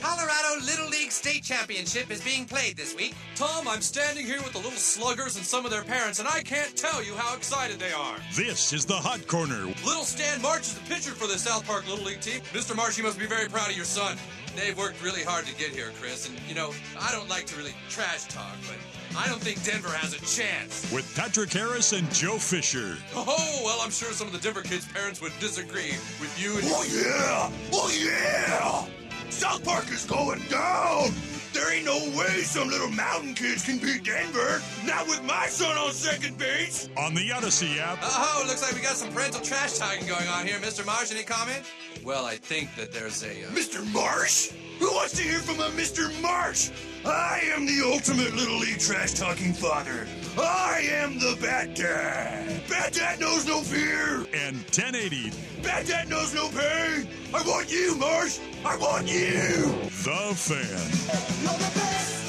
Colorado 0.00 0.64
Little 0.64 0.88
League 0.88 1.10
State 1.10 1.42
Championship 1.42 2.10
is 2.10 2.20
being 2.20 2.46
played 2.46 2.76
this 2.76 2.94
week. 2.94 3.14
Tom, 3.34 3.68
I'm 3.68 3.80
standing 3.80 4.24
here 4.24 4.40
with 4.42 4.52
the 4.52 4.58
little 4.58 4.72
sluggers 4.72 5.36
and 5.36 5.44
some 5.44 5.64
of 5.64 5.70
their 5.70 5.82
parents, 5.82 6.18
and 6.18 6.28
I 6.28 6.42
can't 6.42 6.74
tell 6.76 7.02
you 7.04 7.14
how 7.14 7.36
excited 7.36 7.78
they 7.78 7.92
are. 7.92 8.16
This 8.34 8.72
is 8.72 8.86
the 8.86 8.94
Hot 8.94 9.26
Corner. 9.26 9.66
Little 9.84 10.04
Stan 10.04 10.40
Marsh 10.40 10.62
is 10.62 10.74
the 10.74 10.88
pitcher 10.88 11.12
for 11.12 11.26
the 11.26 11.38
South 11.38 11.66
Park 11.66 11.88
Little 11.88 12.04
League 12.04 12.20
team. 12.20 12.40
Mr. 12.52 12.74
Marsh, 12.74 12.96
you 12.96 13.04
must 13.04 13.18
be 13.18 13.26
very 13.26 13.48
proud 13.48 13.70
of 13.70 13.76
your 13.76 13.84
son. 13.84 14.16
They've 14.56 14.76
worked 14.76 15.02
really 15.02 15.22
hard 15.22 15.44
to 15.46 15.54
get 15.56 15.70
here, 15.70 15.92
Chris, 16.00 16.28
and 16.28 16.38
you 16.48 16.54
know, 16.54 16.72
I 17.00 17.12
don't 17.12 17.28
like 17.28 17.46
to 17.46 17.56
really 17.56 17.74
trash 17.88 18.24
talk, 18.24 18.56
but 18.66 18.76
I 19.16 19.28
don't 19.28 19.40
think 19.40 19.62
Denver 19.64 19.88
has 19.88 20.12
a 20.12 20.20
chance. 20.20 20.92
With 20.92 21.10
Patrick 21.16 21.52
Harris 21.52 21.92
and 21.92 22.10
Joe 22.12 22.36
Fisher. 22.38 22.98
Oh, 23.14 23.60
well, 23.64 23.78
I'm 23.82 23.90
sure 23.90 24.12
some 24.12 24.26
of 24.26 24.32
the 24.32 24.38
Denver 24.38 24.62
kids' 24.62 24.86
parents 24.92 25.22
would 25.22 25.32
disagree 25.40 25.92
with 26.20 26.34
you 26.38 26.58
and 26.58 26.64
Oh 26.66 26.84
yeah! 26.84 27.50
Oh 27.72 27.90
yeah! 27.96 29.30
South 29.30 29.64
Park 29.64 29.90
is 29.90 30.04
going 30.04 30.40
down! 30.50 31.10
There 31.52 31.72
ain't 31.72 31.86
no 31.86 31.96
way 32.18 32.42
some 32.42 32.68
little 32.68 32.90
mountain 32.90 33.32
kids 33.32 33.64
can 33.64 33.78
beat 33.78 34.04
Denver! 34.04 34.60
Not 34.84 35.06
with 35.06 35.24
my 35.24 35.46
son 35.46 35.78
on 35.78 35.92
second 35.92 36.36
base! 36.36 36.90
On 36.98 37.14
the 37.14 37.32
Odyssey 37.32 37.80
app. 37.80 37.98
Oh, 38.02 38.44
looks 38.46 38.60
like 38.60 38.74
we 38.74 38.82
got 38.82 38.96
some 38.96 39.10
parental 39.10 39.40
trash 39.40 39.78
talking 39.78 40.06
going 40.06 40.28
on 40.28 40.46
here. 40.46 40.58
Mr. 40.58 40.84
Marsh, 40.84 41.10
any 41.10 41.22
comment? 41.22 41.62
Well, 42.04 42.24
I 42.24 42.36
think 42.36 42.74
that 42.76 42.92
there's 42.92 43.22
a. 43.22 43.44
Uh... 43.44 43.48
Mr. 43.50 43.84
Marsh? 43.92 44.52
Who 44.78 44.90
wants 44.92 45.16
to 45.16 45.22
hear 45.22 45.38
from 45.40 45.60
a 45.60 45.70
Mr. 45.70 46.10
Marsh? 46.20 46.70
I 47.04 47.40
am 47.54 47.66
the 47.66 47.82
ultimate 47.84 48.34
Little 48.34 48.58
League 48.58 48.78
trash 48.78 49.14
talking 49.14 49.52
father. 49.52 50.06
I 50.38 50.86
am 50.90 51.18
the 51.18 51.38
Bat 51.40 51.74
Dad. 51.76 52.62
Bat 52.68 52.92
Dad 52.92 53.20
knows 53.20 53.46
no 53.46 53.60
fear. 53.60 54.26
And 54.34 54.56
1080. 54.56 55.30
Bat 55.62 55.86
Dad 55.86 56.08
knows 56.08 56.34
no 56.34 56.48
pain. 56.48 57.08
I 57.32 57.42
want 57.46 57.70
you, 57.70 57.96
Marsh. 57.96 58.38
I 58.64 58.76
want 58.76 59.06
you. 59.06 59.66
The 60.04 60.34
Fan. 60.34 62.25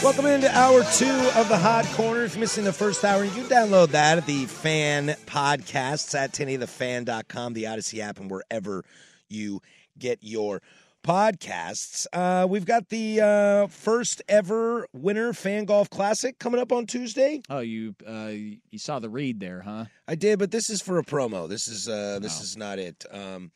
Welcome 0.00 0.26
into 0.26 0.48
hour 0.56 0.84
two 0.94 1.30
of 1.34 1.48
the 1.48 1.58
Hot 1.58 1.84
Corner. 1.86 2.22
If 2.22 2.34
you're 2.34 2.40
missing 2.40 2.62
the 2.62 2.72
first 2.72 3.04
hour, 3.04 3.24
you 3.24 3.32
can 3.32 3.46
download 3.46 3.88
that 3.88 4.16
at 4.16 4.26
the 4.26 4.46
Fan 4.46 5.08
Podcasts 5.26 6.16
at 6.16 6.32
10thefan.com, 6.32 7.52
the 7.52 7.66
Odyssey 7.66 8.00
app, 8.00 8.20
and 8.20 8.30
wherever 8.30 8.84
you 9.28 9.60
get 9.98 10.20
your 10.22 10.62
podcasts. 11.02 12.06
Uh, 12.12 12.46
we've 12.46 12.64
got 12.64 12.90
the 12.90 13.20
uh, 13.20 13.66
first 13.66 14.22
ever 14.28 14.86
Winter 14.92 15.32
Fan 15.32 15.64
Golf 15.64 15.90
Classic 15.90 16.38
coming 16.38 16.60
up 16.60 16.70
on 16.70 16.86
Tuesday. 16.86 17.42
Oh, 17.50 17.58
you 17.58 17.96
uh, 18.06 18.30
you 18.30 18.78
saw 18.78 19.00
the 19.00 19.10
read 19.10 19.40
there, 19.40 19.62
huh? 19.62 19.86
I 20.06 20.14
did, 20.14 20.38
but 20.38 20.52
this 20.52 20.70
is 20.70 20.80
for 20.80 20.98
a 20.98 21.04
promo. 21.04 21.48
This 21.48 21.66
is 21.66 21.88
uh, 21.88 22.20
this 22.22 22.40
is 22.40 22.56
not 22.56 22.78
it. 22.78 23.04
Um, 23.10 23.50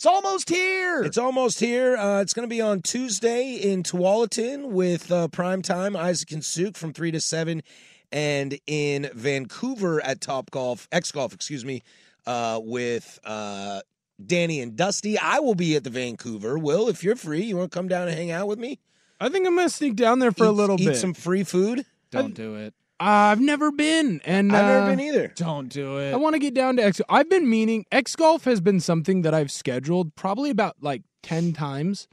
It's 0.00 0.06
almost 0.06 0.48
here. 0.48 1.02
It's 1.02 1.18
almost 1.18 1.60
here. 1.60 1.94
Uh, 1.94 2.22
it's 2.22 2.32
going 2.32 2.48
to 2.48 2.50
be 2.50 2.62
on 2.62 2.80
Tuesday 2.80 3.56
in 3.56 3.82
Tualatin 3.82 4.70
with 4.70 5.12
uh, 5.12 5.28
primetime 5.28 5.94
Isaac 5.94 6.32
and 6.32 6.42
Suk 6.42 6.74
from 6.74 6.94
3 6.94 7.10
to 7.10 7.20
7. 7.20 7.62
And 8.10 8.58
in 8.66 9.10
Vancouver 9.12 10.02
at 10.02 10.22
Top 10.22 10.50
Golf, 10.50 10.88
X 10.90 11.12
Golf, 11.12 11.34
excuse 11.34 11.66
me, 11.66 11.82
uh, 12.26 12.60
with 12.62 13.18
uh, 13.24 13.82
Danny 14.24 14.62
and 14.62 14.74
Dusty. 14.74 15.18
I 15.18 15.40
will 15.40 15.54
be 15.54 15.76
at 15.76 15.84
the 15.84 15.90
Vancouver. 15.90 16.58
Will, 16.58 16.88
if 16.88 17.04
you're 17.04 17.14
free, 17.14 17.42
you 17.42 17.58
want 17.58 17.70
to 17.70 17.76
come 17.76 17.86
down 17.86 18.08
and 18.08 18.16
hang 18.16 18.30
out 18.30 18.48
with 18.48 18.58
me? 18.58 18.78
I 19.20 19.28
think 19.28 19.46
I'm 19.46 19.54
gonna 19.54 19.68
sneak 19.68 19.96
down 19.96 20.18
there 20.18 20.32
for 20.32 20.46
a 20.46 20.50
little 20.50 20.80
eat 20.80 20.86
bit. 20.86 20.94
Eat 20.94 20.98
some 20.98 21.12
free 21.12 21.44
food. 21.44 21.84
Don't 22.10 22.32
do 22.32 22.54
it. 22.54 22.72
I've 23.00 23.40
never 23.40 23.72
been, 23.72 24.20
and 24.26 24.54
I've 24.54 24.66
never 24.66 24.80
uh, 24.82 24.86
been 24.90 25.00
either. 25.00 25.28
Don't 25.34 25.68
do 25.68 25.96
it. 25.98 26.12
I 26.12 26.16
want 26.16 26.34
to 26.34 26.38
get 26.38 26.52
down 26.54 26.76
to 26.76 26.84
X. 26.84 27.00
I've 27.08 27.30
been 27.30 27.48
meaning 27.48 27.86
X 27.90 28.14
golf 28.14 28.44
has 28.44 28.60
been 28.60 28.78
something 28.78 29.22
that 29.22 29.32
I've 29.32 29.50
scheduled 29.50 30.14
probably 30.16 30.50
about 30.50 30.76
like 30.82 31.02
ten 31.22 31.52
times, 31.54 32.08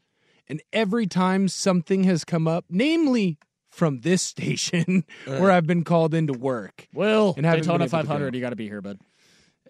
and 0.48 0.62
every 0.72 1.06
time 1.06 1.50
something 1.50 2.06
has 2.06 2.24
come 2.24 2.48
up, 2.48 2.64
namely 2.70 3.38
from 3.70 4.00
this 4.00 4.22
station 4.34 5.04
where 5.26 5.52
I've 5.52 5.68
been 5.68 5.84
called 5.84 6.14
into 6.14 6.34
work. 6.34 6.88
Well, 6.94 7.34
And 7.36 7.46
haven't 7.46 7.62
been 7.64 7.68
Daytona 7.68 7.84
able 7.84 7.92
500. 7.92 8.34
You 8.36 8.42
got 8.42 8.52
to 8.52 8.56
be 8.56 8.68
here, 8.68 8.82
bud. 8.82 9.00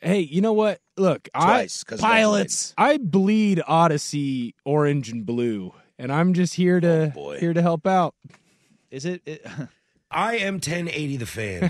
Hey, 0.02 0.20
you 0.20 0.42
know 0.42 0.54
what? 0.54 0.80
Look, 0.96 1.28
Twice, 1.34 1.84
'cause 1.84 2.04
I 2.04 2.20
of 2.20 2.24
Pilots. 2.26 2.74
I 2.78 2.98
bleed 3.00 3.64
Odyssey 3.68 4.54
orange 4.64 5.10
and 5.10 5.26
blue, 5.26 5.74
and 5.98 6.12
I'm 6.12 6.34
just 6.36 6.54
here 6.54 6.80
to 6.80 7.06
Oh, 7.06 7.10
boy. 7.10 7.40
here 7.40 7.54
to 7.54 7.62
help 7.64 7.88
out. 7.88 8.14
Is 8.92 9.06
it? 9.06 9.24
it 9.26 9.44
I 10.10 10.38
am 10.38 10.56
1080 10.56 11.18
the 11.18 11.26
fan. 11.26 11.64
you 11.64 11.70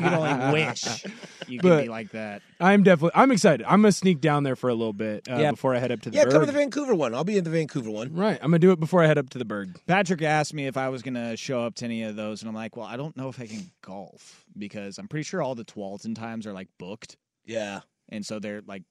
can 0.00 0.14
only 0.14 0.52
wish 0.64 1.04
you 1.48 1.58
could 1.58 1.68
But- 1.68 1.82
be 1.82 1.88
like 1.88 2.12
that. 2.12 2.42
I'm 2.60 2.82
definitely 2.84 3.20
I'm 3.20 3.32
excited. 3.32 3.66
I'm 3.66 3.82
gonna 3.82 3.90
sneak 3.92 4.20
down 4.20 4.44
there 4.44 4.54
for 4.56 4.70
a 4.70 4.74
little 4.74 4.92
bit 4.92 5.28
uh, 5.28 5.36
Yeah. 5.36 5.50
before 5.50 5.74
I 5.74 5.78
head 5.78 5.90
up 5.90 6.00
to 6.02 6.10
the 6.10 6.16
yeah, 6.16 6.24
Berg. 6.24 6.32
come 6.32 6.40
to 6.42 6.46
the 6.46 6.52
Vancouver 6.52 6.94
one. 6.94 7.14
I'll 7.14 7.24
be 7.24 7.36
in 7.36 7.44
the 7.44 7.50
Vancouver 7.50 7.90
one. 7.90 8.14
Right, 8.14 8.38
I'm 8.40 8.50
gonna 8.50 8.58
do 8.60 8.70
it 8.70 8.78
before 8.80 9.02
I 9.02 9.06
head 9.06 9.18
up 9.18 9.28
to 9.30 9.38
the 9.38 9.44
Berg. 9.44 9.76
Patrick 9.86 10.22
asked 10.22 10.54
me 10.54 10.66
if 10.66 10.76
I 10.76 10.88
was 10.88 11.02
going 11.02 11.14
to 11.14 11.36
show 11.36 11.62
up 11.64 11.74
to 11.76 11.84
any 11.84 12.04
of 12.04 12.14
those, 12.16 12.42
and 12.42 12.48
I'm 12.48 12.54
like, 12.54 12.76
well, 12.76 12.86
I 12.86 12.96
don't 12.96 13.16
know 13.16 13.28
if 13.28 13.40
I 13.40 13.46
can 13.46 13.70
golf 13.82 14.44
because 14.56 14.98
I'm 14.98 15.08
pretty 15.08 15.24
sure 15.24 15.42
all 15.42 15.54
the 15.56 15.64
Tualatin 15.64 16.14
times 16.14 16.46
are 16.46 16.52
like 16.52 16.68
booked, 16.78 17.16
Yeah. 17.44 17.80
and 18.08 18.24
so 18.24 18.38
they're 18.38 18.62
like, 18.66 18.84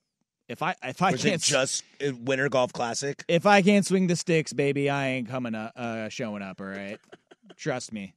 if 0.50 0.62
I 0.62 0.76
if 0.84 1.02
I 1.02 1.12
Or 1.12 1.16
is 1.16 1.24
can't 1.24 1.36
it 1.36 1.42
just 1.42 1.84
uh, 2.06 2.12
Winter 2.20 2.50
Golf 2.50 2.74
Classic? 2.74 3.24
if 3.30 3.46
I 3.46 3.62
can't 3.62 3.86
swing 3.86 4.08
the 4.08 4.18
sticks, 4.18 4.52
baby, 4.54 4.90
I 4.90 5.08
ain't 5.08 5.30
coming 5.30 5.56
up, 5.56 5.72
uh, 5.78 6.10
showing 6.10 6.44
up. 6.44 6.60
All 6.60 6.68
right, 6.68 7.00
trust 7.56 7.94
me. 7.94 8.14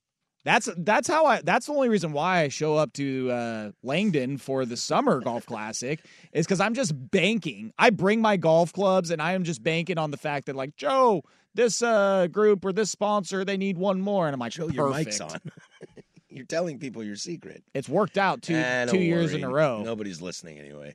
That's 0.46 0.68
that's 0.76 1.08
how 1.08 1.26
I. 1.26 1.40
That's 1.42 1.66
the 1.66 1.72
only 1.72 1.88
reason 1.88 2.12
why 2.12 2.42
I 2.42 2.48
show 2.48 2.76
up 2.76 2.92
to 2.92 3.32
uh, 3.32 3.70
Langdon 3.82 4.38
for 4.38 4.64
the 4.64 4.76
summer 4.76 5.20
golf 5.20 5.44
classic 5.44 6.04
is 6.32 6.46
because 6.46 6.60
I'm 6.60 6.72
just 6.72 6.92
banking. 7.10 7.72
I 7.76 7.90
bring 7.90 8.20
my 8.20 8.36
golf 8.36 8.72
clubs 8.72 9.10
and 9.10 9.20
I 9.20 9.32
am 9.32 9.42
just 9.42 9.64
banking 9.64 9.98
on 9.98 10.12
the 10.12 10.16
fact 10.16 10.46
that 10.46 10.54
like 10.54 10.76
Joe, 10.76 11.24
this 11.54 11.82
uh, 11.82 12.28
group 12.28 12.64
or 12.64 12.72
this 12.72 12.92
sponsor, 12.92 13.44
they 13.44 13.56
need 13.56 13.76
one 13.76 14.00
more, 14.00 14.26
and 14.26 14.34
I'm 14.34 14.38
like, 14.38 14.52
Show 14.52 14.68
your 14.68 14.90
mic's 14.90 15.20
on. 15.20 15.40
You're 16.30 16.46
telling 16.46 16.78
people 16.78 17.02
your 17.02 17.16
secret. 17.16 17.64
It's 17.74 17.88
worked 17.88 18.16
out 18.16 18.42
two 18.42 18.54
Ah, 18.54 18.84
two 18.84 18.98
don't 18.98 19.02
years 19.02 19.34
in 19.34 19.42
a 19.42 19.50
row. 19.50 19.82
Nobody's 19.82 20.22
listening 20.22 20.60
anyway. 20.60 20.94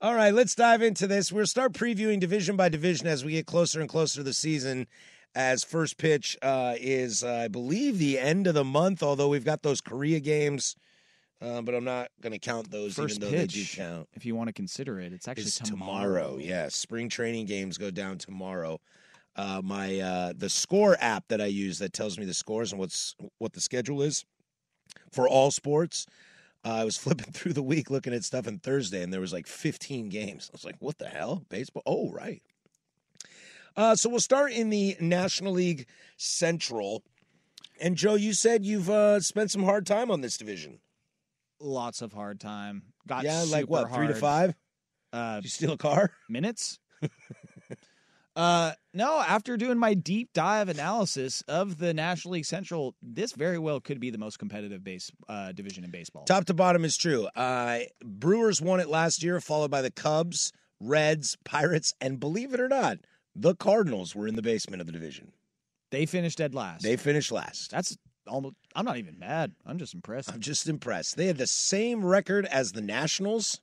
All 0.00 0.14
right, 0.14 0.34
let's 0.34 0.56
dive 0.56 0.82
into 0.82 1.06
this. 1.06 1.30
We'll 1.30 1.46
start 1.46 1.72
previewing 1.72 2.18
division 2.18 2.56
by 2.56 2.68
division 2.68 3.06
as 3.06 3.24
we 3.24 3.32
get 3.32 3.46
closer 3.46 3.80
and 3.80 3.88
closer 3.88 4.16
to 4.16 4.22
the 4.24 4.32
season. 4.32 4.88
As 5.34 5.62
first 5.62 5.98
pitch 5.98 6.36
uh, 6.42 6.74
is, 6.78 7.22
uh, 7.22 7.42
I 7.44 7.48
believe, 7.48 7.98
the 7.98 8.18
end 8.18 8.46
of 8.46 8.54
the 8.54 8.64
month. 8.64 9.02
Although 9.02 9.28
we've 9.28 9.44
got 9.44 9.62
those 9.62 9.80
Korea 9.80 10.20
games 10.20 10.74
uh, 11.40 11.62
but 11.62 11.74
I'm 11.74 11.84
not 11.84 12.08
going 12.20 12.32
to 12.32 12.38
count 12.38 12.70
those, 12.70 12.94
First 12.94 13.18
even 13.18 13.30
though 13.30 13.36
pitch, 13.36 13.54
they 13.54 13.60
do 13.60 13.66
count. 13.82 14.08
if 14.14 14.26
you 14.26 14.34
want 14.34 14.48
to 14.48 14.52
consider 14.52 14.98
it, 14.98 15.12
it's 15.12 15.28
actually 15.28 15.44
It's 15.44 15.58
tomorrow. 15.58 16.02
tomorrow. 16.32 16.38
Yes, 16.38 16.74
spring 16.74 17.08
training 17.08 17.46
games 17.46 17.78
go 17.78 17.90
down 17.90 18.18
tomorrow. 18.18 18.80
Uh, 19.36 19.62
my 19.62 20.00
uh, 20.00 20.32
the 20.36 20.48
score 20.48 20.96
app 21.00 21.28
that 21.28 21.40
I 21.40 21.46
use 21.46 21.78
that 21.78 21.92
tells 21.92 22.18
me 22.18 22.24
the 22.24 22.34
scores 22.34 22.72
and 22.72 22.80
what's 22.80 23.14
what 23.38 23.52
the 23.52 23.60
schedule 23.60 24.02
is 24.02 24.24
for 25.12 25.28
all 25.28 25.52
sports. 25.52 26.06
Uh, 26.64 26.70
I 26.74 26.84
was 26.84 26.96
flipping 26.98 27.32
through 27.32 27.52
the 27.52 27.62
week 27.62 27.88
looking 27.88 28.12
at 28.12 28.24
stuff 28.24 28.48
on 28.48 28.58
Thursday, 28.58 29.04
and 29.04 29.12
there 29.12 29.20
was 29.20 29.32
like 29.32 29.46
15 29.46 30.08
games. 30.08 30.50
I 30.52 30.54
was 30.54 30.64
like, 30.64 30.74
"What 30.80 30.98
the 30.98 31.06
hell? 31.06 31.44
Baseball? 31.48 31.84
Oh, 31.86 32.10
right." 32.10 32.42
Uh, 33.76 33.94
so 33.94 34.08
we'll 34.08 34.20
start 34.20 34.52
in 34.52 34.70
the 34.70 34.96
National 35.00 35.52
League 35.52 35.86
Central. 36.16 37.02
And 37.80 37.96
Joe, 37.96 38.14
you 38.14 38.32
said 38.32 38.64
you've 38.64 38.90
uh, 38.90 39.20
spent 39.20 39.50
some 39.50 39.62
hard 39.62 39.86
time 39.86 40.10
on 40.10 40.20
this 40.20 40.36
division. 40.36 40.80
Lots 41.60 42.02
of 42.02 42.12
hard 42.12 42.40
time. 42.40 42.82
Got 43.06 43.24
yeah, 43.24 43.44
like 43.48 43.66
what, 43.66 43.92
three 43.92 44.06
to 44.06 44.14
five? 44.14 44.54
Uh, 45.12 45.36
Did 45.36 45.44
you 45.44 45.50
steal 45.50 45.72
a 45.72 45.78
car? 45.78 46.10
minutes. 46.28 46.78
uh, 48.36 48.72
no, 48.92 49.18
after 49.18 49.56
doing 49.56 49.78
my 49.78 49.94
deep 49.94 50.32
dive 50.32 50.68
analysis 50.68 51.42
of 51.48 51.78
the 51.78 51.94
National 51.94 52.34
League 52.34 52.44
Central, 52.44 52.94
this 53.02 53.32
very 53.32 53.58
well 53.58 53.80
could 53.80 54.00
be 54.00 54.10
the 54.10 54.18
most 54.18 54.38
competitive 54.38 54.84
base 54.84 55.10
uh, 55.28 55.52
division 55.52 55.84
in 55.84 55.90
baseball. 55.90 56.24
Top 56.24 56.44
to 56.46 56.54
bottom 56.54 56.84
is 56.84 56.96
true. 56.96 57.26
Uh, 57.34 57.80
Brewers 58.04 58.60
won 58.60 58.80
it 58.80 58.88
last 58.88 59.22
year, 59.22 59.40
followed 59.40 59.70
by 59.70 59.82
the 59.82 59.90
Cubs, 59.90 60.52
Reds, 60.80 61.36
Pirates, 61.44 61.94
and 62.00 62.20
believe 62.20 62.54
it 62.54 62.60
or 62.60 62.68
not, 62.68 62.98
the 63.34 63.54
Cardinals 63.54 64.14
were 64.14 64.26
in 64.26 64.36
the 64.36 64.42
basement 64.42 64.80
of 64.80 64.86
the 64.86 64.92
division. 64.92 65.32
They 65.90 66.06
finished 66.06 66.38
dead 66.38 66.54
last. 66.54 66.82
They 66.82 66.96
finished 66.96 67.32
last. 67.32 67.70
That's 67.70 67.96
almost. 68.26 68.56
I'm 68.74 68.84
not 68.84 68.98
even 68.98 69.18
mad. 69.18 69.52
I'm 69.64 69.78
just 69.78 69.94
impressed. 69.94 70.32
I'm 70.32 70.40
just 70.40 70.68
impressed. 70.68 71.16
They 71.16 71.26
had 71.26 71.38
the 71.38 71.46
same 71.46 72.04
record 72.04 72.46
as 72.46 72.72
the 72.72 72.82
Nationals. 72.82 73.60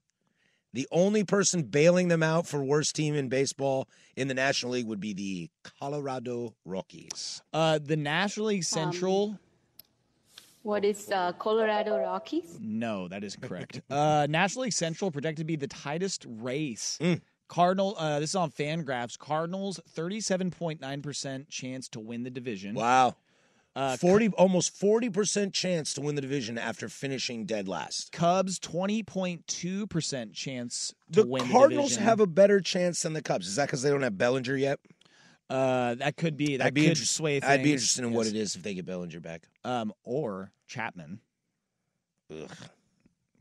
The 0.73 0.87
only 0.91 1.23
person 1.23 1.63
bailing 1.63 2.09
them 2.09 2.21
out 2.21 2.47
for 2.47 2.61
worst 2.61 2.97
team 2.97 3.15
in 3.15 3.29
baseball 3.29 3.87
in 4.17 4.27
the 4.27 4.33
National 4.33 4.73
League 4.73 4.87
would 4.87 4.99
be 4.99 5.13
the 5.13 5.49
Colorado 5.79 6.53
Rockies. 6.65 7.41
Uh, 7.53 7.79
the 7.81 7.95
National 7.95 8.47
League 8.47 8.65
Central. 8.65 9.39
What 10.63 10.83
is 10.83 11.09
uh, 11.09 11.31
Colorado 11.33 11.97
Rockies? 11.97 12.57
No, 12.59 13.07
that 13.07 13.23
isn't 13.23 13.41
correct. 13.41 13.81
uh, 13.89 14.27
National 14.29 14.63
League 14.63 14.73
Central 14.73 15.11
projected 15.11 15.37
to 15.37 15.45
be 15.45 15.55
the 15.55 15.67
tightest 15.67 16.25
race. 16.27 16.97
Mm. 16.99 17.21
Cardinal. 17.47 17.95
Uh, 17.97 18.19
this 18.19 18.31
is 18.31 18.35
on 18.35 18.51
Fangraphs. 18.51 19.17
Cardinals, 19.17 19.79
thirty-seven 19.89 20.51
point 20.51 20.81
nine 20.81 21.01
percent 21.01 21.49
chance 21.49 21.87
to 21.89 21.99
win 21.99 22.23
the 22.23 22.29
division. 22.29 22.75
Wow. 22.75 23.15
Uh, 23.75 23.97
Forty, 23.97 24.29
almost 24.29 24.73
forty 24.73 25.09
percent 25.09 25.53
chance 25.53 25.93
to 25.93 26.01
win 26.01 26.15
the 26.15 26.21
division 26.21 26.57
after 26.57 26.87
finishing 26.87 27.45
dead 27.45 27.67
last. 27.67 28.11
Cubs, 28.13 28.57
twenty 28.57 29.03
point 29.03 29.45
two 29.47 29.85
percent 29.87 30.33
chance 30.33 30.93
to 31.11 31.23
The 31.23 31.27
win 31.27 31.49
Cardinals 31.51 31.89
the 31.89 31.95
division. 31.95 32.03
have 32.03 32.19
a 32.21 32.27
better 32.27 32.61
chance 32.61 33.01
than 33.01 33.11
the 33.13 33.21
Cubs. 33.21 33.47
Is 33.47 33.57
that 33.57 33.67
because 33.67 33.81
they 33.81 33.89
don't 33.89 34.01
have 34.01 34.17
Bellinger 34.17 34.55
yet? 34.55 34.79
Uh, 35.49 35.95
that 35.95 36.15
could 36.15 36.37
be. 36.37 36.55
That 36.57 36.67
I'd 36.67 36.73
be 36.73 36.87
could 36.87 36.97
sway 36.97 37.41
things. 37.41 37.51
I'd 37.51 37.63
be 37.63 37.73
interested 37.73 38.05
in 38.05 38.13
what 38.13 38.27
it 38.27 38.35
is 38.35 38.55
if 38.55 38.63
they 38.63 38.73
get 38.75 38.85
Bellinger 38.85 39.19
back. 39.19 39.43
Um, 39.65 39.91
or 40.05 40.51
Chapman. 40.67 41.19
Ugh. 42.31 42.49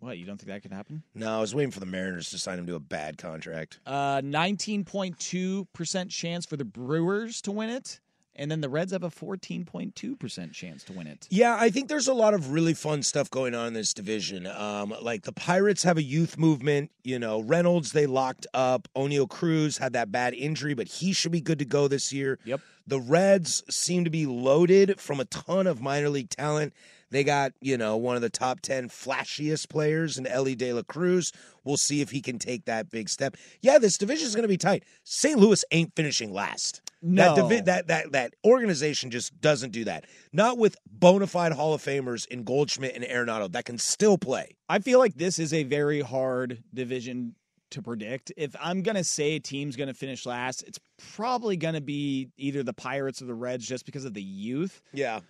What 0.05 0.19
you 0.19 0.27
don't 0.27 0.37
think 0.37 0.49
that 0.49 0.61
could 0.61 0.73
happen? 0.73 1.03
No, 1.15 1.39
I 1.39 1.41
was 1.41 1.55
waiting 1.55 1.71
for 1.71 1.81
the 1.81 1.87
Mariners 1.87 2.29
to 2.31 2.39
sign 2.39 2.59
him 2.59 2.67
to 2.67 2.75
a 2.75 2.81
bad 2.81 3.17
contract. 3.17 3.81
Uh, 3.87 4.21
nineteen 4.23 4.85
point 4.85 5.19
two 5.19 5.67
percent 5.73 6.11
chance 6.11 6.45
for 6.45 6.59
the 6.59 6.65
Brewers 6.65 7.41
to 7.41 7.51
win 7.51 7.71
it, 7.71 8.01
and 8.37 8.51
then 8.51 8.61
the 8.61 8.69
Reds 8.69 8.93
have 8.93 9.03
a 9.03 9.09
fourteen 9.09 9.65
point 9.65 9.97
two 9.97 10.15
percent 10.15 10.53
chance 10.53 10.85
to 10.85 10.93
win 10.93 11.07
it. 11.07 11.27
Yeah, 11.31 11.57
I 11.59 11.71
think 11.71 11.89
there's 11.89 12.07
a 12.07 12.13
lot 12.13 12.35
of 12.35 12.53
really 12.53 12.75
fun 12.75 13.03
stuff 13.03 13.31
going 13.31 13.55
on 13.55 13.69
in 13.69 13.73
this 13.73 13.95
division. 13.95 14.47
Um, 14.47 14.95
like 15.01 15.23
the 15.23 15.33
Pirates 15.33 15.83
have 15.85 15.97
a 15.97 16.03
youth 16.03 16.37
movement. 16.37 16.91
You 17.03 17.19
know, 17.19 17.41
Reynolds 17.41 17.93
they 17.93 18.05
locked 18.05 18.47
up. 18.53 18.89
Oneil 18.95 19.27
Cruz 19.27 19.79
had 19.79 19.95
that 19.95 20.13
bad 20.13 20.35
injury, 20.35 20.75
but 20.75 20.87
he 20.87 21.15
should 21.15 21.33
be 21.33 21.41
good 21.41 21.61
to 21.61 21.65
go 21.65 21.89
this 21.89 22.13
year. 22.13 22.39
Yep. 22.45 22.61
The 22.87 23.01
Reds 23.01 23.65
seem 23.71 24.05
to 24.05 24.11
be 24.11 24.27
loaded 24.27 25.01
from 25.01 25.19
a 25.19 25.25
ton 25.25 25.67
of 25.67 25.81
minor 25.81 26.11
league 26.11 26.29
talent. 26.29 26.75
They 27.11 27.25
got, 27.25 27.53
you 27.61 27.77
know, 27.77 27.97
one 27.97 28.17
of 28.17 28.23
the 28.23 28.31
top 28.31 28.61
10 28.61 28.89
flashiest 28.89 29.69
players 29.69 30.19
in 30.19 30.27
Elly 30.27 30.55
De 30.55 30.73
La 30.73 30.83
Cruz. 30.83 31.33
We'll 31.65 31.77
see 31.77 32.01
if 32.01 32.11
he 32.11 32.21
can 32.21 32.39
take 32.39 32.65
that 32.65 32.91
big 32.91 33.09
step. 33.09 33.37
Yeah, 33.61 33.79
this 33.79 33.99
division 33.99 34.27
is 34.27 34.35
going 34.35 34.43
to 34.43 34.49
be 34.49 34.57
tight. 34.57 34.85
St. 35.05 35.39
Louis 35.39 35.65
ain't 35.71 35.95
finishing 35.95 36.33
last. 36.33 36.83
That, 37.07 37.37
divi- 37.37 37.61
that 37.61 37.89
that 37.89 38.13
that 38.13 38.35
organization 38.47 39.11
just 39.11 39.39
doesn't 39.39 39.73
do 39.73 39.85
that. 39.85 40.07
Not 40.33 40.57
with 40.57 40.77
bona 40.91 41.27
fide 41.27 41.53
Hall 41.53 41.75
of 41.75 41.83
Famers 41.83 42.27
in 42.29 42.45
Goldschmidt 42.45 42.97
and 42.97 43.05
Arenado 43.05 43.53
that 43.53 43.67
can 43.67 43.77
still 43.77 44.17
play. 44.17 44.57
I 44.71 44.79
feel 44.79 44.99
like 45.01 45.15
this 45.15 45.39
is 45.39 45.53
a 45.53 45.65
very 45.65 46.01
hard 46.01 46.65
division 46.73 47.35
to 47.73 47.83
predict. 47.83 48.33
If 48.39 48.57
I'm 48.59 48.83
gonna 48.83 49.05
say 49.05 49.33
a 49.33 49.41
team's 49.41 49.77
gonna 49.77 49.93
finish 49.93 50.25
last, 50.25 50.63
it's 50.63 50.79
probably 51.15 51.59
gonna 51.59 51.83
be 51.83 52.31
either 52.39 52.63
the 52.63 52.73
Pirates 52.73 53.21
or 53.21 53.27
the 53.27 53.35
Reds, 53.35 53.67
just 53.67 53.85
because 53.85 54.07
of 54.07 54.15
the 54.15 54.23
youth. 54.23 54.81
Yeah. 54.95 55.21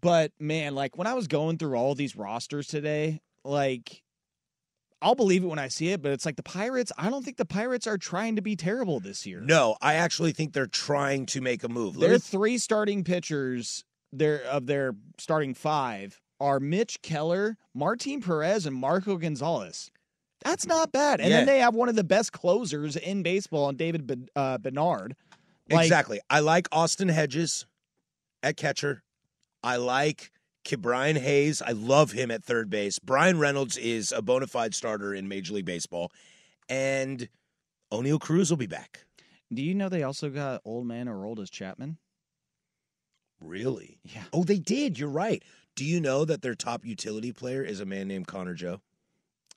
But 0.00 0.32
man, 0.40 0.74
like 0.74 0.96
when 0.96 1.06
I 1.06 1.14
was 1.14 1.26
going 1.26 1.58
through 1.58 1.76
all 1.76 1.94
these 1.94 2.16
rosters 2.16 2.66
today, 2.66 3.20
like 3.44 4.02
I'll 5.02 5.14
believe 5.16 5.42
it 5.42 5.48
when 5.48 5.58
I 5.58 5.68
see 5.68 5.88
it, 5.88 6.00
but 6.00 6.12
it's 6.12 6.24
like 6.24 6.36
the 6.36 6.42
Pirates. 6.42 6.92
I 6.96 7.10
don't 7.10 7.24
think 7.24 7.36
the 7.36 7.44
Pirates 7.44 7.86
are 7.86 7.98
trying 7.98 8.36
to 8.36 8.42
be 8.42 8.54
terrible 8.56 9.00
this 9.00 9.26
year. 9.26 9.40
No, 9.40 9.76
I 9.82 9.94
actually 9.94 10.32
think 10.32 10.52
they're 10.52 10.66
trying 10.66 11.26
to 11.26 11.40
make 11.40 11.64
a 11.64 11.68
move. 11.68 11.98
Their 11.98 12.18
three 12.18 12.56
starting 12.58 13.02
pitchers, 13.04 13.84
their 14.12 14.42
of 14.44 14.66
their 14.66 14.94
starting 15.18 15.54
five 15.54 16.20
are 16.40 16.58
Mitch 16.60 17.02
Keller, 17.02 17.56
Martin 17.74 18.20
Perez, 18.20 18.64
and 18.66 18.74
Marco 18.76 19.16
Gonzalez. 19.16 19.90
That's 20.44 20.66
not 20.66 20.90
bad. 20.90 21.20
And 21.20 21.30
Yeah. 21.30 21.38
then 21.38 21.46
they 21.46 21.58
have 21.60 21.74
one 21.74 21.88
of 21.88 21.94
the 21.96 22.02
best 22.04 22.32
closers 22.32 22.96
in 22.96 23.22
baseball, 23.22 23.68
and 23.68 23.78
David 23.78 24.06
Ben- 24.06 24.28
uh, 24.34 24.58
Bernard. 24.58 25.14
Like, 25.70 25.84
exactly. 25.84 26.20
I 26.30 26.40
like 26.40 26.66
Austin 26.72 27.08
Hedges 27.08 27.66
at 28.42 28.56
catcher. 28.56 29.02
I 29.62 29.76
like 29.76 30.32
Brian 30.78 31.16
Hayes. 31.16 31.60
I 31.62 31.72
love 31.72 32.12
him 32.12 32.30
at 32.30 32.44
third 32.44 32.70
base. 32.70 32.98
Bryan 32.98 33.38
Reynolds 33.38 33.76
is 33.76 34.12
a 34.12 34.22
bona 34.22 34.46
fide 34.46 34.74
starter 34.74 35.14
in 35.14 35.28
Major 35.28 35.54
League 35.54 35.64
Baseball. 35.64 36.10
And 36.68 37.28
Oneil 37.92 38.20
Cruz 38.20 38.50
will 38.50 38.56
be 38.56 38.66
back. 38.66 39.04
Do 39.52 39.62
you 39.62 39.74
know 39.74 39.88
they 39.88 40.02
also 40.02 40.30
got 40.30 40.62
old 40.64 40.86
man 40.86 41.08
or 41.08 41.16
Aroldis 41.16 41.50
Chapman? 41.50 41.98
Really? 43.40 43.98
Yeah. 44.04 44.22
Oh, 44.32 44.44
they 44.44 44.58
did. 44.58 44.98
You're 44.98 45.08
right. 45.08 45.42
Do 45.74 45.84
you 45.84 46.00
know 46.00 46.24
that 46.24 46.42
their 46.42 46.54
top 46.54 46.84
utility 46.84 47.32
player 47.32 47.62
is 47.62 47.80
a 47.80 47.84
man 47.86 48.08
named 48.08 48.26
Connor 48.26 48.54
Joe? 48.54 48.80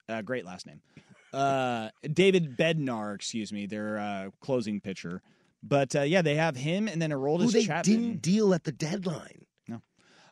Uh, 0.10 0.22
great 0.22 0.46
last 0.46 0.66
name. 0.66 0.82
Uh, 1.34 1.90
David 2.14 2.56
Bednar, 2.56 3.14
excuse 3.14 3.52
me, 3.52 3.66
their 3.66 3.98
uh, 4.00 4.30
closing 4.40 4.80
pitcher. 4.80 5.22
But 5.62 5.94
uh, 5.94 6.04
yeah, 6.04 6.22
they 6.22 6.36
have 6.36 6.56
him 6.56 6.88
and 6.88 7.02
then 7.02 7.12
Who 7.12 7.52
they 7.52 7.66
Chapman. 7.66 7.84
didn't 7.84 8.22
deal 8.22 8.54
at 8.54 8.64
the 8.64 8.72
deadline. 8.72 9.46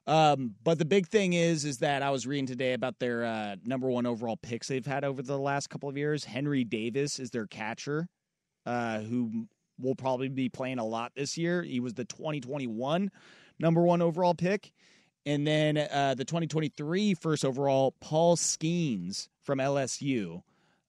Um, 0.06 0.56
but 0.64 0.78
the 0.80 0.86
big 0.86 1.08
thing 1.08 1.34
is, 1.34 1.64
is 1.64 1.78
that 1.78 2.02
I 2.02 2.10
was 2.10 2.28
reading 2.28 2.46
today 2.46 2.74
about 2.74 3.00
their 3.00 3.24
uh, 3.24 3.56
number 3.64 3.90
one 3.90 4.06
overall 4.06 4.36
picks 4.36 4.68
they've 4.68 4.86
had 4.86 5.04
over 5.04 5.22
the 5.22 5.38
last 5.40 5.70
couple 5.70 5.88
of 5.88 5.98
years. 5.98 6.26
Henry 6.26 6.64
Davis 6.64 7.20
is 7.20 7.32
their 7.32 7.48
catcher, 7.48 8.08
uh, 8.66 9.00
who 9.00 9.48
will 9.80 9.96
probably 9.96 10.28
be 10.28 10.50
playing 10.50 10.80
a 10.80 10.86
lot 10.86 11.14
this 11.16 11.38
year. 11.38 11.64
He 11.64 11.80
was 11.80 11.94
the 11.94 12.06
2021 12.06 13.10
number 13.60 13.82
one 13.82 14.02
overall 14.02 14.34
pick. 14.34 14.72
And 15.26 15.48
then 15.48 15.78
uh, 15.78 16.16
the 16.18 16.26
2023 16.26 17.14
first 17.14 17.46
overall, 17.46 17.94
Paul 18.02 18.36
Skenes 18.36 19.30
from 19.44 19.60
LSU. 19.60 20.42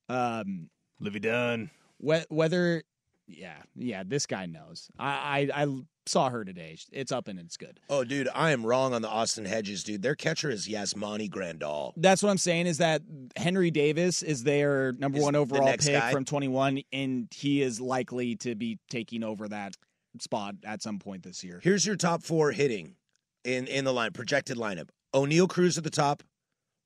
Um, 0.09 0.69
Livvy 1.01 1.21
Dunne. 1.21 1.71
whe- 1.99 2.27
whether, 2.31 2.83
yeah, 3.27 3.57
yeah, 3.75 4.03
this 4.07 4.27
guy 4.27 4.47
knows. 4.47 4.89
I, 4.99 5.49
I, 5.55 5.63
I 5.63 5.67
saw 6.07 6.29
her 6.29 6.45
today. 6.45 6.77
It's 6.93 7.13
up 7.13 7.29
and 7.29 7.39
it's 7.39 7.57
good. 7.57 7.81
Oh, 7.89 8.05
dude, 8.05 8.29
I 8.35 8.51
am 8.51 8.65
wrong 8.65 8.93
on 8.93 9.03
the 9.03 9.09
Austin 9.09 9.45
Hedges, 9.45 9.83
dude. 9.85 10.03
Their 10.03 10.15
catcher 10.15 10.51
is 10.51 10.69
Yasmani 10.69 11.31
Grandal. 11.31 11.93
That's 11.97 12.23
what 12.23 12.31
I'm 12.31 12.39
saying 12.39 12.67
is 12.67 12.79
that 12.79 13.03
Henry 13.37 13.71
Davis 13.71 14.23
is 14.23 14.45
their 14.45 14.93
number 14.93 15.19
Is 15.19 15.25
one 15.25 15.33
the 15.35 15.41
overall 15.41 15.65
next 15.67 15.87
pick 15.87 15.95
guy? 15.95 16.13
from 16.13 16.25
21, 16.25 16.83
and 16.93 17.29
he 17.35 17.63
is 17.63 17.81
likely 17.81 18.37
to 18.37 18.55
be 18.55 18.79
taking 18.91 19.23
over 19.23 19.49
that 19.49 19.75
spot 20.21 20.57
at 20.65 20.83
some 20.83 20.99
point 20.99 21.23
this 21.23 21.43
year. 21.43 21.61
Here's 21.63 21.87
your 21.87 21.97
top 21.97 22.23
four 22.23 22.53
hitting 22.53 22.97
in, 23.45 23.67
in 23.67 23.85
the 23.85 23.93
line, 23.93 24.13
projected 24.13 24.57
lineup. 24.57 24.89
Oneil 25.15 25.49
Cruz 25.49 25.79
at 25.79 25.85
the 25.85 25.91
top, 25.91 26.23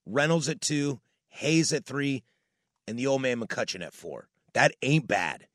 Reynolds 0.06 0.48
at 0.48 0.60
two, 0.60 1.00
Hayes 1.30 1.72
at 1.72 1.84
three, 1.84 2.22
and 2.86 2.98
the 2.98 3.06
old 3.06 3.22
man 3.22 3.40
McCutchen 3.40 3.84
at 3.84 3.92
four. 3.92 4.28
That 4.54 4.72
ain't 4.82 5.06
bad. 5.06 5.46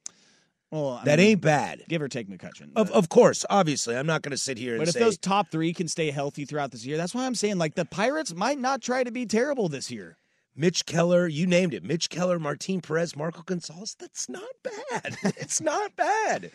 Well, 0.74 1.00
I 1.01 1.03
that 1.06 1.20
mean, 1.20 1.27
ain't 1.30 1.42
bad. 1.42 1.84
Give 1.88 2.01
or 2.01 2.08
take 2.08 2.27
McCutchen. 2.27 2.72
Of, 2.75 2.89
of 2.89 3.08
course, 3.08 3.46
obviously. 3.48 3.96
I'm 3.96 4.08
not 4.08 4.24
going 4.24 4.32
to 4.32 4.38
sit 4.38 4.58
here 4.58 4.74
and 4.74 4.80
but 4.80 4.88
if 4.88 4.96
say 4.96 5.01
those 5.01 5.20
top 5.20 5.51
three 5.51 5.72
can 5.72 5.88
stay 5.88 6.10
healthy 6.10 6.46
throughout 6.46 6.72
this 6.72 6.84
year, 6.84 6.98
that's 6.98 7.13
why 7.13 7.27
I'm 7.27 7.36
saying 7.36 7.60
like 7.60 7.75
the 7.75 7.86
Pirates 7.86 8.34
might 8.34 8.58
not 8.58 8.82
try 8.82 9.03
to 9.03 9.12
be 9.12 9.27
terrible 9.27 9.70
this 9.70 9.92
year. 9.92 10.18
Mitch 10.56 10.88
Keller, 10.88 11.27
you 11.27 11.46
named 11.46 11.75
it. 11.75 11.84
Mitch 11.84 12.10
Keller, 12.10 12.39
Martin 12.39 12.82
Perez, 12.82 13.15
Marco 13.15 13.44
Gonzalez. 13.44 13.96
That's 14.00 14.27
not 14.27 14.50
bad. 14.63 15.15
it's 15.38 15.62
not 15.62 15.96
bad. 15.96 16.50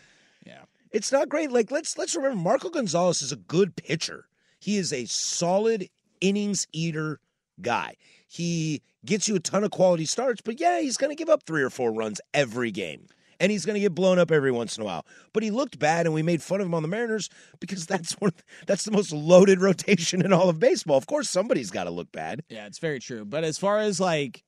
Yeah. 0.45 0.63
It's 0.91 1.13
not 1.13 1.29
great. 1.29 1.53
Like 1.53 1.71
let's 1.71 1.97
let's 1.97 2.17
remember 2.17 2.39
Marco 2.39 2.71
Gonzalez 2.71 3.23
is 3.23 3.31
a 3.31 3.37
good 3.37 3.77
pitcher. 3.77 4.27
He 4.59 4.79
is 4.79 4.93
a 4.93 5.05
solid 5.05 5.89
innings 6.21 6.67
eater 6.73 7.21
guy. 7.63 7.95
He 8.27 8.83
gets 9.05 9.29
you 9.29 9.37
a 9.37 9.41
ton 9.41 9.63
of 9.63 9.71
quality 9.71 10.07
starts, 10.07 10.41
but 10.41 10.59
yeah, 10.59 10.81
he's 10.81 10.97
going 10.97 11.11
to 11.11 11.19
give 11.19 11.29
up 11.29 11.45
three 11.45 11.63
or 11.63 11.71
four 11.71 11.93
runs 11.93 12.21
every 12.35 12.73
game. 12.73 13.07
And 13.41 13.53
he's 13.53 13.65
going 13.65 13.75
to 13.75 13.81
get 13.81 13.95
blown 13.95 14.19
up 14.19 14.31
every 14.33 14.51
once 14.51 14.77
in 14.77 14.83
a 14.83 14.85
while. 14.85 15.07
But 15.33 15.43
he 15.45 15.51
looked 15.51 15.79
bad, 15.79 16.07
and 16.07 16.15
we 16.15 16.23
made 16.23 16.43
fun 16.43 16.61
of 16.61 16.67
him 16.67 16.75
on 16.75 16.83
the 16.83 16.89
Mariners 16.89 17.29
because 17.61 17.87
that's 17.87 18.13
one. 18.15 18.31
Of, 18.31 18.45
that's 18.67 18.85
the 18.85 18.91
most 18.91 19.13
loaded 19.13 19.61
rotation 19.63 20.23
in 20.25 20.33
all 20.33 20.49
of 20.49 20.59
baseball. 20.59 20.97
Of 20.97 21.07
course, 21.07 21.31
somebody's 21.31 21.71
got 21.71 21.85
to 21.85 21.91
look 21.91 22.11
bad. 22.11 22.43
Yeah, 22.49 22.67
it's 22.67 22.79
very 22.81 22.99
true. 22.99 23.25
But 23.25 23.45
as 23.45 23.57
far 23.59 23.79
as 23.79 24.01
like, 24.01 24.43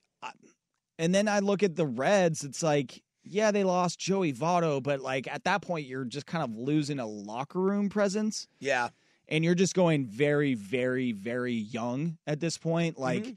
and 0.99 1.15
then 1.15 1.29
I 1.29 1.39
look 1.39 1.63
at 1.63 1.77
the 1.77 1.87
Reds, 1.87 2.45
it's 2.45 2.63
like, 2.63 3.03
yeah, 3.23 3.51
they 3.53 3.65
lost 3.65 3.99
Joey 3.99 4.33
Votto, 4.33 4.83
but 4.83 5.01
like 5.01 5.29
at 5.33 5.45
that 5.45 5.63
point, 5.63 5.87
you're 5.87 6.05
just 6.05 6.27
kind 6.27 6.43
of 6.45 6.57
losing 6.57 6.99
a 6.99 7.07
locker 7.07 7.61
room 7.61 7.89
presence. 7.89 8.49
Yeah. 8.59 8.89
And 9.29 9.45
you're 9.45 9.55
just 9.55 9.75
going 9.75 10.07
very, 10.07 10.55
very, 10.55 11.13
very 11.13 11.55
young 11.55 12.19
at 12.27 12.41
this 12.41 12.59
point. 12.59 12.99
Like, 12.99 13.25
Mhm. 13.25 13.37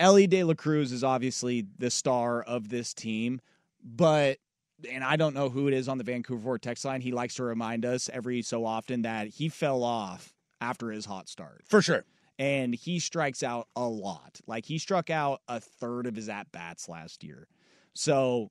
Elly 0.00 0.26
De 0.26 0.42
La 0.42 0.54
Cruz 0.54 0.90
is 0.90 1.04
obviously 1.04 1.66
the 1.78 1.90
star 1.90 2.42
of 2.42 2.68
this 2.68 2.92
team, 2.94 3.40
but 3.84 4.38
and 4.84 5.04
I 5.04 5.16
don't 5.16 5.34
know 5.34 5.48
who 5.48 5.68
it 5.68 5.74
is 5.74 5.88
on 5.88 5.98
the 5.98 6.04
Vancouver 6.04 6.40
Vortex 6.40 6.84
line. 6.84 7.00
He 7.00 7.12
likes 7.12 7.34
to 7.36 7.44
remind 7.44 7.84
us 7.84 8.10
every 8.12 8.42
so 8.42 8.64
often 8.64 9.02
that 9.02 9.28
he 9.28 9.48
fell 9.48 9.82
off 9.82 10.34
after 10.60 10.90
his 10.90 11.04
hot 11.04 11.28
start. 11.28 11.62
For 11.66 11.82
sure. 11.82 12.04
And 12.38 12.74
he 12.74 12.98
strikes 12.98 13.42
out 13.42 13.68
a 13.76 13.86
lot. 13.86 14.40
Like 14.46 14.66
he 14.66 14.78
struck 14.78 15.10
out 15.10 15.40
a 15.48 15.60
third 15.60 16.06
of 16.06 16.16
his 16.16 16.28
at 16.28 16.50
bats 16.52 16.88
last 16.88 17.22
year. 17.22 17.46
So 17.94 18.50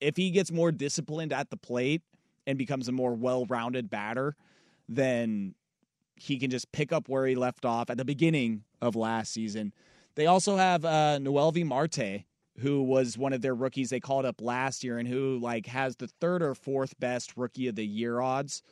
if 0.00 0.16
he 0.16 0.30
gets 0.30 0.52
more 0.52 0.72
disciplined 0.72 1.32
at 1.32 1.50
the 1.50 1.56
plate 1.56 2.02
and 2.46 2.58
becomes 2.58 2.88
a 2.88 2.92
more 2.92 3.14
well 3.14 3.46
rounded 3.46 3.88
batter, 3.88 4.36
then 4.88 5.54
he 6.16 6.38
can 6.38 6.50
just 6.50 6.70
pick 6.72 6.92
up 6.92 7.08
where 7.08 7.26
he 7.26 7.34
left 7.34 7.64
off 7.64 7.90
at 7.90 7.96
the 7.96 8.04
beginning 8.04 8.64
of 8.80 8.94
last 8.94 9.32
season. 9.32 9.72
They 10.14 10.26
also 10.26 10.56
have 10.56 10.84
uh, 10.84 11.18
V. 11.18 11.64
Marte, 11.64 12.24
who 12.58 12.82
was 12.82 13.18
one 13.18 13.32
of 13.32 13.42
their 13.42 13.54
rookies 13.54 13.90
they 13.90 14.00
called 14.00 14.24
up 14.24 14.40
last 14.40 14.84
year 14.84 14.98
and 14.98 15.08
who 15.08 15.38
like 15.38 15.66
has 15.66 15.96
the 15.96 16.08
third 16.20 16.42
or 16.42 16.54
fourth 16.54 16.98
best 17.00 17.36
rookie 17.36 17.68
of 17.68 17.74
the 17.74 17.84
year 17.86 18.20
odds, 18.20 18.62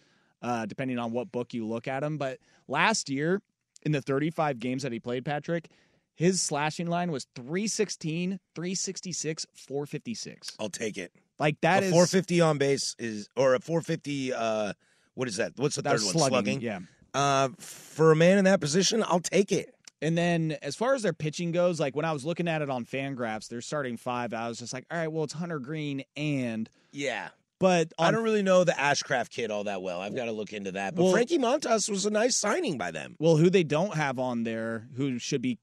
uh, 0.40 0.66
depending 0.66 0.98
on 0.98 1.12
what 1.12 1.32
book 1.32 1.52
you 1.52 1.66
look 1.66 1.88
at 1.88 2.02
him. 2.02 2.18
But 2.18 2.38
last 2.68 3.10
year, 3.10 3.42
in 3.84 3.92
the 3.92 4.00
35 4.00 4.58
games 4.60 4.82
that 4.84 4.92
he 4.92 5.00
played, 5.00 5.24
Patrick, 5.24 5.68
his 6.14 6.40
slashing 6.40 6.86
line 6.86 7.10
was 7.10 7.26
316, 7.34 8.38
366, 8.54 9.46
456. 9.54 10.56
I'll 10.60 10.68
take 10.68 10.98
it. 10.98 11.12
Like 11.38 11.60
that 11.62 11.82
a 11.82 11.86
is 11.86 11.92
450 11.92 12.40
on 12.40 12.58
base 12.58 12.94
is 12.98 13.28
or 13.36 13.54
a 13.54 13.60
450 13.60 14.32
uh 14.32 14.72
what 15.14 15.28
is 15.28 15.36
that? 15.36 15.52
What's 15.56 15.76
the 15.76 15.82
third 15.82 15.92
one? 15.92 16.00
slugging, 16.00 16.28
Slugging. 16.28 16.60
yeah. 16.60 16.78
Uh 17.14 17.48
for 17.58 18.12
a 18.12 18.16
man 18.16 18.38
in 18.38 18.44
that 18.44 18.60
position, 18.60 19.02
I'll 19.06 19.20
take 19.20 19.50
it. 19.50 19.74
And 20.02 20.18
then 20.18 20.59
as 20.62 20.75
far 20.76 20.94
as 20.94 21.02
their 21.02 21.12
pitching 21.12 21.52
goes, 21.52 21.78
like 21.80 21.94
when 21.97 22.04
I 22.04 22.12
was 22.12 22.25
looking 22.25 22.49
at 22.49 22.61
it 22.61 22.68
on 22.68 22.85
Fangraphs, 22.85 23.49
they're 23.49 23.61
starting 23.61 23.97
five. 23.97 24.35
I 24.35 24.49
was 24.49 24.59
just 24.59 24.73
like, 24.73 24.85
all 24.90 24.99
right, 24.99 25.06
well, 25.11 25.25
it's 25.25 25.32
Hunter 25.32 25.61
Greene 25.61 26.02
and 26.16 26.68
Yeah. 26.90 27.28
but 27.61 27.92
I 27.99 28.11
don't 28.11 28.25
really 28.25 28.42
know 28.42 28.64
the 28.64 28.73
Ashcraft 28.73 29.30
kid 29.30 29.50
all 29.52 29.64
that 29.64 29.80
well. 29.80 30.00
I've 30.00 30.14
got 30.16 30.25
to 30.26 30.32
look 30.32 30.52
into 30.52 30.73
that. 30.73 30.94
But 30.97 31.04
Well- 31.04 31.12
Frankie 31.12 31.38
Montas 31.38 31.88
was 31.88 32.04
a 32.04 32.11
nice 32.11 32.37
signing 32.37 32.76
by 32.76 32.90
them. 32.90 33.14
well, 33.21 33.37
who 33.37 33.49
they 33.49 33.62
don't 33.64 33.94
have 33.94 34.18
on 34.18 34.42
there, 34.42 34.88
who 34.97 35.18
should 35.21 35.40
be 35.40 35.59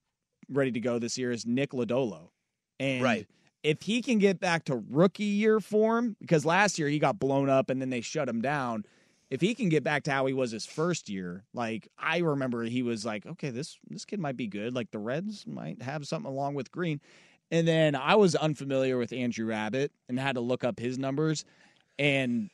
ready 0.49 0.71
to 0.71 0.79
go 0.79 0.97
this 0.99 1.17
year, 1.17 1.31
is 1.31 1.45
Nick 1.45 1.71
Lodolo. 1.71 2.29
And 2.79 3.03
Right. 3.03 3.27
if 3.61 3.81
he 3.81 4.01
can 4.01 4.19
get 4.19 4.39
back 4.39 4.63
to 4.65 4.77
rookie 4.89 5.25
year 5.25 5.59
form, 5.59 6.15
because 6.21 6.45
last 6.45 6.79
year 6.79 6.87
he 6.87 6.97
got 6.97 7.19
blown 7.19 7.49
up 7.49 7.69
and 7.69 7.81
then 7.81 7.89
they 7.89 7.99
shut 7.99 8.29
him 8.29 8.41
down. 8.41 8.85
If 9.29 9.41
he 9.41 9.53
can 9.53 9.69
get 9.69 9.83
back 9.83 10.03
to 10.03 10.11
how 10.11 10.25
he 10.25 10.33
was 10.33 10.51
his 10.51 10.65
first 10.65 11.07
year, 11.07 11.43
like 11.53 11.87
I 11.97 12.19
remember 12.19 12.63
he 12.63 12.81
was 12.81 13.05
like, 13.05 13.25
okay, 13.25 13.51
this 13.51 13.77
this 13.89 14.05
kid 14.05 14.19
might 14.19 14.37
be 14.37 14.47
good. 14.47 14.73
Like 14.73 14.91
the 14.91 14.99
Reds 14.99 15.45
might 15.45 15.81
have 15.81 16.07
something 16.07 16.29
along 16.29 16.55
with 16.55 16.71
Greene. 16.71 16.99
And 17.51 17.67
then 17.67 17.95
I 17.95 18.15
was 18.15 18.35
unfamiliar 18.35 18.97
with 18.97 19.13
Andrew 19.13 19.51
Abbott 19.51 19.91
and 20.07 20.19
had 20.19 20.35
to 20.35 20.41
look 20.41 20.63
up 20.63 20.79
his 20.79 20.97
numbers. 20.97 21.45
And 21.97 22.49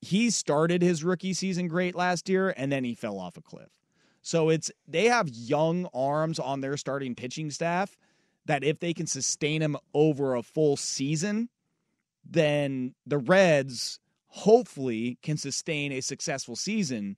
he 0.00 0.30
started 0.30 0.82
his 0.82 1.02
rookie 1.02 1.32
season 1.32 1.68
great 1.68 1.94
last 1.94 2.28
year 2.28 2.54
and 2.56 2.70
then 2.70 2.84
he 2.84 2.94
fell 2.94 3.18
off 3.18 3.36
a 3.36 3.42
cliff. 3.42 3.70
So 4.22 4.48
it's 4.48 4.70
they 4.88 5.04
have 5.04 5.28
young 5.28 5.88
arms 5.94 6.38
on 6.38 6.60
their 6.60 6.76
starting 6.76 7.14
pitching 7.14 7.50
staff 7.50 7.96
that 8.46 8.64
if 8.64 8.78
they 8.80 8.92
can 8.94 9.06
sustain 9.06 9.62
him 9.62 9.76
over 9.94 10.34
a 10.34 10.42
full 10.42 10.76
season, 10.76 11.48
then 12.24 12.94
the 13.06 13.18
Reds 13.18 14.00
hopefully 14.36 15.16
can 15.22 15.38
sustain 15.38 15.90
a 15.92 16.02
successful 16.02 16.54
season 16.54 17.16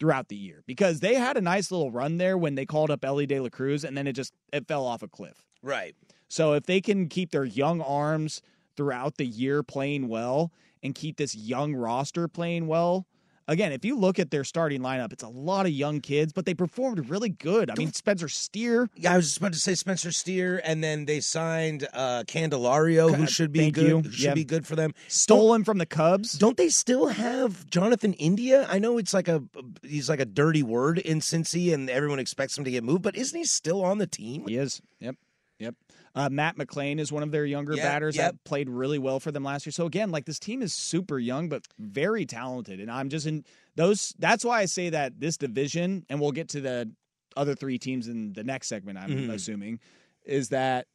throughout 0.00 0.28
the 0.28 0.36
year 0.36 0.62
because 0.66 1.00
they 1.00 1.14
had 1.14 1.36
a 1.36 1.40
nice 1.42 1.70
little 1.70 1.90
run 1.90 2.16
there 2.16 2.38
when 2.38 2.54
they 2.54 2.64
called 2.64 2.90
up 2.90 3.04
Elly 3.04 3.26
De 3.26 3.38
La 3.38 3.50
Cruz 3.50 3.84
and 3.84 3.96
then 3.96 4.06
it 4.06 4.14
just 4.14 4.32
it 4.54 4.66
fell 4.66 4.86
off 4.86 5.02
a 5.02 5.08
cliff. 5.08 5.44
Right. 5.62 5.94
So 6.28 6.54
if 6.54 6.64
they 6.64 6.80
can 6.80 7.08
keep 7.08 7.30
their 7.30 7.44
young 7.44 7.82
arms 7.82 8.40
throughout 8.74 9.18
the 9.18 9.26
year 9.26 9.62
playing 9.62 10.08
well 10.08 10.50
and 10.82 10.94
keep 10.94 11.18
this 11.18 11.34
young 11.34 11.74
roster 11.74 12.26
playing 12.26 12.66
well, 12.66 13.06
again, 13.48 13.72
if 13.72 13.84
you 13.84 13.96
look 13.98 14.18
at 14.18 14.30
their 14.30 14.44
starting 14.44 14.80
lineup, 14.80 15.12
it's 15.12 15.22
a 15.22 15.28
lot 15.28 15.66
of 15.66 15.72
young 15.72 16.00
kids, 16.00 16.32
but 16.32 16.46
they 16.46 16.54
performed 16.54 17.08
really 17.08 17.28
good. 17.28 17.70
I 17.70 17.74
mean, 17.76 17.92
Spencer 17.92 18.28
Steer, 18.28 18.88
Yeah, 18.96 19.12
I 19.12 19.16
was 19.16 19.26
just 19.26 19.38
about 19.38 19.52
to 19.52 19.58
say 19.58 19.74
Spencer 19.74 20.12
Steer, 20.12 20.60
and 20.64 20.82
then 20.82 21.04
they 21.06 21.20
signed 21.20 21.86
uh 21.92 22.24
Candelario, 22.26 23.14
who 23.14 23.26
should 23.26 23.52
be 23.52 23.60
thank 23.70 23.74
good. 23.74 24.12
should 24.14 24.24
Yeah. 24.24 24.34
be 24.34 24.44
good 24.44 24.66
for 24.66 24.76
them. 24.76 24.92
stolen 25.08 25.64
from 25.64 25.78
the 25.78 25.86
Cubs. 25.86 26.32
Don't 26.32 26.56
they 26.56 26.68
still 26.68 27.08
have 27.08 27.68
Jonathan 27.70 28.12
India? 28.14 28.66
I 28.70 28.78
know 28.78 28.98
it's 28.98 29.14
like 29.14 29.28
a 29.28 29.42
he's 29.82 30.08
like 30.08 30.20
a 30.20 30.24
dirty 30.26 30.62
word 30.62 30.98
in 30.98 31.20
Cincy, 31.20 31.72
and 31.72 31.88
everyone 31.90 32.18
expects 32.18 32.56
him 32.56 32.64
to 32.64 32.70
get 32.70 32.84
moved, 32.84 33.02
but 33.02 33.16
isn't 33.16 33.36
he 33.38 33.44
still 33.44 33.84
on 33.84 33.98
the 33.98 34.06
team? 34.06 34.46
He 34.48 34.56
is. 34.56 34.80
Yep. 35.00 35.16
Yep. 35.58 35.74
Uh, 36.16 36.30
Matt 36.30 36.56
McLain 36.56 36.98
is 36.98 37.12
one 37.12 37.22
of 37.22 37.30
their 37.30 37.44
younger 37.44 37.74
Yep, 37.74 37.84
batters 37.84 38.16
yep. 38.16 38.32
that 38.32 38.44
played 38.44 38.70
really 38.70 38.98
well 38.98 39.20
for 39.20 39.30
them 39.30 39.44
last 39.44 39.66
year. 39.66 39.72
So 39.72 39.84
again, 39.84 40.10
like 40.10 40.24
this 40.24 40.38
team 40.38 40.62
is 40.62 40.72
super 40.72 41.18
young 41.18 41.48
but 41.50 41.66
very 41.78 42.24
talented, 42.24 42.80
and 42.80 42.90
I'm 42.90 43.10
just 43.10 43.26
in 43.26 43.44
those. 43.76 44.14
That's 44.18 44.42
why 44.44 44.60
I 44.60 44.64
say 44.64 44.88
that 44.90 45.20
this 45.20 45.36
division, 45.36 46.06
and 46.08 46.18
we'll 46.18 46.32
get 46.32 46.48
to 46.50 46.60
the 46.62 46.90
other 47.36 47.54
three 47.54 47.78
teams 47.78 48.08
in 48.08 48.32
the 48.32 48.42
next 48.42 48.68
segment. 48.68 48.96
I'm 48.98 49.10
Mhm. 49.10 49.30
assuming 49.34 49.78
is 50.24 50.48
that 50.48 50.86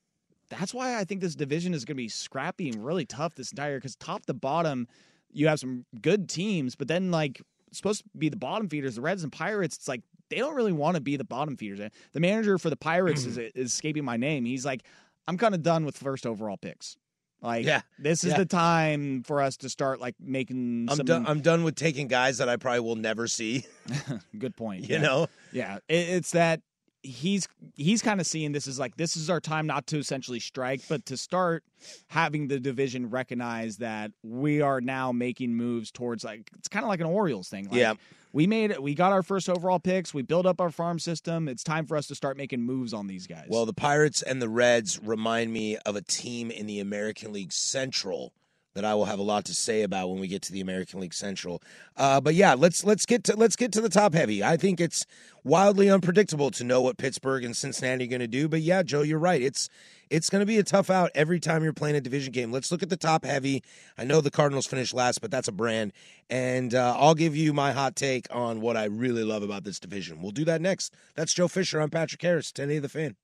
that's 0.50 0.74
why 0.74 0.98
I 0.98 1.06
think 1.06 1.22
this 1.22 1.36
division 1.36 1.74
is 1.76 1.86
going 1.86 1.96
to 1.96 2.02
be 2.04 2.10
scrappy 2.10 2.68
and 2.68 2.84
really 2.84 3.06
tough 3.06 3.36
this 3.36 3.52
entire 3.52 3.78
because 3.78 3.96
top 3.96 4.26
to 4.26 4.34
bottom, 4.34 4.88
you 5.32 5.48
have 5.48 5.60
some 5.60 5.86
good 6.02 6.28
teams, 6.28 6.76
but 6.76 6.88
then 6.88 7.12
like 7.12 7.42
supposed 7.72 8.02
to 8.02 8.10
be 8.18 8.28
the 8.28 8.36
bottom 8.36 8.68
feeders, 8.68 8.96
the 8.96 9.02
Reds 9.02 9.24
and 9.24 9.32
Pirates. 9.32 9.78
It's 9.78 9.88
like 9.88 10.02
they 10.30 10.38
don't 10.38 10.56
really 10.56 10.74
want 10.74 10.96
to 10.96 11.02
be 11.02 11.16
the 11.16 11.24
bottom 11.24 11.56
feeders. 11.56 11.80
The 12.12 12.20
manager 12.20 12.58
for 12.58 12.70
the 12.70 12.76
Pirates 12.76 13.26
is, 13.26 13.38
is 13.38 13.72
escaping 13.72 14.04
my 14.04 14.18
name. 14.18 14.44
He's 14.46 14.66
like, 14.66 14.84
I'm 15.28 15.38
kind 15.38 15.54
of 15.56 15.62
done 15.62 15.86
with 15.86 15.98
first 15.98 16.26
overall 16.26 16.58
picks. 16.58 16.96
Like, 17.42 17.66
Yeah, 17.66 17.82
this 17.98 18.24
is 18.24 18.32
yeah. 18.32 18.38
the 18.38 18.46
time 18.46 19.24
for 19.24 19.42
us 19.42 19.58
to 19.58 19.70
start 19.70 20.00
like 20.00 20.16
making. 20.20 20.88
I'm 20.90 20.98
some, 20.98 21.06
done. 21.06 21.26
I'm 21.28 21.42
done 21.42 21.64
with 21.64 21.76
taking 21.76 22.08
guys 22.08 22.38
that 22.38 22.48
I 22.50 22.58
probably 22.58 22.82
will 22.82 22.96
never 22.96 23.28
see. 23.28 23.66
Good 24.38 24.56
point. 24.56 24.82
You 24.90 24.96
yeah. 24.96 25.02
know, 25.02 25.28
Yeah, 25.52 25.78
it, 25.88 26.10
it's 26.10 26.32
that 26.32 26.62
he's 27.04 27.48
he's 27.76 28.02
kind 28.02 28.20
of 28.22 28.28
seeing 28.28 28.52
this 28.52 28.68
as 28.68 28.78
like 28.80 28.96
this 28.98 29.18
is 29.18 29.30
our 29.30 29.40
time 29.40 29.66
not 29.68 29.88
to 29.88 29.98
essentially 29.98 30.40
strike, 30.40 30.82
but 30.88 31.06
to 31.08 31.18
start 31.18 31.64
having 32.08 32.48
the 32.48 32.60
division 32.60 33.10
recognize 33.10 33.78
that 33.78 34.12
we 34.24 34.62
are 34.62 34.82
now 34.82 35.12
making 35.12 35.54
moves 35.56 35.92
towards 35.92 36.24
like 36.24 36.50
it's 36.58 36.68
kind 36.68 36.84
of 36.84 36.90
like 36.90 37.00
an 37.00 37.08
Orioles 37.08 37.50
thing. 37.50 37.66
Like, 37.66 37.76
Yeah. 37.76 37.94
we 38.34 38.46
made 38.48 38.72
it 38.72 38.82
we 38.84 38.94
got 38.94 39.12
our 39.12 39.24
first 39.24 39.50
overall 39.50 39.80
picks. 39.80 40.14
We 40.14 40.22
built 40.22 40.46
up 40.46 40.62
our 40.62 40.70
farm 40.72 41.00
system. 41.00 41.48
It's 41.48 41.64
time 41.64 41.86
for 41.86 41.98
us 41.98 42.08
to 42.08 42.16
start 42.16 42.38
making 42.38 42.62
moves 42.62 42.94
on 42.94 43.08
these 43.08 43.26
guys. 43.28 43.48
Well, 43.50 43.66
the 43.66 43.74
Pirates 43.74 44.22
and 44.22 44.42
the 44.42 44.50
Reds 44.50 45.00
remind 45.02 45.52
me 45.52 45.78
of 45.78 45.96
a 45.96 46.02
team 46.02 46.52
in 46.52 46.68
the 46.68 46.80
American 46.80 47.34
League 47.34 47.52
Central 47.54 48.34
that 48.74 48.86
I 48.86 48.96
will 48.96 49.06
have 49.06 49.20
a 49.20 49.24
lot 49.24 49.46
to 49.46 49.54
say 49.54 49.82
about 49.84 50.10
when 50.10 50.20
we 50.20 50.28
get 50.28 50.42
to 50.44 50.54
the 50.54 50.62
American 50.62 51.00
League 51.00 51.14
Central. 51.14 51.62
Uh, 51.98 52.22
but 52.22 52.36
yeah, 52.36 52.54
let's 52.54 52.84
let's 52.84 53.06
get 53.06 53.24
to 53.26 53.36
let's 53.36 53.56
get 53.56 53.72
to 53.74 53.82
the 53.82 53.90
top 53.90 54.14
heavy. 54.14 54.44
I 54.44 54.58
think 54.58 54.80
it's 54.80 55.06
wildly 55.44 55.90
unpredictable 55.90 56.52
to 56.52 56.64
know 56.64 56.82
what 56.82 56.98
Pittsburgh 56.98 57.44
and 57.44 57.56
Cincinnati 57.56 58.06
are 58.06 58.08
going 58.08 58.22
to 58.22 58.28
do. 58.28 58.48
But 58.48 58.62
yeah, 58.62 58.84
Joe, 58.84 59.02
you're 59.02 59.20
right. 59.20 59.42
It's 59.42 59.70
it's 60.10 60.30
going 60.30 60.42
to 60.42 60.46
be 60.46 60.58
a 60.58 60.64
tough 60.64 60.90
out 60.90 61.12
every 61.16 61.40
time 61.40 61.64
you're 61.64 61.74
playing 61.74 61.96
a 61.96 62.02
division 62.02 62.32
game. 62.32 62.52
Let's 62.52 62.72
look 62.72 62.84
at 62.84 62.90
the 62.90 62.98
top 62.98 63.26
heavy. 63.26 63.64
I 63.98 64.04
know 64.04 64.22
the 64.22 64.32
Cardinals 64.32 64.68
finished 64.68 64.94
last, 64.94 65.22
but 65.22 65.32
that's 65.32 65.48
a 65.48 65.54
brand. 65.54 65.94
And 66.30 66.76
uh, 66.76 66.96
I'll 66.98 67.16
give 67.16 67.36
you 67.36 67.54
my 67.54 67.72
hot 67.72 67.96
take 67.96 68.28
on 68.30 68.62
what 68.62 68.76
I 68.78 68.86
really 68.86 69.24
love 69.24 69.44
about 69.44 69.64
this 69.64 69.80
division. 69.80 70.22
We'll 70.22 70.32
do 70.32 70.46
that 70.46 70.62
next. 70.62 70.94
That's 71.16 71.34
Joe 71.34 71.48
Fisher. 71.48 71.80
I'm 71.80 71.90
Patrick 71.90 72.22
Harris, 72.22 72.52
10A 72.52 72.82
the 72.82 72.90
fan. 72.90 73.16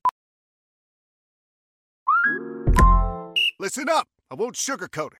Listen 3.60 3.90
up. 3.90 4.08
I 4.30 4.36
won't 4.36 4.56
sugarcoat 4.56 5.14
it. 5.14 5.20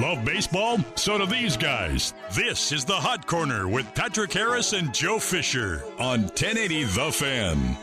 Love 0.00 0.24
baseball? 0.24 0.78
So 0.96 1.18
do 1.18 1.26
these 1.26 1.56
guys. 1.56 2.14
This 2.32 2.72
is 2.72 2.84
the 2.84 2.94
Hot 2.94 3.26
Corner 3.28 3.68
with 3.68 3.92
Patrick 3.94 4.32
Harris 4.32 4.72
and 4.72 4.92
Joe 4.92 5.20
Fisher 5.20 5.84
on 6.00 6.22
1080 6.22 6.84
The 6.84 7.12
Fan. 7.12 7.76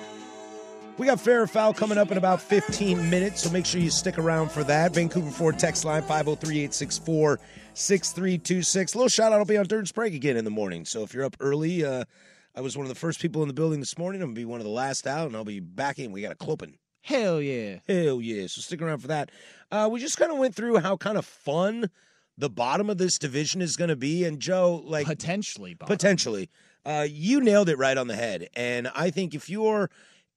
We 0.97 1.07
got 1.07 1.21
fair 1.21 1.41
or 1.41 1.47
foul 1.47 1.73
coming 1.73 1.97
up 1.97 2.11
in 2.11 2.17
about 2.17 2.41
15 2.41 3.09
minutes, 3.09 3.43
so 3.43 3.49
make 3.49 3.65
sure 3.65 3.79
you 3.79 3.89
stick 3.89 4.19
around 4.19 4.51
for 4.51 4.63
that. 4.65 4.93
Vancouver 4.93 5.31
Ford 5.31 5.57
text 5.57 5.85
line 5.85 6.01
503 6.01 6.57
864 6.57 7.39
6326. 7.73 8.95
Little 8.95 9.07
shout 9.07 9.31
out, 9.31 9.39
I'll 9.39 9.45
be 9.45 9.55
on 9.57 9.65
Dirt 9.65 9.87
Sprague 9.87 10.13
again 10.13 10.35
in 10.35 10.43
the 10.43 10.51
morning. 10.51 10.83
So 10.83 11.03
if 11.03 11.13
you're 11.13 11.23
up 11.23 11.37
early, 11.39 11.85
uh, 11.85 12.03
I 12.53 12.61
was 12.61 12.75
one 12.75 12.85
of 12.85 12.89
the 12.89 12.99
first 12.99 13.21
people 13.21 13.41
in 13.41 13.47
the 13.47 13.53
building 13.53 13.79
this 13.79 13.97
morning. 13.97 14.21
I'm 14.21 14.27
going 14.27 14.35
to 14.35 14.41
be 14.41 14.45
one 14.45 14.59
of 14.59 14.65
the 14.65 14.71
last 14.71 15.07
out, 15.07 15.27
and 15.27 15.35
I'll 15.37 15.45
be 15.45 15.61
back 15.61 15.97
in. 15.97 16.11
We 16.11 16.21
got 16.23 16.33
a 16.33 16.35
clopin. 16.35 16.73
Hell 17.01 17.41
yeah. 17.41 17.79
Hell 17.87 18.21
yeah. 18.21 18.47
So 18.47 18.61
stick 18.61 18.81
around 18.81 18.99
for 18.99 19.07
that. 19.07 19.31
Uh, 19.71 19.89
we 19.91 19.99
just 19.99 20.17
kind 20.17 20.31
of 20.31 20.37
went 20.37 20.55
through 20.55 20.77
how 20.77 20.97
kind 20.97 21.17
of 21.17 21.25
fun 21.25 21.89
the 22.37 22.49
bottom 22.49 22.89
of 22.89 22.97
this 22.97 23.17
division 23.17 23.61
is 23.61 23.75
going 23.75 23.89
to 23.89 23.95
be. 23.95 24.23
And 24.23 24.39
Joe, 24.39 24.81
like. 24.85 25.07
Potentially. 25.07 25.73
Bottom. 25.73 25.93
Potentially. 25.93 26.49
Uh, 26.85 27.07
you 27.09 27.41
nailed 27.41 27.69
it 27.69 27.77
right 27.77 27.97
on 27.97 28.07
the 28.07 28.15
head. 28.15 28.49
And 28.55 28.89
I 28.95 29.09
think 29.09 29.35
if 29.35 29.49
you're, 29.49 29.89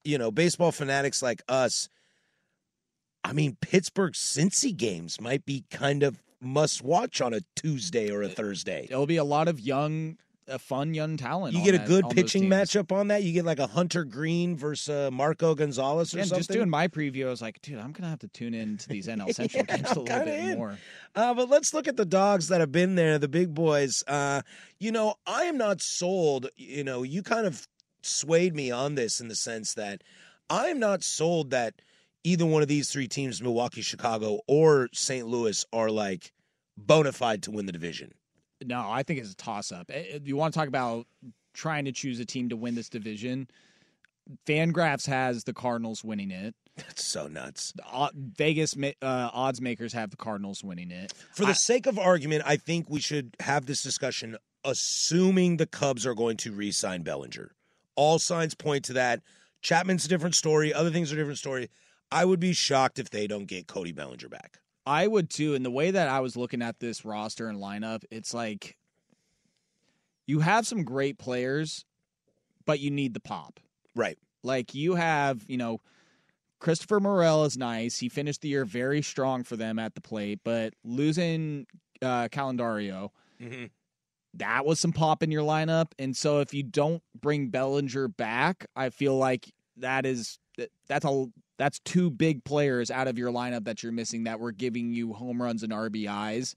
you 0.05 0.19
know, 0.19 0.31
baseball 0.31 0.73
fanatics 0.73 1.23
like 1.23 1.43
us, 1.49 1.89
I 3.23 3.33
mean, 3.33 3.57
Pittsburgh 3.61 4.13
Cincy 4.13 4.77
games 4.77 5.21
might 5.21 5.47
be 5.47 5.65
kind 5.71 6.03
of 6.03 6.23
must 6.41 6.83
watch 6.83 7.23
on 7.23 7.33
a 7.33 7.41
Tuesday 7.57 8.11
or 8.11 8.23
a 8.23 8.29
Thursday. 8.29 8.87
There'll 8.89 9.07
be 9.07 9.17
a 9.17 9.25
lot 9.25 9.49
of 9.49 9.59
young, 9.59 10.19
uh, 10.49 10.59
fun 10.59 10.95
young 10.95 11.17
talent. 11.17 11.55
You 11.55 11.65
get 11.65 11.75
a 11.75 11.79
that- 11.79 11.87
good 11.89 12.11
pitching 12.11 12.45
matchup 12.45 12.93
on 12.93 13.09
that. 13.09 13.23
You 13.23 13.33
get 13.33 13.45
like 13.45 13.59
a 13.59 13.67
Hunter 13.67 14.05
Greene 14.05 14.57
versus 14.57 14.89
uh, 14.89 15.11
Marco 15.11 15.55
Gonzalez 15.55 16.15
or 16.15 16.19
And 16.19 16.29
something. 16.29 16.41
just 16.41 16.51
doing 16.51 16.69
my 16.71 16.89
preview, 16.89 17.27
I 17.27 17.31
was 17.31 17.41
like, 17.43 17.61
dude, 17.63 17.79
I'm 17.79 17.93
gonna 17.93 18.11
have 18.11 18.19
to 18.21 18.29
tune 18.29 18.55
in 18.55 18.77
to 18.79 18.89
these 18.89 19.07
NL 19.09 19.35
Central 19.35 19.65
Yeah, 19.69 19.77
games 19.77 19.91
a 19.93 20.01
little 20.01 20.25
bit 20.25 20.29
in. 20.29 20.59
more. 20.59 20.79
Uh, 21.15 21.35
but 21.35 21.49
let's 21.49 21.73
look 21.75 21.89
at 21.89 21.97
the 21.97 22.05
dogs 22.05 22.49
that 22.49 22.61
have 22.61 22.73
been 22.73 22.95
there, 22.95 23.19
the 23.19 23.29
big 23.29 23.55
boys. 23.55 24.05
Uh, 24.07 24.43
you 24.79 24.93
know, 24.93 25.15
I 25.27 25.45
am 25.45 25.57
not 25.57 25.81
sold. 25.81 26.49
You 26.57 26.85
know, 26.85 27.03
you 27.03 27.23
kind 27.23 27.47
of 27.47 27.67
swayed 28.03 28.55
me 28.55 28.71
on 28.71 28.95
this 28.97 29.21
in 29.21 29.29
the 29.29 29.35
sense 29.37 29.75
that 29.75 30.03
I 30.51 30.67
am 30.67 30.79
not 30.79 31.03
sold 31.03 31.51
that 31.51 31.75
either 32.23 32.45
one 32.47 32.63
of 32.63 32.69
these 32.69 32.91
three 32.91 33.09
teams, 33.09 33.41
Milwaukee, 33.43 33.81
Chicago, 33.83 34.41
or 34.47 34.89
St. 34.93 35.27
Louis, 35.27 35.65
are 35.73 35.91
like 35.91 36.33
bona 36.77 37.13
fide 37.13 37.43
to 37.45 37.51
win 37.51 37.67
the 37.67 37.73
division. 37.73 38.13
No, 38.63 38.89
I 38.91 39.03
think 39.03 39.21
it's 39.21 39.33
a 39.33 39.37
toss 39.37 39.73
up. 39.73 39.91
You 40.23 40.37
want 40.37 40.55
to 40.55 40.59
talk 40.59 40.69
about 40.69 41.07
trying 41.53 41.85
to 41.87 41.93
choose 41.93 42.21
a 42.21 42.25
team 42.25 42.49
to 42.51 42.57
win 42.57 42.75
this 42.75 42.89
division? 42.89 43.49
Fangraphs 44.47 45.07
has 45.07 45.45
the 45.45 45.53
Cardinals 45.53 46.03
winning 46.03 46.31
it. 46.31 46.55
That's 46.77 47.07
so 47.07 47.29
nuts. 47.29 47.73
Vegas 48.15 48.75
uh, 48.77 48.93
odds 49.03 49.61
makers 49.61 49.93
have 49.93 50.11
the 50.11 50.17
Cardinals 50.17 50.65
winning 50.65 50.91
it. 50.91 51.13
For 51.35 51.45
the 51.45 51.51
I- 51.51 51.55
sake 51.55 51.87
of 51.87 51.99
argument, 51.99 52.43
I 52.47 52.57
think 52.57 52.89
we 52.89 53.01
should 53.01 53.37
have 53.41 53.67
this 53.67 53.83
discussion 53.83 54.37
assuming 54.65 55.59
the 55.59 55.67
Cubs 55.67 56.07
are 56.07 56.15
going 56.15 56.37
to 56.39 56.53
re 56.53 56.73
sign 56.73 57.03
Bellinger. 57.03 57.53
All 57.97 58.19
signs 58.19 58.55
point 58.55 58.85
to 58.87 58.95
that. 58.95 59.21
Chapman's 59.61 60.05
a 60.05 60.09
different 60.09 60.35
story, 60.35 60.75
other 60.75 60.91
things 60.91 61.13
are 61.13 61.15
a 61.15 61.19
different 61.19 61.39
story. 61.39 61.71
I 62.11 62.25
would 62.25 62.41
be 62.41 62.53
shocked 62.53 62.99
if 62.99 63.11
they 63.11 63.27
don't 63.27 63.47
get 63.47 63.67
Cody 63.67 63.93
Bellinger 63.93 64.29
back. 64.29 64.59
I 64.87 65.07
would 65.07 65.31
too. 65.31 65.55
And 65.55 65.65
the 65.65 65.71
way 65.71 65.91
that 65.91 66.09
I 66.09 66.21
was 66.21 66.37
looking 66.37 66.63
at 66.63 66.79
this 66.81 67.05
roster 67.05 67.49
and 67.49 67.59
lineup, 67.59 68.05
it's 68.11 68.35
like 68.35 68.77
you 70.27 70.41
have 70.41 70.67
some 70.67 70.85
great 70.85 71.19
players, 71.19 71.85
but 72.67 72.81
you 72.81 72.91
need 72.91 73.15
the 73.15 73.21
pop. 73.21 73.61
Right. 73.95 74.19
Like 74.43 74.75
you 74.75 74.95
have, 74.95 75.45
you 75.49 75.57
know, 75.57 75.81
Christopher 76.61 77.01
Morel 77.01 77.45
is 77.45 77.57
nice. 77.59 77.99
He 77.99 78.09
finished 78.09 78.41
the 78.41 78.49
year 78.49 78.65
very 78.65 79.03
strong 79.03 79.43
for 79.45 79.57
them 79.57 79.79
at 79.79 79.95
the 79.95 80.01
plate, 80.01 80.41
but 80.45 80.75
losing 80.85 81.67
uh, 82.03 82.29
Candelario, 82.29 83.11
Mm-hmm. 83.43 83.65
that 84.35 84.65
was 84.65 84.79
some 84.81 84.93
pop 84.93 85.23
in 85.23 85.31
your 85.31 85.43
lineup. 85.43 85.89
And 85.99 86.17
so 86.17 86.41
if 86.41 86.55
you 86.55 86.63
don't 86.63 87.03
bring 87.21 87.49
Bellinger 87.49 88.09
back, 88.09 88.65
I 88.77 88.91
feel 88.91 89.17
like 89.19 89.53
that 89.79 90.07
is 90.07 90.39
that's 90.89 91.05
a 91.05 91.27
that's 91.59 91.79
two 91.81 92.11
big 92.11 92.45
players 92.45 92.91
out 92.91 93.07
of 93.09 93.17
your 93.19 93.31
lineup 93.31 93.65
that 93.65 93.83
you're 93.83 93.93
missing 93.93 94.25
that 94.25 94.41
were 94.41 94.53
giving 94.53 94.93
you 94.93 95.13
home 95.13 95.41
runs 95.41 95.63
and 95.63 95.73
RBIs 95.73 96.55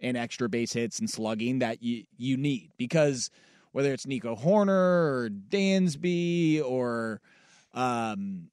and 0.00 0.16
extra 0.16 0.48
base 0.48 0.72
hits 0.72 0.98
and 0.98 1.08
slugging 1.08 1.60
that 1.60 1.82
you 1.82 2.04
you 2.18 2.36
need 2.36 2.70
because 2.76 3.30
whether 3.72 3.92
it's 3.92 4.06
Nico 4.06 4.36
Hoerner 4.36 4.68
or 4.68 5.30
Dansby 5.50 6.62
or 6.62 7.20
um 7.72 8.48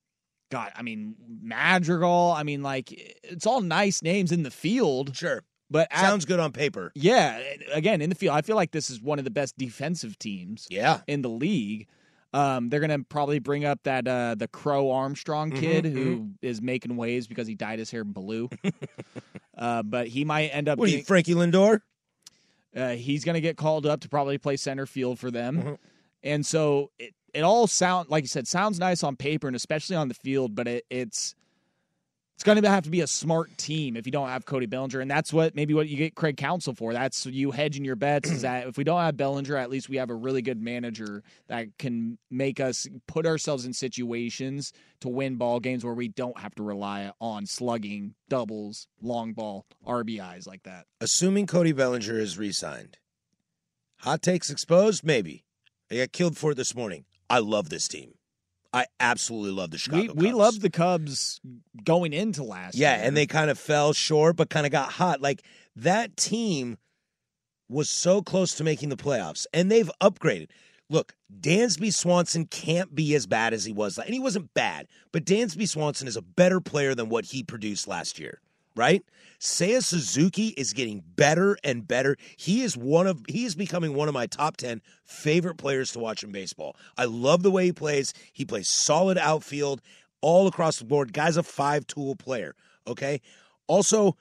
God, 0.49 0.71
I 0.75 0.81
mean 0.81 1.15
Madrigal, 1.41 2.33
I 2.35 2.43
mean 2.43 2.61
like 2.61 2.91
it's 3.23 3.45
all 3.45 3.61
nice 3.61 4.01
names 4.01 4.31
in 4.31 4.43
the 4.43 4.51
field. 4.51 5.15
Sure. 5.15 5.43
But 5.69 5.87
at- 5.91 6.01
Sounds 6.01 6.25
good 6.25 6.39
on 6.41 6.51
paper. 6.51 6.91
yeah, 6.95 7.41
again 7.73 8.01
in 8.01 8.09
the 8.09 8.15
field, 8.15 8.35
I 8.35 8.41
feel 8.41 8.55
like 8.57 8.71
this 8.71 8.89
is 8.89 9.01
one 9.01 9.17
of 9.19 9.23
the 9.25 9.31
best 9.31 9.57
defensive 9.57 10.19
teams. 10.19 10.67
Yeah. 10.69 11.01
in 11.07 11.21
the 11.21 11.29
league. 11.29 11.87
Um, 12.33 12.69
they're 12.69 12.79
gonna 12.79 13.03
probably 13.03 13.39
bring 13.39 13.65
up 13.65 13.83
that 13.83 14.07
uh, 14.07 14.35
the 14.35 14.47
Crow 14.47 14.91
Armstrong 14.91 15.51
kid 15.51 15.83
Mhm, 15.85 15.91
who 15.93 16.29
is 16.41 16.61
making 16.61 16.95
waves 16.95 17.27
because 17.27 17.45
he 17.47 17.55
dyed 17.55 17.77
his 17.79 17.91
hair 17.91 18.03
blue. 18.05 18.49
uh, 19.57 19.83
but 19.83 20.07
he 20.07 20.23
might 20.25 20.47
end 20.49 20.69
up. 20.69 20.79
What 20.79 20.85
are 20.87 20.91
you, 20.91 20.97
being- 20.97 21.05
Frankie 21.05 21.33
Lindor? 21.33 21.81
uh, 22.75 22.91
he's 22.91 23.25
gonna 23.25 23.41
get 23.41 23.57
called 23.57 23.85
up 23.85 23.99
to 24.01 24.09
probably 24.09 24.37
play 24.37 24.55
center 24.55 24.85
field 24.85 25.19
for 25.19 25.29
them, 25.29 25.61
Mhm. 25.61 25.77
and 26.23 26.45
so 26.45 26.91
it 26.97 27.13
it 27.33 27.41
all 27.41 27.67
sound 27.67 28.09
like 28.09 28.23
you 28.23 28.27
said 28.29 28.47
sounds 28.47 28.79
nice 28.79 29.03
on 29.03 29.15
paper 29.17 29.47
and 29.47 29.55
especially 29.55 29.95
on 29.97 30.07
the 30.07 30.13
field, 30.13 30.55
but 30.55 30.67
it, 30.67 30.85
it's 30.89 31.35
it's 32.41 32.43
going 32.43 32.59
to 32.59 32.67
have 32.67 32.85
to 32.85 32.89
be 32.89 33.01
a 33.01 33.07
smart 33.07 33.55
team 33.55 33.95
if 33.95 34.07
you 34.07 34.11
don't 34.11 34.29
have 34.29 34.47
Cody 34.47 34.65
Bellinger, 34.65 34.99
and 34.99 35.11
that's 35.11 35.31
what 35.31 35.53
maybe 35.53 35.75
what 35.75 35.87
you 35.87 35.95
get 35.95 36.15
Craig 36.15 36.37
Counsell 36.37 36.73
for. 36.73 36.91
That's 36.91 37.27
you 37.27 37.51
hedging 37.51 37.85
your 37.85 37.95
bets 37.95 38.31
is 38.31 38.41
that 38.41 38.65
if 38.65 38.77
we 38.79 38.83
don't 38.83 38.99
have 38.99 39.15
Bellinger, 39.15 39.55
at 39.55 39.69
least 39.69 39.89
we 39.89 39.97
have 39.97 40.09
a 40.09 40.15
really 40.15 40.41
good 40.41 40.59
manager 40.59 41.21
that 41.49 41.67
can 41.77 42.17
make 42.31 42.59
us 42.59 42.87
put 43.05 43.27
ourselves 43.27 43.63
in 43.63 43.73
situations 43.73 44.73
to 45.01 45.07
win 45.07 45.35
ball 45.35 45.59
games 45.59 45.85
where 45.85 45.93
we 45.93 46.07
don't 46.07 46.39
have 46.39 46.55
to 46.55 46.63
rely 46.63 47.11
on 47.21 47.45
slugging, 47.45 48.15
doubles, 48.27 48.87
long 49.03 49.33
ball, 49.33 49.67
RBIs 49.85 50.47
like 50.47 50.63
that. 50.63 50.87
Assuming 50.99 51.45
Cody 51.45 51.73
Bellinger 51.73 52.17
is 52.17 52.39
re 52.39 52.51
signed. 52.51 52.97
Hot 53.99 54.23
takes 54.23 54.49
exposed? 54.49 55.03
Maybe. 55.03 55.45
I 55.91 55.97
got 55.97 56.11
killed 56.11 56.37
for 56.39 56.53
it 56.53 56.55
this 56.55 56.73
morning. 56.73 57.05
I 57.29 57.37
love 57.37 57.69
this 57.69 57.87
team. 57.87 58.15
I 58.73 58.85
absolutely 58.99 59.51
love 59.51 59.71
the 59.71 59.77
Chicago 59.77 60.13
we 60.13 60.25
we 60.25 60.25
Cubs. 60.27 60.37
loved 60.37 60.61
the 60.61 60.69
Cubs 60.69 61.41
going 61.83 62.13
into 62.13 62.43
last 62.43 62.75
year. 62.75 62.89
Yeah, 62.89 62.97
year. 62.97 63.05
and 63.07 63.17
they 63.17 63.25
kind 63.25 63.49
of 63.49 63.59
fell 63.59 63.93
short, 63.93 64.35
but 64.37 64.49
kind 64.49 64.65
of 64.65 64.71
got 64.71 64.91
hot. 64.93 65.21
Like 65.21 65.43
that 65.75 66.15
team 66.15 66.77
was 67.69 67.89
so 67.89 68.21
close 68.21 68.53
to 68.55 68.63
making 68.63 68.89
the 68.89 68.97
playoffs, 68.97 69.45
and 69.53 69.71
they've 69.71 69.89
upgraded. 70.01 70.49
look, 70.89 71.15
Dansby 71.39 71.93
Swanson 71.93 72.45
can't 72.45 72.93
be 72.93 73.15
as 73.15 73.25
bad 73.27 73.53
as 73.53 73.63
he 73.63 73.71
was, 73.71 73.97
and 73.97 74.09
he 74.13 74.19
wasn't 74.19 74.53
bad, 74.53 74.87
but 75.13 75.23
Dansby 75.25 75.67
Swanson 75.67 76.07
is 76.07 76.17
a 76.17 76.21
better 76.21 76.59
player 76.59 76.93
than 76.93 77.07
what 77.07 77.25
he 77.25 77.43
produced 77.43 77.87
last 77.87 78.19
year, 78.19 78.41
right? 78.75 79.03
Seiya 79.39 79.83
Suzuki 79.83 80.49
is 80.49 80.73
getting 80.73 81.03
better 81.15 81.57
and 81.63 81.87
better. 81.87 82.15
He 82.37 82.61
is 82.61 82.77
one 82.77 83.07
of 83.07 83.21
he 83.27 83.45
is 83.45 83.55
becoming 83.55 83.95
one 83.95 84.07
of 84.07 84.13
my 84.13 84.27
top 84.27 84.57
10 84.57 84.81
favorite 85.03 85.55
players 85.57 85.91
to 85.93 85.99
watch 85.99 86.23
in 86.23 86.31
baseball. 86.31 86.75
I 86.97 87.05
love 87.05 87.41
the 87.41 87.51
way 87.51 87.65
he 87.65 87.71
plays. 87.73 88.13
He 88.33 88.45
plays 88.45 88.69
solid 88.69 89.17
outfield 89.17 89.81
all 90.21 90.47
across 90.47 90.77
the 90.77 90.85
board. 90.85 91.13
Guy's 91.13 91.37
a 91.37 91.43
five-tool 91.43 92.15
player, 92.17 92.55
okay? 92.85 93.21
Also, 93.65 94.15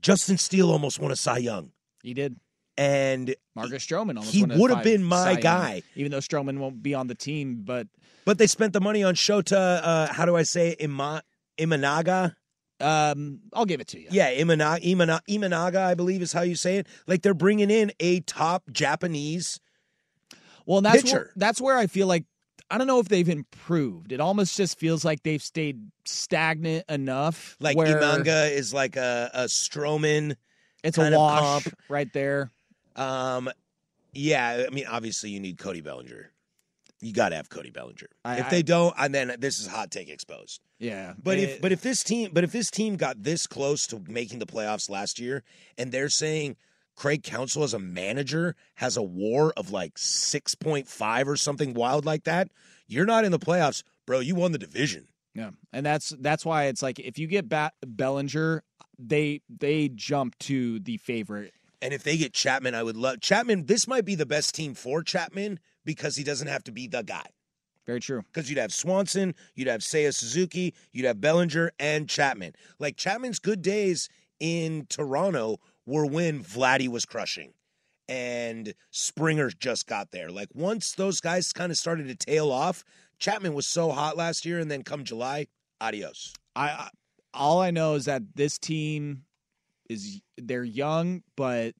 Justin 0.00 0.38
Steele 0.38 0.70
almost 0.72 0.98
won 0.98 1.12
a 1.12 1.16
Cy 1.16 1.38
Young. 1.38 1.70
He 2.02 2.14
did. 2.14 2.36
And 2.76 3.34
Marcus 3.54 3.86
Stroman 3.86 4.16
almost 4.16 4.32
he 4.32 4.44
would 4.44 4.70
have 4.70 4.82
been 4.82 5.04
my 5.04 5.16
Cy 5.16 5.30
Young, 5.32 5.40
guy. 5.40 5.82
even 5.94 6.10
though 6.12 6.18
Stroman 6.18 6.58
won't 6.58 6.82
be 6.82 6.94
on 6.94 7.06
the 7.06 7.14
team. 7.14 7.62
But 7.64 7.86
But 8.24 8.38
they 8.38 8.48
spent 8.48 8.72
the 8.72 8.80
money 8.80 9.02
on 9.04 9.14
Shota. 9.14 9.80
Uh, 9.82 10.12
how 10.12 10.26
do 10.26 10.36
I 10.36 10.42
say 10.42 10.70
it? 10.70 10.80
Ima, 10.80 11.22
Imanaga? 11.56 12.34
Um, 12.80 13.40
I'll 13.52 13.66
give 13.66 13.80
it 13.80 13.88
to 13.88 14.00
you. 14.00 14.08
Yeah, 14.10 14.32
Imanaga, 14.32 14.82
Imana, 14.82 15.20
Imanaga, 15.28 15.78
I 15.78 15.94
believe 15.94 16.22
is 16.22 16.32
how 16.32 16.42
you 16.42 16.54
say 16.54 16.76
it. 16.76 16.86
Like 17.06 17.22
they're 17.22 17.34
bringing 17.34 17.70
in 17.70 17.92
a 18.00 18.20
top 18.20 18.64
Japanese. 18.70 19.60
Well, 20.66 20.80
that's 20.80 21.02
pitcher. 21.02 21.16
where, 21.16 21.32
that's 21.36 21.60
where 21.60 21.76
I 21.76 21.86
feel 21.86 22.06
like 22.06 22.24
I 22.70 22.78
don't 22.78 22.86
know 22.86 22.98
if 22.98 23.08
they've 23.08 23.28
improved. 23.28 24.12
It 24.12 24.20
almost 24.20 24.56
just 24.56 24.78
feels 24.78 25.04
like 25.04 25.22
they've 25.22 25.42
stayed 25.42 25.80
stagnant 26.04 26.84
enough. 26.88 27.56
Like 27.60 27.76
where 27.76 28.00
Imanga 28.00 28.50
is 28.50 28.74
like 28.74 28.96
a, 28.96 29.30
a 29.32 29.44
Stroman. 29.44 30.36
it's 30.82 30.98
a 30.98 31.10
wash 31.12 31.68
right 31.88 32.12
there. 32.12 32.50
Um, 32.96 33.50
yeah, 34.12 34.64
I 34.66 34.74
mean, 34.74 34.86
obviously 34.86 35.30
you 35.30 35.40
need 35.40 35.58
Cody 35.58 35.80
Bellinger. 35.80 36.32
You 37.00 37.12
got 37.12 37.28
to 37.30 37.36
have 37.36 37.48
Cody 37.50 37.70
Bellinger. 37.70 38.06
I- 38.24 38.38
if 38.38 38.46
I- 38.46 38.50
they 38.50 38.62
don't, 38.62 38.94
and 38.98 39.14
then 39.14 39.36
this 39.38 39.58
is 39.58 39.66
hot 39.66 39.90
take 39.90 40.08
exposed. 40.08 40.60
Yeah, 40.78 41.14
But 41.22 41.38
It- 41.38 41.42
if 41.50 41.60
but 41.60 41.72
if 41.72 41.80
this 41.82 42.02
team 42.02 42.30
but 42.32 42.44
if 42.44 42.52
this 42.52 42.70
team 42.70 42.96
got 42.96 43.22
this 43.22 43.46
close 43.46 43.86
to 43.88 44.02
making 44.08 44.38
the 44.38 44.46
playoffs 44.46 44.88
last 44.90 45.18
year, 45.18 45.42
and 45.78 45.92
they're 45.92 46.08
saying 46.08 46.56
Craig 46.94 47.22
Counsell 47.22 47.62
as 47.64 47.74
a 47.74 47.78
manager 47.78 48.56
has 48.76 48.96
a 48.96 49.02
WAR 49.02 49.52
of 49.52 49.70
like 49.70 49.98
six 49.98 50.54
point 50.54 50.88
five 50.88 51.28
or 51.28 51.36
something 51.36 51.74
wild 51.74 52.04
like 52.06 52.24
that, 52.24 52.48
you're 52.86 53.04
not 53.06 53.24
in 53.24 53.32
the 53.32 53.38
playoffs, 53.38 53.82
bro. 54.06 54.20
You 54.20 54.34
won 54.34 54.52
the 54.52 54.58
division. 54.58 55.08
Yeah, 55.34 55.50
and 55.72 55.84
that's 55.84 56.14
that's 56.20 56.44
why 56.46 56.64
it's 56.64 56.82
like 56.82 56.98
if 56.98 57.18
you 57.18 57.26
get 57.26 57.48
Bat- 57.48 57.74
Bellinger, 57.86 58.62
they 58.98 59.42
they 59.50 59.88
jump 59.90 60.38
to 60.40 60.78
the 60.80 60.96
favorite. 60.96 61.52
And 61.82 61.92
if 61.92 62.02
they 62.02 62.16
get 62.16 62.32
Chapman, 62.32 62.74
I 62.74 62.82
would 62.82 62.96
love 62.96 63.20
Chapman. 63.20 63.66
This 63.66 63.86
might 63.86 64.06
be 64.06 64.14
the 64.14 64.24
best 64.24 64.54
team 64.54 64.72
for 64.74 65.02
Chapman 65.02 65.60
because 65.86 66.16
he 66.16 66.24
doesn't 66.24 66.48
have 66.48 66.64
to 66.64 66.72
be 66.72 66.86
the 66.86 67.02
guy. 67.02 67.24
Very 67.86 68.00
true. 68.00 68.22
Because 68.22 68.50
you'd 68.50 68.58
have 68.58 68.74
Swanson, 68.74 69.34
you'd 69.54 69.68
have 69.68 69.80
Seiya 69.80 70.12
Suzuki, 70.12 70.74
you'd 70.92 71.06
have 71.06 71.20
Bellinger 71.20 71.72
and 71.78 72.08
Chapman. 72.08 72.52
Like 72.78 72.96
Chapman's 72.98 73.38
good 73.38 73.62
days 73.62 74.10
in 74.38 74.86
Toronto 74.90 75.60
were 75.86 76.04
when 76.04 76.44
Vladdy 76.44 76.88
was 76.88 77.06
crushing 77.06 77.54
and 78.08 78.74
Springer 78.90 79.50
just 79.50 79.86
got 79.86 80.10
there. 80.10 80.30
Like 80.30 80.48
once 80.52 80.92
those 80.92 81.20
guys 81.20 81.52
kind 81.52 81.72
of 81.72 81.78
started 81.78 82.08
to 82.08 82.14
tail 82.14 82.50
off, 82.50 82.84
Chapman 83.18 83.54
was 83.54 83.66
so 83.66 83.90
hot 83.90 84.16
last 84.16 84.44
year, 84.44 84.58
and 84.58 84.70
then 84.70 84.82
come 84.82 85.04
July, 85.04 85.46
adios. 85.80 86.34
I, 86.54 86.68
I 86.68 86.88
all 87.32 87.60
I 87.60 87.70
know 87.70 87.94
is 87.94 88.06
that 88.06 88.22
this 88.34 88.58
team 88.58 89.24
is 89.88 90.20
they're 90.36 90.64
young, 90.64 91.22
but 91.36 91.74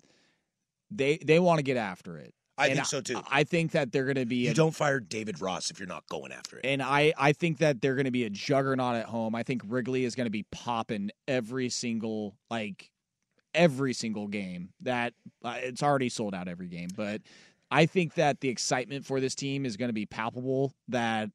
they 0.90 1.18
they 1.18 1.38
want 1.38 1.58
to 1.58 1.62
get 1.62 1.76
after 1.76 2.16
it. 2.18 2.34
I 2.58 2.68
And 2.68 2.76
think 2.76 2.86
so 2.86 3.00
too. 3.00 3.20
I 3.30 3.44
think 3.44 3.72
that 3.72 3.92
they're 3.92 4.04
going 4.04 4.16
to 4.16 4.24
be 4.26 4.46
You 4.46 4.50
a- 4.52 4.54
don't 4.54 4.74
fire 4.74 4.98
David 5.00 5.40
Ross 5.40 5.70
if 5.70 5.78
you're 5.78 5.86
not 5.88 6.06
going 6.08 6.32
after 6.32 6.58
it. 6.58 6.64
And 6.64 6.82
I, 6.82 7.12
I 7.18 7.32
think 7.32 7.58
that 7.58 7.82
they're 7.82 7.94
going 7.94 8.06
to 8.06 8.10
be 8.10 8.24
a 8.24 8.30
juggernaut 8.30 8.96
at 8.96 9.06
home. 9.06 9.34
I 9.34 9.42
think 9.42 9.62
Wrigley 9.66 10.04
is 10.04 10.14
going 10.14 10.26
to 10.26 10.30
be 10.30 10.44
popping 10.50 11.10
every 11.28 11.68
single 11.68 12.36
like 12.50 12.90
every 13.54 13.92
single 13.92 14.26
game. 14.26 14.70
That 14.80 15.12
uh, 15.44 15.56
it's 15.58 15.82
already 15.82 16.08
sold 16.08 16.34
out 16.34 16.48
every 16.48 16.68
game, 16.68 16.88
but 16.96 17.20
I 17.70 17.84
think 17.86 18.14
that 18.14 18.40
the 18.40 18.48
excitement 18.48 19.04
for 19.04 19.20
this 19.20 19.34
team 19.34 19.66
is 19.66 19.76
going 19.76 19.88
to 19.88 19.94
be 19.94 20.06
palpable. 20.06 20.72
That 20.88 21.30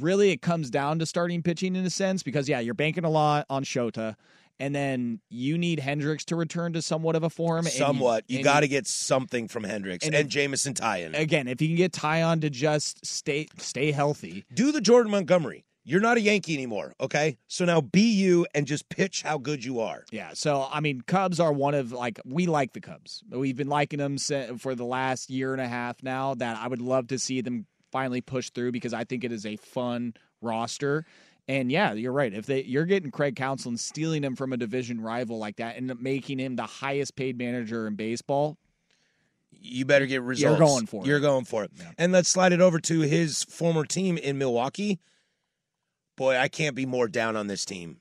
really 0.00 0.30
it 0.30 0.42
comes 0.42 0.70
down 0.70 0.98
to 0.98 1.06
starting 1.06 1.42
pitching 1.42 1.74
in 1.76 1.84
a 1.84 1.90
sense 1.90 2.22
because 2.22 2.48
yeah, 2.48 2.60
you're 2.60 2.74
banking 2.74 3.04
a 3.04 3.10
lot 3.10 3.46
on 3.48 3.64
Shota. 3.64 4.14
And 4.58 4.74
then 4.74 5.20
you 5.28 5.58
need 5.58 5.80
Hendricks 5.80 6.24
to 6.26 6.36
return 6.36 6.72
to 6.74 6.82
somewhat 6.82 7.14
of 7.16 7.22
a 7.22 7.30
form. 7.30 7.66
and 7.66 7.74
you- 7.74 7.78
Somewhat. 7.78 8.24
You, 8.28 8.42
got 8.42 8.60
to 8.60 8.68
get 8.68 8.86
something 8.86 9.48
from 9.48 9.64
Hendricks 9.64 10.06
and 10.06 10.14
and, 10.14 10.28
Jameson 10.30 10.74
Taillon. 10.74 11.18
again 11.18 11.48
if 11.48 11.60
you 11.60 11.68
can 11.68 11.76
get 11.76 11.92
Tyon 11.92 12.40
to 12.40 12.50
just 12.50 13.04
stay 13.04 13.48
stay 13.58 13.92
healthy. 13.92 14.44
Do 14.54 14.72
the 14.72 14.80
Jordan 14.80 15.10
Montgomery. 15.12 15.64
You're 15.88 16.00
not 16.00 16.16
a 16.16 16.20
Yankee 16.20 16.54
anymore, 16.54 16.94
okay? 17.00 17.38
So 17.46 17.64
now 17.64 17.80
be 17.80 18.12
you 18.12 18.44
and 18.56 18.66
just 18.66 18.88
pitch 18.88 19.22
how 19.22 19.38
good 19.38 19.64
you 19.64 19.78
are. 19.78 20.04
Yeah, 20.10 20.30
so 20.34 20.66
I 20.68 20.80
mean, 20.80 21.00
Cubs 21.02 21.38
are 21.38 21.52
one 21.52 21.74
of 21.74 21.92
like 21.92 22.18
we 22.24 22.46
like 22.46 22.72
the 22.72 22.80
Cubs. 22.80 23.22
We've 23.30 23.56
been 23.56 23.68
liking 23.68 24.00
them 24.00 24.18
for 24.58 24.74
the 24.74 24.84
last 24.84 25.30
year 25.30 25.52
and 25.52 25.60
a 25.60 25.68
half 25.68 26.02
now. 26.02 26.34
That 26.34 26.56
I 26.56 26.66
would 26.66 26.80
love 26.82 27.06
to 27.08 27.18
see 27.20 27.40
them 27.40 27.66
finally 27.92 28.20
push 28.20 28.50
through 28.50 28.72
because 28.72 28.92
I 28.92 29.04
think 29.04 29.22
it 29.22 29.30
is 29.30 29.46
a 29.46 29.54
fun 29.56 30.14
roster. 30.42 31.04
And 31.48 31.70
yeah, 31.70 31.92
you're 31.92 32.12
right. 32.12 32.32
If 32.32 32.46
they 32.46 32.64
you're 32.64 32.86
getting 32.86 33.10
Craig 33.10 33.36
Counsell 33.36 33.70
and 33.70 33.78
stealing 33.78 34.24
him 34.24 34.34
from 34.34 34.52
a 34.52 34.56
division 34.56 35.00
rival 35.00 35.38
like 35.38 35.56
that 35.56 35.76
and 35.76 36.00
making 36.00 36.38
him 36.38 36.56
the 36.56 36.64
highest 36.64 37.14
paid 37.14 37.38
manager 37.38 37.86
in 37.86 37.94
baseball, 37.94 38.58
You 39.52 39.84
better 39.84 40.06
get 40.06 40.22
results. 40.22 40.58
You're 40.58 40.66
going 40.66 40.86
for 40.86 41.02
it. 41.04 41.06
You're 41.06 41.20
going 41.20 41.44
for 41.44 41.64
it. 41.64 41.70
And 41.98 42.12
let's 42.12 42.28
slide 42.28 42.52
it 42.52 42.60
over 42.60 42.80
to 42.80 43.00
his 43.00 43.44
former 43.44 43.84
team 43.84 44.18
in 44.18 44.38
Milwaukee. 44.38 44.98
Boy, 46.16 46.36
I 46.36 46.48
can't 46.48 46.74
be 46.74 46.86
more 46.86 47.08
down 47.08 47.36
on 47.36 47.46
this 47.46 47.64
team. 47.64 47.98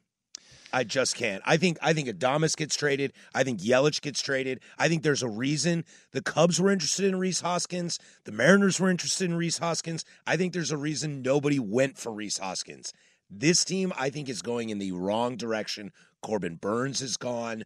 I 0.73 0.83
just 0.83 1.15
can't. 1.15 1.41
I 1.45 1.55
think 1.57 1.77
I 1.81 1.93
think 1.93 2.09
Adames 2.09 2.57
gets 2.57 2.75
traded. 2.75 3.13
I 3.33 3.43
think 3.43 3.61
Yelich 3.61 4.01
gets 4.01 4.21
traded. 4.21 4.59
I 4.77 4.89
think 4.89 5.03
there's 5.03 5.23
a 5.23 5.29
reason 5.29 5.85
the 6.11 6.21
Cubs 6.21 6.59
were 6.59 6.71
interested 6.71 7.05
in 7.05 7.17
Rhys 7.17 7.41
Hoskins. 7.41 7.97
The 8.25 8.33
Mariners 8.33 8.79
were 8.79 8.89
interested 8.89 9.29
in 9.29 9.37
Rhys 9.37 9.59
Hoskins. 9.59 10.03
I 10.27 10.35
think 10.35 10.51
there's 10.51 10.71
a 10.71 10.77
reason 10.77 11.21
nobody 11.21 11.59
went 11.59 11.97
for 11.97 12.11
Rhys 12.11 12.39
Hoskins. 12.39 12.91
This 13.37 13.65
team, 13.65 13.91
I 13.97 14.09
think, 14.09 14.29
is 14.29 14.41
going 14.41 14.69
in 14.69 14.79
the 14.79 14.93
wrong 14.93 15.35
direction. 15.35 15.91
Corbin 16.21 16.55
Burnes 16.55 17.01
is 17.01 17.17
gone. 17.17 17.65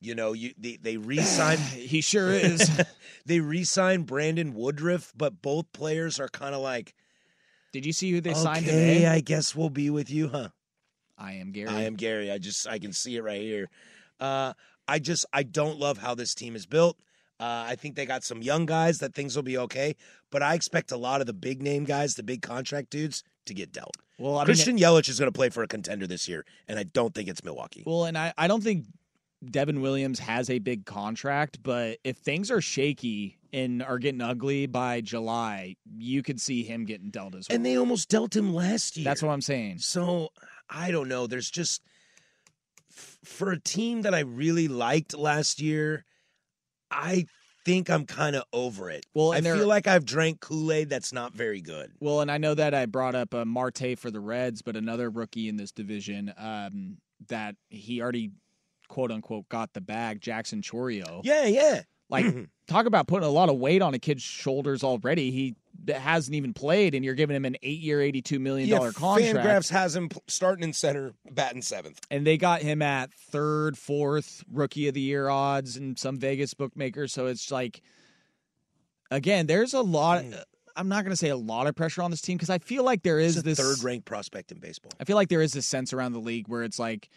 You 0.00 0.14
know, 0.14 0.32
you 0.32 0.54
they, 0.58 0.76
they 0.76 0.96
re-signed 0.96 1.60
he 1.60 2.00
sure 2.00 2.30
is. 2.30 2.68
they 3.26 3.40
re-signed 3.40 4.06
Brandon 4.06 4.54
Woodruff, 4.54 5.12
but 5.16 5.42
both 5.42 5.72
players 5.72 6.18
are 6.18 6.28
kind 6.28 6.54
of 6.54 6.60
like 6.60 6.94
Did 7.72 7.86
you 7.86 7.92
see 7.92 8.10
who 8.10 8.20
they 8.20 8.30
okay, 8.30 8.40
signed 8.40 8.64
today? 8.64 9.06
I 9.06 9.20
guess 9.20 9.54
we'll 9.54 9.70
be 9.70 9.90
with 9.90 10.10
you, 10.10 10.28
huh? 10.28 10.48
I 11.18 11.34
am 11.34 11.52
Gary. 11.52 11.68
I 11.68 11.82
am 11.82 11.94
Gary. 11.94 12.32
I 12.32 12.38
just 12.38 12.66
I 12.66 12.78
can 12.78 12.92
see 12.92 13.16
it 13.16 13.22
right 13.22 13.40
here. 13.40 13.68
Uh, 14.18 14.54
I 14.88 14.98
just 14.98 15.26
I 15.32 15.42
don't 15.42 15.78
love 15.78 15.98
how 15.98 16.14
this 16.14 16.34
team 16.34 16.56
is 16.56 16.66
built. 16.66 16.96
Uh, 17.38 17.64
I 17.66 17.76
think 17.76 17.96
they 17.96 18.06
got 18.06 18.24
some 18.24 18.40
young 18.40 18.66
guys 18.66 18.98
that 19.00 19.14
things 19.14 19.36
will 19.36 19.42
be 19.42 19.58
okay, 19.58 19.96
but 20.30 20.42
I 20.42 20.54
expect 20.54 20.92
a 20.92 20.96
lot 20.96 21.20
of 21.20 21.26
the 21.26 21.32
big 21.32 21.60
name 21.60 21.84
guys, 21.84 22.14
the 22.14 22.22
big 22.22 22.40
contract 22.40 22.90
dudes, 22.90 23.24
to 23.46 23.54
get 23.54 23.72
dealt. 23.72 23.96
Well, 24.18 24.36
I 24.36 24.40
mean, 24.40 24.46
Christian 24.46 24.78
Yelich 24.78 25.08
is 25.08 25.18
going 25.18 25.30
to 25.30 25.36
play 25.36 25.48
for 25.48 25.62
a 25.62 25.68
contender 25.68 26.06
this 26.06 26.28
year, 26.28 26.44
and 26.68 26.78
I 26.78 26.84
don't 26.84 27.14
think 27.14 27.28
it's 27.28 27.42
Milwaukee. 27.42 27.82
Well, 27.86 28.04
and 28.04 28.16
I, 28.16 28.32
I 28.38 28.46
don't 28.46 28.62
think 28.62 28.86
Devin 29.50 29.80
Williams 29.80 30.18
has 30.20 30.48
a 30.48 30.58
big 30.58 30.86
contract, 30.86 31.62
but 31.62 31.98
if 32.04 32.16
things 32.18 32.50
are 32.50 32.60
shaky 32.60 33.38
and 33.52 33.82
are 33.82 33.98
getting 33.98 34.20
ugly 34.20 34.66
by 34.66 35.00
July, 35.00 35.76
you 35.96 36.22
could 36.22 36.40
see 36.40 36.62
him 36.62 36.84
getting 36.84 37.10
dealt 37.10 37.34
as 37.34 37.48
well. 37.48 37.56
And 37.56 37.66
they 37.66 37.76
almost 37.76 38.08
dealt 38.08 38.36
him 38.36 38.54
last 38.54 38.96
year. 38.96 39.04
That's 39.04 39.22
what 39.22 39.32
I'm 39.32 39.40
saying. 39.40 39.78
So 39.78 40.30
I 40.70 40.90
don't 40.90 41.08
know. 41.08 41.26
There's 41.26 41.50
just 41.50 41.82
for 43.24 43.50
a 43.50 43.58
team 43.58 44.02
that 44.02 44.14
I 44.14 44.20
really 44.20 44.68
liked 44.68 45.16
last 45.16 45.60
year, 45.60 46.04
I 46.90 47.26
think 47.64 47.90
I'm 47.90 48.06
kind 48.06 48.36
of 48.36 48.44
over 48.52 48.90
it. 48.90 49.06
Well, 49.14 49.32
I 49.32 49.40
feel 49.40 49.66
like 49.66 49.86
I've 49.86 50.04
drank 50.04 50.40
Kool 50.40 50.72
Aid 50.72 50.88
that's 50.88 51.12
not 51.12 51.34
very 51.34 51.60
good. 51.60 51.92
Well, 52.00 52.20
and 52.20 52.30
I 52.30 52.38
know 52.38 52.54
that 52.54 52.74
I 52.74 52.86
brought 52.86 53.14
up 53.14 53.34
uh, 53.34 53.44
Marte 53.44 53.98
for 53.98 54.10
the 54.10 54.20
Reds, 54.20 54.62
but 54.62 54.76
another 54.76 55.10
rookie 55.10 55.48
in 55.48 55.56
this 55.56 55.72
division 55.72 56.32
um, 56.36 56.98
that 57.28 57.56
he 57.68 58.00
already 58.00 58.32
quote 58.88 59.10
unquote 59.10 59.48
got 59.48 59.72
the 59.72 59.80
bag, 59.80 60.20
Jackson 60.20 60.62
Chourio. 60.62 61.20
Yeah, 61.24 61.46
yeah. 61.46 61.82
Like, 62.12 62.26
mm-hmm. 62.26 62.44
talk 62.68 62.86
about 62.86 63.08
putting 63.08 63.26
a 63.26 63.32
lot 63.32 63.48
of 63.48 63.56
weight 63.56 63.82
on 63.82 63.94
a 63.94 63.98
kid's 63.98 64.22
shoulders 64.22 64.84
already. 64.84 65.32
He 65.32 65.56
hasn't 65.92 66.36
even 66.36 66.52
played, 66.52 66.94
and 66.94 67.04
you're 67.04 67.14
giving 67.14 67.34
him 67.34 67.44
an 67.44 67.56
eight-year, 67.62 68.00
eighty-two 68.00 68.38
million 68.38 68.68
Yeah, 68.68 68.76
dollar 68.76 68.92
contract. 68.92 69.38
Fangraphs 69.38 69.70
has 69.70 69.96
him 69.96 70.10
starting 70.28 70.62
in 70.62 70.72
center, 70.72 71.14
batting 71.30 71.62
seventh. 71.62 72.00
and 72.10 72.24
they 72.24 72.36
got 72.36 72.62
him 72.62 72.82
at 72.82 73.12
third, 73.12 73.76
fourth 73.76 74.44
rookie 74.52 74.86
of 74.86 74.94
the 74.94 75.00
year 75.00 75.28
odds 75.28 75.76
and 75.76 75.98
some 75.98 76.18
Vegas 76.18 76.54
bookmakers. 76.54 77.12
So 77.12 77.26
it's 77.26 77.50
like, 77.50 77.80
again, 79.10 79.46
there's 79.46 79.74
a 79.74 79.80
lot. 79.80 80.22
Mm. 80.22 80.34
Uh, 80.34 80.44
I'm 80.76 80.88
not 80.88 81.04
going 81.04 81.10
to 81.12 81.16
say 81.16 81.30
a 81.30 81.36
lot 81.36 81.66
of 81.66 81.74
pressure 81.74 82.02
on 82.02 82.10
this 82.10 82.20
team 82.22 82.36
because 82.36 82.50
I 82.50 82.58
feel 82.58 82.84
like 82.84 83.02
there 83.02 83.18
is 83.18 83.42
this 83.42 83.58
third 83.58 83.82
ranked 83.82 84.04
prospect 84.06 84.52
in 84.52 84.58
baseball. 84.58 84.92
I 85.00 85.04
feel 85.04 85.16
like 85.16 85.28
there 85.28 85.42
is 85.42 85.52
this 85.52 85.66
sense 85.66 85.92
around 85.92 86.12
the 86.12 86.20
league 86.20 86.48
where 86.48 86.62
it's 86.62 86.78
like, 86.78 87.08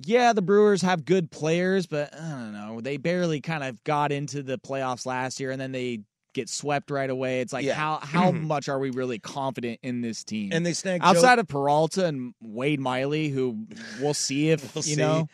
yeah, 0.00 0.32
the 0.32 0.42
Brewers 0.42 0.82
have 0.82 1.04
good 1.04 1.30
players, 1.30 1.86
but 1.86 2.14
I 2.14 2.18
don't 2.30 2.52
know. 2.52 2.80
They 2.80 2.96
barely 2.96 3.40
kind 3.40 3.64
of 3.64 3.82
got 3.84 4.12
into 4.12 4.42
the 4.42 4.58
playoffs 4.58 5.06
last 5.06 5.40
year, 5.40 5.50
and 5.50 5.60
then 5.60 5.72
they 5.72 6.00
get 6.34 6.48
swept 6.48 6.90
right 6.90 7.10
away. 7.10 7.40
It's 7.40 7.52
like 7.52 7.64
Yeah. 7.64 7.74
how 7.74 7.98
how 8.02 8.30
much 8.30 8.68
are 8.68 8.78
we 8.78 8.90
really 8.90 9.18
confident 9.18 9.80
in 9.82 10.00
this 10.02 10.22
team? 10.24 10.50
And 10.52 10.64
they 10.64 10.72
snagged 10.72 11.04
outside 11.04 11.36
Joe- 11.36 11.40
of 11.40 11.48
Peralta 11.48 12.06
and 12.06 12.34
Wade 12.40 12.80
Miley, 12.80 13.28
who 13.28 13.66
we'll 14.00 14.14
see 14.14 14.50
if 14.50 14.62
We'll 14.74 14.84
you 14.84 14.94
see. 14.94 15.00
know. 15.00 15.28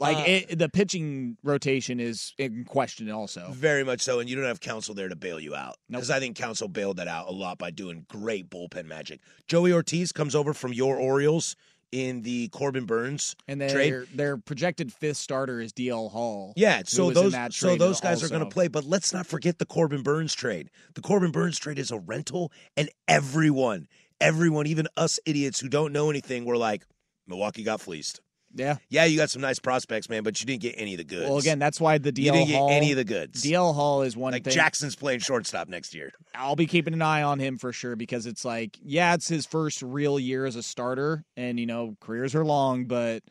Like 0.00 0.16
Uh, 0.18 0.24
it, 0.26 0.58
the 0.60 0.68
pitching 0.68 1.36
rotation 1.42 1.98
is 1.98 2.32
in 2.38 2.64
question 2.64 3.10
also. 3.10 3.48
Very 3.50 3.82
much 3.82 4.00
so, 4.00 4.20
and 4.20 4.30
you 4.30 4.36
don't 4.36 4.44
have 4.44 4.60
Counsell 4.60 4.94
there 4.94 5.08
to 5.08 5.16
bail 5.16 5.40
you 5.40 5.56
out. 5.56 5.76
Nope. 5.88 5.98
Because 5.98 6.10
I 6.12 6.20
think 6.20 6.36
Counsell 6.36 6.68
bailed 6.68 6.98
that 6.98 7.08
out 7.08 7.26
a 7.26 7.32
lot 7.32 7.58
by 7.58 7.72
doing 7.72 8.06
great 8.08 8.48
bullpen 8.48 8.84
magic. 8.86 9.20
Joey 9.48 9.72
Ortiz 9.72 10.12
comes 10.12 10.36
over 10.36 10.54
from 10.54 10.72
your 10.72 10.94
Orioles 10.96 11.56
in 11.92 12.22
the 12.22 12.48
Corbin 12.48 12.84
Burnes 12.84 13.34
And 13.46 13.60
trade. 13.60 13.92
their 13.92 14.04
their 14.14 14.36
projected 14.36 14.92
fifth 14.92 15.16
starter 15.16 15.60
is 15.60 15.72
DL 15.72 16.10
Hall. 16.10 16.52
Yeah, 16.56 16.82
so 16.84 17.10
those 17.10 17.34
so 17.54 17.76
those 17.76 18.00
guys 18.00 18.22
are 18.22 18.28
going 18.28 18.40
to 18.40 18.46
play, 18.46 18.68
but 18.68 18.84
let's 18.84 19.12
not 19.12 19.26
forget 19.26 19.58
the 19.58 19.66
Corbin 19.66 20.02
Burnes 20.02 20.34
trade. 20.34 20.70
The 20.94 21.00
Corbin 21.00 21.30
Burnes 21.30 21.58
trade 21.58 21.78
is 21.78 21.90
a 21.90 21.98
rental, 21.98 22.52
and 22.76 22.90
everyone, 23.06 23.88
everyone, 24.20 24.66
even 24.66 24.86
us 24.96 25.18
idiots 25.26 25.60
who 25.60 25.68
don't 25.68 25.92
know 25.92 26.10
anything, 26.10 26.44
were 26.44 26.56
like, 26.56 26.84
Milwaukee 27.26 27.62
got 27.62 27.80
fleeced. 27.80 28.20
Yeah. 28.58 28.76
Yeah, 28.88 29.04
you 29.04 29.16
got 29.16 29.30
some 29.30 29.42
nice 29.42 29.58
prospects, 29.58 30.08
man, 30.08 30.22
but 30.22 30.40
you 30.40 30.46
didn't 30.46 30.62
get 30.62 30.74
any 30.76 30.94
of 30.94 30.98
the 30.98 31.04
goods. 31.04 31.28
Well, 31.28 31.38
again, 31.38 31.58
that's 31.58 31.80
why 31.80 31.98
the 31.98 32.12
DL 32.12 32.24
you 32.24 32.32
didn't 32.32 32.50
Hall 32.50 32.68
get 32.68 32.76
any 32.76 32.90
of 32.90 32.96
the 32.96 33.04
goods. 33.04 33.44
DL 33.44 33.74
Hall 33.74 34.02
is 34.02 34.16
one 34.16 34.32
like 34.32 34.44
thing. 34.44 34.52
Jackson's 34.52 34.96
playing 34.96 35.20
shortstop 35.20 35.68
next 35.68 35.94
year. 35.94 36.12
I'll 36.34 36.56
be 36.56 36.66
keeping 36.66 36.94
an 36.94 37.02
eye 37.02 37.22
on 37.22 37.38
him 37.38 37.58
for 37.58 37.72
sure 37.72 37.96
because 37.96 38.26
it's 38.26 38.44
like, 38.44 38.76
yeah, 38.82 39.14
it's 39.14 39.28
his 39.28 39.46
first 39.46 39.82
real 39.82 40.18
year 40.18 40.44
as 40.44 40.56
a 40.56 40.62
starter, 40.62 41.24
and 41.36 41.58
you 41.58 41.66
know, 41.66 41.96
careers 42.00 42.34
are 42.34 42.44
long, 42.44 42.86
but 42.86 43.22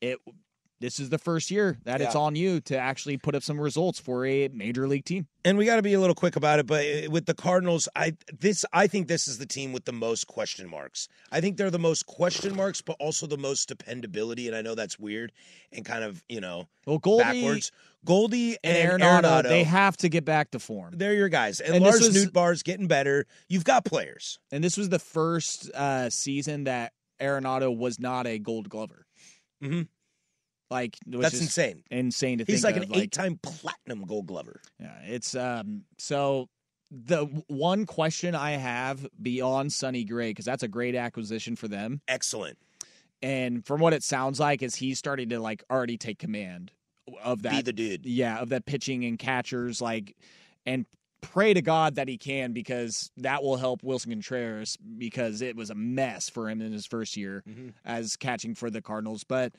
it 0.00 0.18
this 0.80 1.00
is 1.00 1.08
the 1.08 1.18
first 1.18 1.50
year 1.50 1.78
that 1.84 2.00
it's 2.00 2.14
on 2.14 2.36
you 2.36 2.60
to 2.62 2.76
actually 2.76 3.16
put 3.16 3.34
up 3.34 3.42
some 3.42 3.58
results 3.60 3.98
for 3.98 4.26
a 4.26 4.48
major 4.48 4.86
league 4.86 5.04
team. 5.04 5.26
And 5.44 5.56
we 5.56 5.64
got 5.64 5.76
to 5.76 5.82
be 5.82 5.94
a 5.94 6.00
little 6.00 6.14
quick 6.14 6.36
about 6.36 6.58
it, 6.58 6.66
but 6.66 6.84
uh, 6.84 7.10
with 7.10 7.26
the 7.26 7.34
Cardinals, 7.34 7.88
I 7.96 8.16
this 8.38 8.64
I 8.72 8.86
think 8.86 9.08
this 9.08 9.28
is 9.28 9.38
the 9.38 9.46
team 9.46 9.72
with 9.72 9.84
the 9.84 9.92
most 9.92 10.26
question 10.26 10.68
marks. 10.68 11.08
I 11.32 11.40
think 11.40 11.56
they're 11.56 11.70
the 11.70 11.78
most 11.78 12.06
question 12.06 12.54
marks, 12.56 12.82
but 12.82 12.96
also 13.00 13.26
the 13.26 13.38
most 13.38 13.68
dependability. 13.68 14.48
And 14.48 14.56
I 14.56 14.62
know 14.62 14.74
that's 14.74 14.98
weird 14.98 15.32
and 15.72 15.84
kind 15.84 16.04
of 16.04 16.22
you 16.28 16.40
know 16.40 16.68
Well, 16.86 16.98
Goldie 16.98 17.22
backwards. 17.24 17.72
Goldie 18.04 18.56
and, 18.62 18.76
and, 18.76 19.02
Arenado, 19.02 19.22
Arenado, 19.22 19.48
they 19.48 19.64
have 19.64 19.96
to 19.98 20.08
get 20.08 20.24
back 20.24 20.52
to 20.52 20.58
form. 20.60 20.94
they're 20.96 21.14
your 21.14 21.28
guys. 21.28 21.58
And, 21.60 21.74
And 21.76 21.84
Lars 21.84 22.00
was- 22.00 22.16
Nootbaar's 22.16 22.62
getting 22.62 22.86
better. 22.86 23.26
You've 23.48 23.64
got 23.64 23.84
players. 23.84 24.38
And 24.52 24.62
this 24.62 24.76
was 24.76 24.90
the 24.90 25.00
first 25.00 25.70
uh, 25.72 26.08
season 26.10 26.64
that 26.64 26.92
Arenado 27.20 27.76
was 27.76 27.98
not 27.98 28.26
a 28.28 28.38
Gold 28.38 28.68
Glover. 28.68 29.06
Mm-hmm. 29.62 29.82
Like 30.70 30.96
That's 31.06 31.40
insane. 31.40 31.82
Insane 31.90 32.38
to 32.38 32.44
think. 32.44 32.54
He's 32.54 32.62
think 32.62 32.76
like 32.76 32.84
of, 32.84 32.90
an 32.90 32.96
eight-time 33.00 33.38
platinum 33.42 34.04
Gold 34.06 34.26
Glover. 34.26 34.60
Yeah, 34.80 34.98
it's 35.04 35.34
um 35.34 35.82
so 35.98 36.48
the 36.90 37.26
one 37.48 37.86
question 37.86 38.34
I 38.34 38.52
have 38.52 39.06
beyond 39.20 39.72
Sonny 39.72 40.04
Gray 40.04 40.30
because 40.30 40.44
that's 40.44 40.62
a 40.62 40.68
great 40.68 40.94
acquisition 40.94 41.56
for 41.56 41.68
them, 41.68 42.00
Excellent. 42.08 42.58
and 43.22 43.64
from 43.66 43.80
what 43.80 43.92
it 43.92 44.02
sounds 44.02 44.38
like, 44.40 44.62
is 44.62 44.74
he's 44.76 44.98
starting 44.98 45.28
to 45.30 45.40
like 45.40 45.62
already 45.70 45.96
take 45.98 46.18
command 46.18 46.72
of 47.22 47.42
that. 47.42 47.52
Be 47.52 47.62
the 47.62 47.72
dude. 47.72 48.06
yeah, 48.06 48.38
of 48.38 48.48
that 48.50 48.66
pitching 48.66 49.04
and 49.04 49.18
catchers, 49.18 49.80
like, 49.80 50.16
and 50.64 50.86
pray 51.22 51.54
to 51.54 51.62
God 51.62 51.96
that 51.96 52.06
he 52.08 52.18
can 52.18 52.52
because 52.52 53.10
that 53.16 53.42
will 53.42 53.56
help 53.56 53.82
Willson 53.82 54.10
Contreras 54.12 54.76
because 54.98 55.42
it 55.42 55.56
was 55.56 55.70
a 55.70 55.74
mess 55.74 56.28
for 56.28 56.48
him 56.48 56.60
in 56.60 56.72
his 56.72 56.86
first 56.86 57.16
year 57.16 57.42
Mm-hmm. 57.48 57.68
as 57.84 58.16
catching 58.16 58.54
for 58.54 58.70
the 58.70 58.80
Cardinals. 58.82 59.24
But 59.24 59.52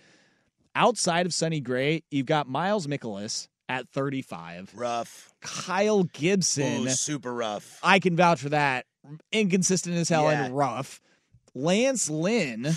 outside 0.77 1.25
of 1.25 1.33
Sonny 1.33 1.59
Gray, 1.59 2.03
you've 2.11 2.27
got 2.27 2.47
Miles 2.47 2.85
Mikolas 2.87 3.47
at 3.67 3.89
35. 3.89 4.71
Rough. 4.75 5.33
Kyle 5.41 6.03
Gibson. 6.03 6.83
Ooh, 6.87 6.89
super 6.89 7.33
rough. 7.33 7.79
I 7.83 7.99
can 7.99 8.15
vouch 8.15 8.39
for 8.41 8.49
that. 8.49 8.85
Inconsistent 9.31 9.95
as 9.95 10.07
hell 10.09 10.31
Yeah. 10.31 10.45
and 10.45 10.55
rough. 10.55 11.01
Lance 11.55 12.09
Lynn, 12.09 12.75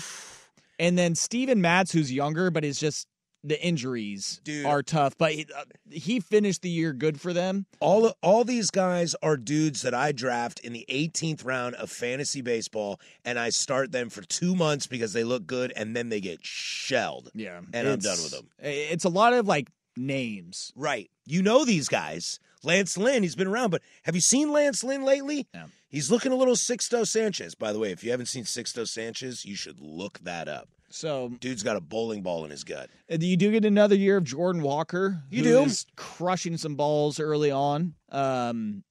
and 0.79 0.97
then 0.97 1.13
Steven 1.13 1.61
Matz, 1.61 1.91
who's 1.91 2.11
younger, 2.11 2.49
but 2.49 2.63
is 2.65 2.79
just 2.79 3.05
the 3.43 3.61
injuries 3.63 4.41
Dude. 4.43 4.65
are 4.65 4.83
tough. 4.83 5.17
But 5.17 5.33
he, 5.33 5.47
uh, 5.55 5.63
he 5.89 6.19
finished 6.19 6.61
the 6.61 6.69
year 6.69 6.93
good 6.93 7.19
for 7.19 7.33
them. 7.33 7.65
All 7.79 8.13
all 8.21 8.43
these 8.43 8.71
guys 8.71 9.15
are 9.21 9.37
dudes 9.37 9.81
that 9.81 9.93
I 9.93 10.11
draft 10.11 10.59
in 10.59 10.73
the 10.73 10.85
18th 10.89 11.45
round 11.45 11.75
of 11.75 11.89
fantasy 11.89 12.41
baseball, 12.41 12.99
and 13.25 13.39
I 13.39 13.49
start 13.49 13.91
them 13.91 14.09
for 14.09 14.21
two 14.21 14.55
months 14.55 14.87
because 14.87 15.13
they 15.13 15.23
look 15.23 15.45
good, 15.47 15.73
and 15.75 15.95
then 15.95 16.09
they 16.09 16.21
get 16.21 16.39
shelled. 16.43 17.31
Yeah, 17.33 17.61
and 17.73 17.87
I'm 17.87 17.99
done 17.99 18.17
with 18.17 18.31
them. 18.31 18.47
It's 18.59 19.05
a 19.05 19.09
lot 19.09 19.33
of 19.33 19.47
like 19.47 19.69
names. 19.97 20.71
Right. 20.75 21.09
You 21.25 21.41
know 21.41 21.65
these 21.65 21.87
guys. 21.87 22.39
Lance 22.63 22.95
Lynn, 22.95 23.23
he's 23.23 23.35
been 23.35 23.47
around, 23.47 23.71
but 23.71 23.81
have 24.03 24.13
you 24.13 24.21
seen 24.21 24.51
Lance 24.51 24.83
Lynn 24.83 25.03
lately? 25.03 25.47
Yeah. 25.53 25.65
He's 25.89 26.11
looking 26.11 26.31
a 26.31 26.35
little 26.35 26.53
Sixto 26.53 27.07
Sanchez. 27.07 27.55
By 27.55 27.73
the 27.73 27.79
way, 27.79 27.91
if 27.91 28.03
you 28.03 28.11
haven't 28.11 28.27
seen 28.27 28.43
Sixto 28.43 28.87
Sanchez, 28.87 29.45
you 29.45 29.55
should 29.55 29.79
look 29.79 30.19
that 30.19 30.47
up. 30.47 30.69
So 30.91 31.29
Dude's 31.39 31.63
got 31.63 31.77
a 31.77 31.81
bowling 31.81 32.21
ball 32.21 32.45
in 32.45 32.51
his 32.51 32.63
gut. 32.63 32.89
uh, 33.11 33.17
you 33.19 33.37
do 33.37 33.51
get 33.51 33.65
another 33.65 33.95
year 33.95 34.17
of 34.17 34.23
Jordan 34.23 34.61
Walker. 34.61 35.23
You 35.29 35.43
do. 35.43 35.63
is 35.63 35.85
crushing 35.95 36.57
some 36.57 36.75
balls 36.75 37.19
early 37.19 37.51
on. 37.51 37.95
Um, 38.11 38.83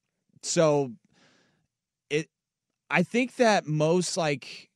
so 0.43 0.93
it, 2.09 2.29
I 2.91 3.03
think 3.03 3.37
that 3.37 3.67
most 3.67 4.17
like 4.17 4.71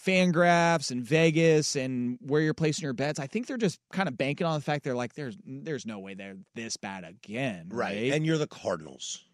Fangraphs 0.00 0.90
and 0.90 1.04
Vegas 1.04 1.76
and 1.76 2.18
where 2.20 2.40
you're 2.40 2.54
placing 2.54 2.84
your 2.84 2.92
bets, 2.92 3.18
I 3.18 3.26
think 3.26 3.46
they're 3.46 3.56
just 3.56 3.78
kind 3.92 4.08
of 4.08 4.16
banking 4.16 4.46
on 4.46 4.54
the 4.54 4.64
fact 4.64 4.84
they're 4.84 4.94
like, 4.94 5.14
there's 5.14 5.36
there's 5.44 5.86
no 5.86 5.98
way 5.98 6.14
they're 6.14 6.36
this 6.54 6.76
bad 6.76 7.04
again, 7.04 7.68
right? 7.70 8.12
And 8.12 8.24
you're 8.24 8.38
the 8.38 8.46
Cardinals. 8.46 9.24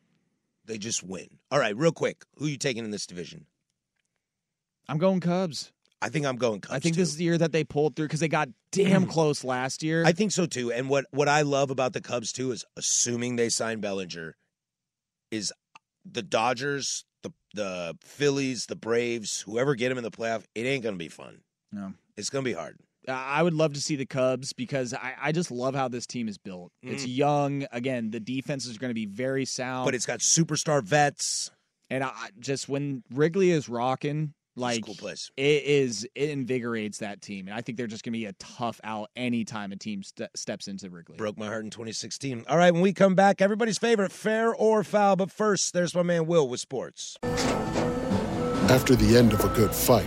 They 0.64 0.78
just 0.78 1.02
win. 1.02 1.38
All 1.50 1.58
right, 1.58 1.76
real 1.76 1.92
quick. 1.92 2.24
Who 2.36 2.46
you 2.46 2.56
taking 2.56 2.84
in 2.84 2.90
this 2.90 3.06
division? 3.06 3.46
I'm 4.88 4.98
going 4.98 5.20
Cubs. 5.20 5.72
I 6.02 6.08
think 6.08 6.26
I'm 6.26 6.36
going 6.36 6.60
Cubs. 6.60 6.74
I 6.74 6.80
think 6.80 6.96
too. 6.96 7.00
this 7.00 7.10
is 7.10 7.16
the 7.16 7.24
year 7.24 7.38
that 7.38 7.52
they 7.52 7.62
pulled 7.62 7.94
through 7.94 8.06
because 8.06 8.18
they 8.18 8.28
got 8.28 8.48
damn 8.72 9.06
close 9.06 9.44
last 9.44 9.84
year. 9.84 10.04
I 10.04 10.12
think 10.12 10.32
so 10.32 10.46
too. 10.46 10.72
And 10.72 10.88
what 10.88 11.06
what 11.12 11.28
I 11.28 11.42
love 11.42 11.70
about 11.70 11.92
the 11.92 12.00
Cubs 12.00 12.32
too 12.32 12.50
is 12.50 12.64
assuming 12.76 13.36
they 13.36 13.48
sign 13.48 13.80
Bellinger, 13.80 14.34
is 15.30 15.52
the 16.04 16.22
Dodgers, 16.22 17.04
the 17.22 17.30
the 17.54 17.96
Phillies, 18.02 18.66
the 18.66 18.76
Braves, 18.76 19.42
whoever 19.42 19.76
get 19.76 19.92
him 19.92 19.98
in 19.98 20.04
the 20.04 20.10
playoff, 20.10 20.44
it 20.56 20.62
ain't 20.66 20.82
gonna 20.82 20.96
be 20.96 21.08
fun. 21.08 21.42
no. 21.70 21.94
It's 22.16 22.28
gonna 22.28 22.42
be 22.42 22.52
hard. 22.52 22.76
I 23.08 23.42
would 23.42 23.54
love 23.54 23.72
to 23.72 23.80
see 23.80 23.96
the 23.96 24.06
Cubs 24.06 24.52
because 24.52 24.94
I, 24.94 25.14
I 25.20 25.32
just 25.32 25.50
love 25.50 25.74
how 25.74 25.88
this 25.88 26.06
team 26.06 26.28
is 26.28 26.38
built. 26.38 26.70
It's 26.82 27.04
mm. 27.04 27.16
young. 27.16 27.66
Again, 27.72 28.12
the 28.12 28.20
defense 28.20 28.64
is 28.66 28.78
going 28.78 28.90
to 28.90 28.94
be 28.94 29.06
very 29.06 29.44
sound. 29.44 29.86
But 29.86 29.96
it's 29.96 30.06
got 30.06 30.20
superstar 30.20 30.84
vets. 30.84 31.50
and 31.90 32.04
I 32.04 32.30
just 32.38 32.68
when 32.68 33.02
Wrigley 33.12 33.50
is 33.50 33.68
rocking, 33.68 34.34
like 34.56 34.84
cool 34.84 34.94
place. 34.94 35.30
it 35.36 35.64
is, 35.64 36.06
it 36.14 36.30
invigorates 36.30 36.98
that 36.98 37.22
team, 37.22 37.48
and 37.48 37.56
I 37.56 37.60
think 37.60 37.78
they're 37.78 37.86
just 37.86 38.04
going 38.04 38.12
to 38.12 38.18
be 38.18 38.26
a 38.26 38.32
tough 38.34 38.80
out 38.84 39.10
anytime 39.16 39.72
a 39.72 39.76
team 39.76 40.02
ste 40.02 40.22
steps 40.34 40.68
into 40.68 40.90
Wrigley. 40.90 41.16
Broke 41.16 41.38
my 41.38 41.46
heart 41.46 41.64
in 41.64 41.70
2016. 41.70 42.44
All 42.48 42.56
right, 42.56 42.72
when 42.72 42.82
we 42.82 42.92
come 42.92 43.14
back, 43.14 43.40
everybody's 43.40 43.78
favorite, 43.78 44.12
fair 44.12 44.54
or 44.54 44.84
foul. 44.84 45.16
But 45.16 45.30
first, 45.30 45.72
there's 45.72 45.94
my 45.94 46.02
man 46.02 46.26
Will 46.26 46.48
with 46.48 46.60
sports. 46.60 47.16
After 48.68 48.94
the 48.94 49.16
end 49.16 49.32
of 49.32 49.44
a 49.44 49.48
good 49.48 49.74
fight, 49.74 50.06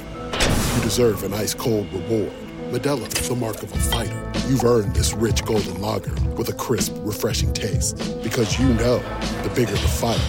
you 0.76 0.82
deserve 0.82 1.24
an 1.24 1.34
ice 1.34 1.54
cold 1.54 1.92
reward. 1.94 2.32
Modelo 2.72 3.08
is 3.20 3.30
the 3.30 3.36
mark 3.36 3.62
of 3.62 3.72
a 3.72 3.78
fighter. 3.78 4.32
You've 4.48 4.64
earned 4.64 4.96
this 4.96 5.14
rich 5.14 5.46
golden 5.46 5.80
lager 5.82 6.14
with 6.32 6.50
a 6.50 6.54
crisp, 6.54 6.94
refreshing 7.00 7.54
taste. 7.54 7.98
Because 8.24 8.60
you 8.60 8.68
know 8.70 8.98
the 9.44 9.52
bigger 9.56 9.72
the 9.72 9.78
fight, 9.78 10.20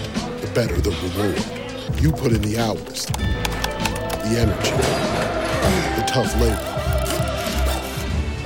the 0.40 0.50
better 0.54 0.76
the 0.80 0.90
reward. 0.90 2.02
You 2.02 2.12
put 2.12 2.32
in 2.32 2.42
the 2.42 2.58
hours, 2.58 3.06
the 4.28 4.40
energy, 4.40 4.70
the 6.00 6.04
tough 6.06 6.34
labor. 6.40 6.72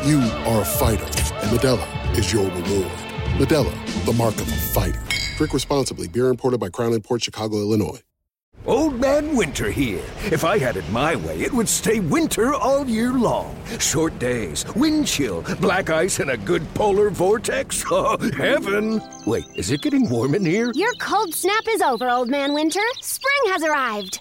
You 0.07 0.21
are 0.51 0.63
a 0.63 0.65
fighter, 0.65 1.05
and 1.05 1.59
Modelo 1.59 2.19
is 2.19 2.33
your 2.33 2.45
reward. 2.45 2.91
Modelo, 3.39 4.05
the 4.05 4.13
mark 4.13 4.35
of 4.35 4.49
a 4.49 4.57
fighter. 4.75 5.03
Drink 5.37 5.55
responsibly. 5.55 6.09
Beer 6.09 6.29
imported 6.29 6.59
by 6.61 6.69
Crown 6.69 6.99
Port 7.01 7.23
Chicago, 7.23 7.57
Illinois. 7.57 8.01
Old 8.67 9.01
Man 9.01 9.35
Winter 9.37 9.71
here. 9.71 10.05
If 10.31 10.45
I 10.45 10.59
had 10.59 10.77
it 10.77 10.89
my 10.91 11.17
way, 11.17 11.41
it 11.41 11.51
would 11.51 11.69
stay 11.69 11.99
winter 11.99 12.53
all 12.53 12.87
year 12.87 13.13
long. 13.15 13.57
Short 13.79 14.19
days, 14.19 14.67
wind 14.77 15.07
chill, 15.07 15.43
black 15.61 15.89
ice, 15.89 16.19
and 16.21 16.31
a 16.31 16.37
good 16.37 16.63
polar 16.75 17.09
vortex. 17.09 17.83
Oh, 17.91 18.19
heaven! 18.37 19.01
Wait, 19.27 19.45
is 19.57 19.71
it 19.71 19.81
getting 19.81 20.09
warm 20.11 20.35
in 20.35 20.45
here? 20.45 20.71
Your 20.75 20.93
cold 21.01 21.35
snap 21.35 21.65
is 21.69 21.81
over, 21.81 22.11
Old 22.11 22.29
Man 22.29 22.53
Winter. 22.53 22.83
Spring 23.01 23.53
has 23.53 23.63
arrived. 23.63 24.21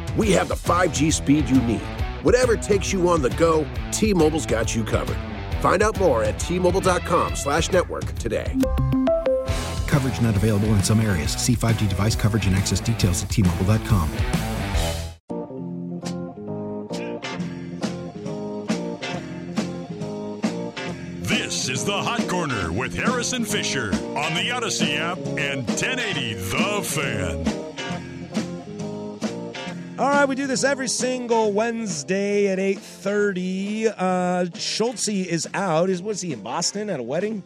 we 0.17 0.31
have 0.31 0.47
the 0.47 0.55
5G 0.55 1.11
speed 1.13 1.49
you 1.49 1.61
need. 1.61 1.81
Whatever 2.23 2.55
takes 2.55 2.93
you 2.93 3.09
on 3.09 3.21
the 3.21 3.29
go, 3.31 3.67
T-Mobile's 3.91 4.45
got 4.45 4.75
you 4.75 4.83
covered. 4.83 5.17
Find 5.61 5.81
out 5.81 5.99
more 5.99 6.23
at 6.23 6.39
T-Mobile.com 6.39 7.35
slash 7.35 7.71
network 7.71 8.05
today. 8.15 8.55
Coverage 9.87 10.21
not 10.21 10.35
available 10.35 10.69
in 10.69 10.83
some 10.83 11.01
areas. 11.01 11.31
See 11.33 11.55
5G 11.55 11.89
device 11.89 12.15
coverage 12.15 12.45
and 12.45 12.55
access 12.55 12.79
details 12.79 13.23
at 13.23 13.29
T-Mobile.com. 13.29 14.09
This 21.21 21.67
is 21.69 21.83
the 21.83 21.91
Hot 21.91 22.27
Corner 22.27 22.71
with 22.71 22.95
Harris 22.95 23.33
and 23.33 23.47
Fisher 23.47 23.91
on 24.15 24.33
the 24.33 24.51
Odyssey 24.51 24.93
app 24.93 25.17
and 25.17 25.67
1080 25.67 26.33
The 26.35 26.81
Fan. 26.81 27.60
All 30.01 30.09
right, 30.09 30.27
we 30.27 30.33
do 30.33 30.47
this 30.47 30.63
every 30.63 30.87
single 30.87 31.51
Wednesday 31.51 32.47
at 32.47 32.57
8.30. 32.57 33.93
Uh, 33.95 34.45
Schultze 34.57 35.07
is 35.27 35.47
out. 35.53 35.91
Is 35.91 36.01
Was 36.01 36.21
he 36.21 36.33
in 36.33 36.41
Boston 36.41 36.89
at 36.89 36.99
a 36.99 37.03
wedding? 37.03 37.43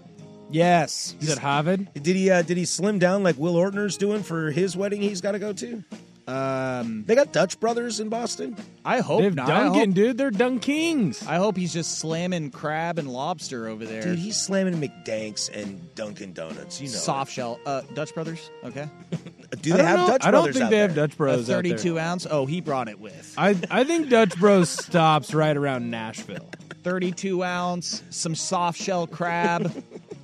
Yes. 0.50 1.16
He's 1.20 1.32
at 1.32 1.38
Harvard. 1.38 1.94
Did 1.96 2.16
he 2.16 2.32
uh, 2.32 2.44
Did 2.44 2.56
he 2.56 2.64
slim 2.64 2.98
down 2.98 3.24
like 3.24 3.38
Will 3.38 3.56
Ortner's 3.56 3.98
doing 3.98 4.24
for 4.24 4.52
his 4.52 4.78
wedding 4.78 5.02
he's 5.02 5.20
got 5.20 5.34
to 5.34 5.40
go 5.40 5.52
to? 5.52 5.84
Um, 6.30 7.04
They 7.06 7.14
got 7.14 7.34
Dutch 7.34 7.60
brothers 7.60 8.00
in 8.00 8.08
Boston? 8.08 8.56
I 8.86 9.02
hope 9.02 9.20
They've 9.20 9.36
not. 9.36 9.50
I 9.50 9.64
Dunkin', 9.64 9.90
hope, 9.90 9.96
dude. 9.96 10.18
They're 10.18 10.32
Dunk 10.32 10.62
Kings. 10.62 11.28
I 11.28 11.36
hope 11.36 11.58
he's 11.58 11.74
just 11.74 12.00
slamming 12.00 12.52
crab 12.52 13.00
and 13.00 13.12
lobster 13.12 13.68
over 13.68 13.86
there. 13.86 14.02
Dude, 14.02 14.18
he's 14.18 14.38
slamming 14.40 14.76
McDanks 14.76 15.50
and 15.54 15.94
Dunkin' 15.96 16.32
Donuts. 16.32 16.80
You 16.80 16.88
know, 16.88 16.94
soft 16.94 17.34
shell. 17.34 17.60
Uh, 17.66 17.82
Dutch 17.94 18.14
Brothers. 18.14 18.50
Okay. 18.64 18.88
Do 19.66 19.74
I 19.74 19.78
they 19.78 19.82
don't 19.84 19.88
have 19.92 20.00
know. 20.00 20.08
Dutch 20.08 20.26
I 20.26 20.32
don't 20.32 20.40
brothers 20.44 20.54
think 20.56 20.64
out 20.66 20.70
they 20.70 20.76
there? 20.78 20.88
have 20.88 20.96
Dutch 20.96 21.14
A 21.14 21.18
Bros. 21.18 21.40
out 21.42 21.46
there. 21.64 21.78
32 21.78 22.00
ounce. 22.00 22.28
Oh, 22.30 22.46
he 22.46 22.62
brought 22.62 22.88
it 22.88 23.00
with. 23.00 23.34
I 23.38 23.56
I 23.70 23.84
think 23.84 24.10
Dutch 24.10 24.38
Bros 24.40 24.70
stops 24.86 25.34
right 25.34 25.56
around 25.58 25.90
Nashville. 25.92 26.50
32 26.84 27.44
ounce, 27.44 28.04
some 28.12 28.36
soft 28.36 28.80
shell 28.80 29.08
crab, 29.08 29.72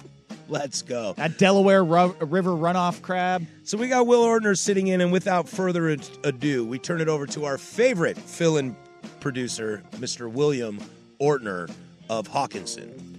Let's 0.48 0.82
go. 0.82 1.14
that 1.14 1.38
Delaware 1.38 1.84
ru- 1.84 2.16
River 2.20 2.52
runoff 2.52 3.02
crab. 3.02 3.46
So 3.64 3.78
we 3.78 3.88
got 3.88 4.06
Will 4.06 4.24
Ortner 4.24 4.58
sitting 4.58 4.88
in, 4.88 5.02
and 5.02 5.12
without 5.12 5.48
further 5.50 5.90
ad- 5.90 6.08
ado, 6.24 6.66
we 6.66 6.78
turn 6.78 7.02
it 7.02 7.08
over 7.08 7.26
to 7.28 7.46
our 7.46 7.58
favorite 7.58 8.18
fill-in 8.18 8.76
producer, 9.22 9.82
Mr. 9.94 10.30
William 10.32 10.80
Ortner 11.22 11.72
of 12.10 12.28
Hawkinson. 12.28 13.11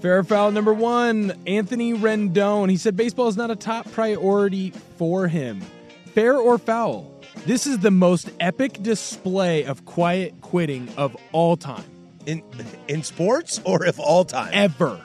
Fair 0.00 0.22
foul 0.22 0.52
number 0.52 0.72
one, 0.72 1.32
Anthony 1.46 1.92
Rendon. 1.92 2.70
He 2.70 2.76
said 2.76 2.96
baseball 2.96 3.28
is 3.28 3.36
not 3.36 3.50
a 3.50 3.56
top 3.56 3.90
priority 3.90 4.70
for 4.96 5.26
him. 5.26 5.60
Fair 6.14 6.36
or 6.36 6.56
foul? 6.58 7.12
This 7.46 7.66
is 7.66 7.80
the 7.80 7.90
most 7.90 8.30
epic 8.38 8.82
display 8.82 9.64
of 9.64 9.84
quiet 9.84 10.40
quitting 10.40 10.88
of 10.96 11.16
all 11.32 11.56
time. 11.56 11.84
In 12.26 12.42
in 12.86 13.02
sports 13.02 13.60
or 13.64 13.86
of 13.86 13.98
all 13.98 14.24
time? 14.24 14.50
Ever. 14.52 15.00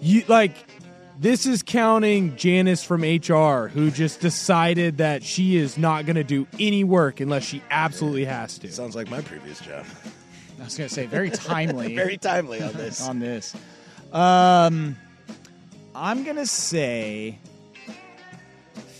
You 0.00 0.22
like 0.28 0.54
this 1.18 1.46
is 1.46 1.62
counting 1.62 2.36
Janice 2.36 2.84
from 2.84 3.02
HR 3.02 3.68
who 3.68 3.90
just 3.90 4.20
decided 4.20 4.98
that 4.98 5.22
she 5.22 5.56
is 5.56 5.78
not 5.78 6.06
going 6.06 6.16
to 6.16 6.24
do 6.24 6.46
any 6.60 6.84
work 6.84 7.20
unless 7.20 7.44
she 7.44 7.62
absolutely 7.70 8.26
has 8.26 8.58
to. 8.58 8.70
Sounds 8.70 8.94
like 8.94 9.08
my 9.08 9.22
previous 9.22 9.60
job. 9.60 9.86
I 10.60 10.64
was 10.64 10.76
going 10.76 10.88
to 10.88 10.94
say 10.94 11.06
very 11.06 11.30
timely. 11.30 11.94
Very 11.96 12.16
timely 12.16 12.62
on 12.62 12.72
this. 12.72 13.00
on 13.00 13.18
this. 13.18 13.54
Um, 14.14 14.96
I'm 15.94 16.24
gonna 16.24 16.46
say 16.46 17.38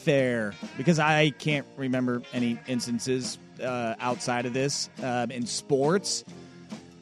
fair 0.03 0.53
because 0.77 0.99
I 0.99 1.31
can't 1.31 1.67
remember 1.77 2.23
any 2.33 2.59
instances 2.67 3.39
uh, 3.63 3.95
outside 4.01 4.47
of 4.47 4.53
this 4.53 4.91
um, 5.03 5.31
in 5.31 5.47
sports. 5.47 6.25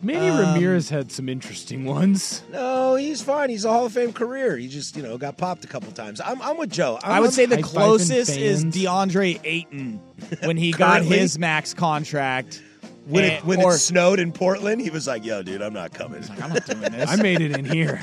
Manny 0.05 0.29
Um, 0.31 0.39
Ramirez 0.55 0.89
had 0.91 1.13
some 1.13 1.29
interesting 1.29 1.85
ones. 1.85 2.43
No, 2.51 2.97
he's 2.97 3.23
fine. 3.23 3.51
He's 3.51 3.65
a 3.65 3.71
Hall 3.71 3.87
of 3.87 3.93
Fame 3.93 4.13
career. 4.13 4.57
He 4.57 4.67
just, 4.67 4.97
you 4.97 5.03
know, 5.05 5.17
got 5.17 5.37
popped 5.37 5.65
a 5.65 5.69
couple 5.69 5.93
times. 5.93 6.21
I'm, 6.21 6.43
I'm 6.43 6.57
with 6.59 6.71
Joe. 6.73 6.99
I'm, 7.05 7.13
I 7.13 7.21
would 7.21 7.27
I'm- 7.27 7.33
say 7.33 7.47
the 7.47 7.63
closest 7.63 8.37
is. 8.37 8.65
DeAndre 8.65 9.39
Ayton 9.45 10.01
when 10.43 10.57
he 10.57 10.73
got 10.77 11.03
his 11.03 11.39
max 11.39 11.73
contract. 11.73 12.61
When 13.07 13.25
it 13.25 13.45
when 13.45 13.61
or- 13.63 13.75
it 13.75 13.79
snowed 13.79 14.19
in 14.21 14.33
Portland, 14.33 14.81
he 14.81 14.91
was 14.91 15.07
like, 15.07 15.25
"Yo, 15.25 15.43
dude, 15.43 15.63
I'm 15.63 15.73
not 15.73 15.93
coming." 15.93 16.23
I'm 16.41 16.53
not 16.53 16.67
doing 16.67 16.81
this. 16.93 17.09
I 17.11 17.17
made 17.17 17.41
it 17.41 17.57
in 17.57 17.65
here. 17.65 18.01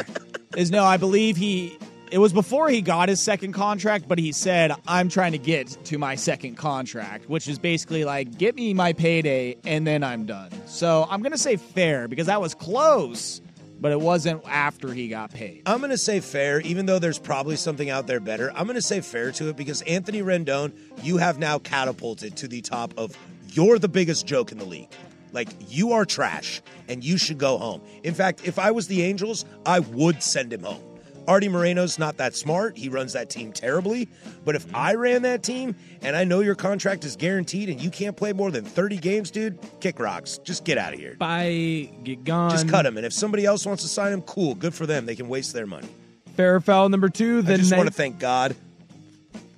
is 0.58 0.72
no, 0.72 0.84
I 0.84 0.98
believe 0.98 1.38
he. 1.38 1.78
It 2.12 2.18
was 2.18 2.34
before 2.34 2.70
he 2.70 2.82
got 2.82 3.08
his 3.08 3.22
second 3.22 3.54
contract, 3.54 4.08
but 4.08 4.18
he 4.18 4.32
said, 4.32 4.74
"I'm 4.88 5.10
trying 5.10 5.34
to 5.34 5.38
get 5.38 5.68
to 5.86 5.98
my 6.00 6.16
second 6.16 6.56
contract," 6.56 7.30
which 7.30 7.48
is 7.48 7.60
basically 7.60 8.04
like, 8.04 8.38
"Get 8.38 8.56
me 8.56 8.74
my 8.74 8.94
payday, 8.94 9.58
and 9.64 9.86
then 9.86 10.04
I'm 10.04 10.26
done." 10.26 10.50
So 10.66 11.08
I'm 11.10 11.22
gonna 11.22 11.38
say 11.38 11.56
fair 11.56 12.08
because 12.08 12.26
that 12.26 12.42
was 12.42 12.56
close, 12.56 13.42
but 13.80 13.92
it 13.92 14.02
wasn't 14.02 14.42
after 14.48 14.92
he 14.92 15.08
got 15.08 15.32
paid. 15.32 15.62
I'm 15.68 15.78
going 15.80 15.92
to 15.92 15.98
say 15.98 16.20
fair, 16.20 16.60
even 16.62 16.86
though 16.86 17.00
there's 17.00 17.20
probably 17.20 17.56
something 17.56 17.90
out 17.90 18.08
there 18.08 18.20
better. 18.20 18.52
I'm 18.56 18.66
going 18.66 18.76
to 18.76 18.82
say 18.82 19.00
fair 19.00 19.32
to 19.34 19.48
it 19.50 19.56
because 19.56 19.82
Anthony 19.84 20.22
Rendon, 20.22 20.74
you 21.02 21.16
have 21.18 21.40
now 21.40 21.60
catapulted 21.60 22.36
to 22.38 22.48
the 22.50 22.60
top 22.62 22.94
of 22.98 23.18
you're 23.56 23.80
the 23.80 23.90
biggest 23.90 24.26
joke 24.26 24.52
in 24.52 24.58
the 24.58 24.66
league. 24.66 24.90
Like, 25.32 25.50
you 25.68 25.94
are 25.94 26.06
trash 26.06 26.62
and 26.88 27.04
you 27.04 27.18
should 27.18 27.38
go 27.38 27.58
home. 27.58 27.82
In 28.04 28.14
fact, 28.14 28.48
if 28.48 28.58
I 28.58 28.72
was 28.72 28.88
the 28.88 29.04
Angels, 29.04 29.46
I 29.66 29.80
would 29.80 30.24
send 30.24 30.52
him 30.52 30.64
home. 30.64 30.84
Arte 31.28 31.48
Moreno's 31.48 32.00
not 32.00 32.18
that 32.18 32.36
smart. 32.36 32.76
He 32.76 32.90
runs 32.90 33.14
that 33.14 33.30
team 33.30 33.54
terribly. 33.54 34.10
But 34.44 34.56
if 34.56 34.66
I 34.74 34.96
ran 34.96 35.22
that 35.22 35.44
team 35.44 35.76
and 36.02 36.16
I 36.16 36.24
know 36.24 36.40
your 36.40 36.56
contract 36.56 37.06
is 37.06 37.16
guaranteed 37.16 37.70
and 37.70 37.80
you 37.80 37.92
can't 37.92 38.18
play 38.18 38.34
more 38.34 38.50
than 38.50 38.66
30 38.66 38.98
games, 38.98 39.30
dude, 39.30 39.60
kick 39.80 40.00
rocks. 40.00 40.40
Just 40.40 40.66
get 40.66 40.80
out 40.80 40.94
of 40.94 41.00
here. 41.00 41.16
Bye. 41.20 41.92
Get 42.04 42.24
gone. 42.24 42.50
Just 42.50 42.68
cut 42.68 42.84
him. 42.84 42.98
And 42.98 43.06
if 43.06 43.14
somebody 43.14 43.46
else 43.46 43.64
wants 43.64 43.84
to 43.84 43.90
sign 43.90 44.12
him, 44.12 44.24
cool. 44.24 44.56
Good 44.56 44.74
for 44.74 44.88
them. 44.88 45.06
They 45.06 45.16
can 45.16 45.30
waste 45.30 45.54
their 45.54 45.68
money. 45.68 45.90
Fair 46.36 46.60
foul 46.62 46.90
number 46.90 47.10
two. 47.10 47.44
The 47.44 47.54
I 47.54 47.58
just 47.58 47.78
want 47.78 47.88
to 47.88 47.94
thank 47.94 48.18
God. 48.18 48.56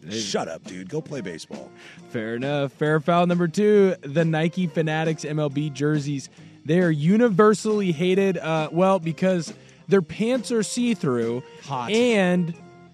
Shut 0.09 0.47
up, 0.47 0.63
dude. 0.63 0.89
Go 0.89 1.01
play 1.01 1.21
baseball. 1.21 1.71
Fair 2.09 2.35
enough. 2.35 2.73
Fair 2.73 2.99
foul 2.99 3.27
number 3.27 3.47
two. 3.47 3.95
The 4.01 4.25
Nike 4.25 4.67
Fanatics 4.67 5.23
MLB 5.23 5.71
jerseys. 5.73 6.29
They 6.65 6.79
are 6.79 6.91
universally 6.91 7.91
hated. 7.91 8.37
Uh, 8.37 8.69
well, 8.71 8.99
because 8.99 9.53
their 9.87 10.01
pants 10.01 10.51
are 10.51 10.63
see 10.63 10.93
through. 10.93 11.43
Hot. 11.63 11.91
And, 11.91 12.53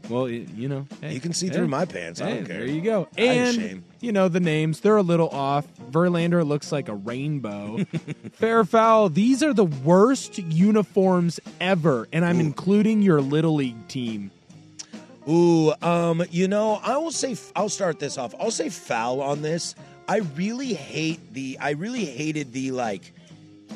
well, 0.09 0.29
you 0.29 0.67
know. 0.69 0.87
hey, 1.01 1.13
You 1.13 1.19
can 1.19 1.33
see 1.33 1.47
hey, 1.47 1.53
through 1.53 1.67
my 1.67 1.85
pants. 1.85 2.21
I 2.21 2.29
don't 2.29 2.45
care. 2.45 2.57
There 2.59 2.67
you 2.67 2.81
go. 2.81 3.07
And, 3.17 3.83
you 3.99 4.11
know, 4.11 4.27
the 4.29 4.39
names, 4.39 4.79
they're 4.79 4.97
a 4.97 5.01
little 5.01 5.29
off. 5.29 5.65
Verlander 5.91 6.45
looks 6.45 6.71
like 6.71 6.87
a 6.87 6.95
rainbow. 6.95 7.83
Fair 8.33 8.63
foul. 8.63 9.09
These 9.09 9.43
are 9.43 9.53
the 9.53 9.65
worst 9.65 10.37
uniforms 10.37 11.39
ever. 11.59 12.07
And 12.13 12.23
I'm 12.23 12.39
including 12.39 13.01
your 13.01 13.21
Little 13.21 13.55
League 13.55 13.87
team. 13.87 14.31
Ooh, 15.29 15.73
um, 15.81 16.23
you 16.31 16.47
know, 16.47 16.79
I 16.83 16.97
will 16.97 17.11
say 17.11 17.35
I'll 17.55 17.69
start 17.69 17.99
this 17.99 18.17
off. 18.17 18.33
I'll 18.39 18.51
say 18.51 18.69
foul 18.69 19.21
on 19.21 19.41
this. 19.41 19.75
I 20.07 20.17
really 20.35 20.73
hate 20.73 21.33
the 21.33 21.57
I 21.59 21.71
really 21.71 22.05
hated 22.05 22.53
the 22.53 22.71
like 22.71 23.13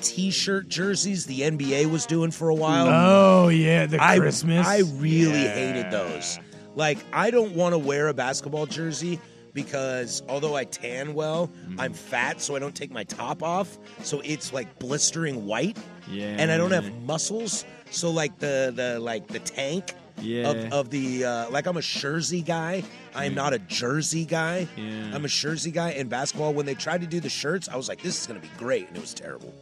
t-shirt 0.02 0.70
jerseys 0.70 1.26
the 1.26 1.42
NBA 1.42 1.92
was 1.92 2.06
doing 2.06 2.32
for 2.32 2.50
a 2.50 2.56
while. 2.56 2.88
Oh, 2.90 3.50
yeah, 3.50 3.86
the 3.86 4.02
I, 4.02 4.18
Christmas. 4.18 4.66
I 4.66 4.80
really 4.96 5.46
hated 5.48 5.92
those. 5.92 6.40
Like 6.76 7.00
I 7.12 7.32
don't 7.32 7.54
want 7.56 7.74
to 7.74 7.78
wear 7.80 8.08
a 8.08 8.14
basketball 8.14 8.66
jersey 8.66 9.20
because 9.54 10.24
although 10.30 10.56
I 10.56 10.64
tan 10.64 11.14
well, 11.14 11.48
Mm-hmm. 11.48 11.80
I'm 11.82 11.94
fat 11.94 12.40
so 12.42 12.56
I 12.56 12.60
don't 12.60 12.76
take 12.76 12.92
my 12.92 13.04
top 13.04 13.44
off. 13.44 13.78
So 14.04 14.22
it's 14.22 14.54
like 14.54 14.80
blistering 14.80 15.46
white. 15.46 15.78
Yeah. 16.10 16.36
And 16.38 16.50
I 16.52 16.58
don't 16.58 16.72
have 16.72 16.92
muscles. 17.04 17.66
So 17.92 18.10
like 18.12 18.38
the 18.40 18.72
the 18.76 19.00
like 19.00 19.28
the 19.28 19.40
tank 19.40 19.94
Yeah. 20.20 20.50
of, 20.50 20.74
of 20.74 20.90
the 20.90 21.26
uh, 21.26 21.50
like 21.50 21.66
I'm 21.68 21.78
a 21.78 21.82
Jersey 21.82 22.42
guy. 22.42 22.84
I 23.14 23.26
am 23.26 23.36
not 23.36 23.54
a 23.54 23.60
Jersey 23.60 24.26
guy. 24.26 24.68
Yeah. 24.78 25.12
I'm 25.14 25.26
a 25.26 25.28
Jersey 25.28 25.72
guy 25.72 25.92
in 25.92 26.08
basketball. 26.08 26.54
When 26.54 26.66
they 26.66 26.76
tried 26.76 27.02
to 27.02 27.08
do 27.08 27.20
the 27.20 27.30
shirts, 27.30 27.68
I 27.70 27.76
was 27.76 27.90
like, 27.90 28.02
this 28.02 28.20
is 28.20 28.28
gonna 28.28 28.40
be 28.40 28.50
great, 28.58 28.88
and 28.88 28.98
it 28.98 29.02
was 29.02 29.14
terrible. 29.14 29.54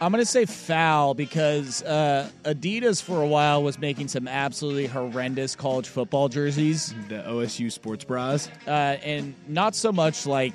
I'm 0.00 0.12
going 0.12 0.22
to 0.22 0.30
say 0.30 0.44
foul 0.44 1.12
because 1.14 1.82
uh, 1.82 2.28
Adidas 2.44 3.02
for 3.02 3.20
a 3.20 3.26
while 3.26 3.64
was 3.64 3.80
making 3.80 4.06
some 4.06 4.28
absolutely 4.28 4.86
horrendous 4.86 5.56
college 5.56 5.88
football 5.88 6.28
jerseys. 6.28 6.94
The 7.08 7.16
OSU 7.26 7.72
sports 7.72 8.04
bras. 8.04 8.48
Uh, 8.64 8.70
and 9.02 9.34
not 9.48 9.74
so 9.74 9.90
much 9.90 10.24
like 10.24 10.54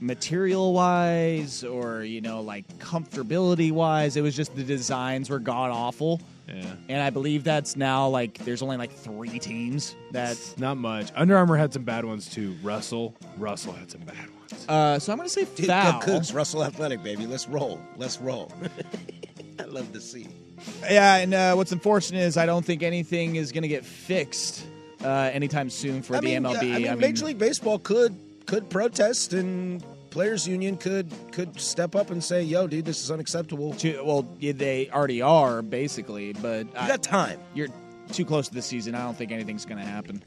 material 0.00 0.72
wise 0.72 1.62
or, 1.64 2.02
you 2.02 2.20
know, 2.20 2.40
like 2.40 2.66
comfortability 2.78 3.72
wise. 3.72 4.16
It 4.16 4.22
was 4.22 4.34
just 4.36 4.54
the 4.56 4.64
designs 4.64 5.30
were 5.30 5.38
god 5.38 5.70
awful. 5.70 6.20
Yeah. 6.48 6.64
And 6.88 7.00
I 7.02 7.10
believe 7.10 7.44
that's 7.44 7.76
now 7.76 8.08
like 8.08 8.38
there's 8.38 8.62
only 8.62 8.76
like 8.76 8.92
three 8.92 9.38
teams 9.38 9.94
that. 10.12 10.36
Not 10.58 10.76
much. 10.78 11.10
Under 11.14 11.36
Armour 11.36 11.56
had 11.56 11.72
some 11.72 11.84
bad 11.84 12.04
ones 12.04 12.28
too. 12.28 12.56
Russell. 12.62 13.14
Russell 13.36 13.72
had 13.72 13.90
some 13.90 14.00
bad 14.00 14.16
ones. 14.16 14.66
Uh, 14.68 14.98
so 14.98 15.12
I'm 15.12 15.18
going 15.18 15.28
to 15.28 15.32
say 15.32 15.44
Dude, 15.54 15.66
foul. 15.66 16.00
go 16.00 16.06
Cougs, 16.06 16.34
Russell 16.34 16.64
Athletic, 16.64 17.02
baby. 17.04 17.26
Let's 17.26 17.46
roll. 17.48 17.80
Let's 17.96 18.20
roll. 18.20 18.52
I 19.60 19.64
love 19.64 19.92
to 19.92 20.00
see. 20.00 20.26
Yeah, 20.82 21.16
and 21.16 21.32
uh, 21.32 21.54
what's 21.54 21.72
unfortunate 21.72 22.20
is 22.20 22.36
I 22.36 22.46
don't 22.46 22.64
think 22.64 22.82
anything 22.82 23.36
is 23.36 23.52
going 23.52 23.62
to 23.62 23.68
get 23.68 23.84
fixed 23.84 24.66
uh, 25.04 25.30
anytime 25.32 25.70
soon 25.70 26.02
for 26.02 26.16
I 26.16 26.20
the 26.20 26.26
mean, 26.26 26.42
MLB. 26.42 26.80
yeah, 26.80 26.90
I 26.90 26.94
mean, 26.94 26.98
Major 26.98 27.26
League 27.26 27.38
Baseball 27.38 27.78
could 27.78 28.14
could 28.50 28.68
protest, 28.68 29.32
and 29.32 29.80
players' 30.10 30.46
union 30.46 30.76
could 30.76 31.08
could 31.30 31.58
step 31.60 31.94
up 31.94 32.10
and 32.10 32.22
say, 32.22 32.42
"Yo, 32.42 32.66
dude, 32.66 32.84
this 32.84 33.00
is 33.00 33.08
unacceptable." 33.08 33.74
To, 33.74 34.02
well, 34.02 34.28
yeah, 34.40 34.50
they 34.52 34.90
already 34.90 35.22
are 35.22 35.62
basically, 35.62 36.32
but 36.32 36.66
you 36.66 36.88
got 36.88 37.00
time. 37.00 37.38
You're 37.54 37.68
too 38.10 38.24
close 38.24 38.48
to 38.48 38.54
the 38.54 38.60
season. 38.60 38.96
I 38.96 39.04
don't 39.04 39.16
think 39.16 39.30
anything's 39.30 39.64
going 39.64 39.78
to 39.78 39.86
happen. 39.86 40.20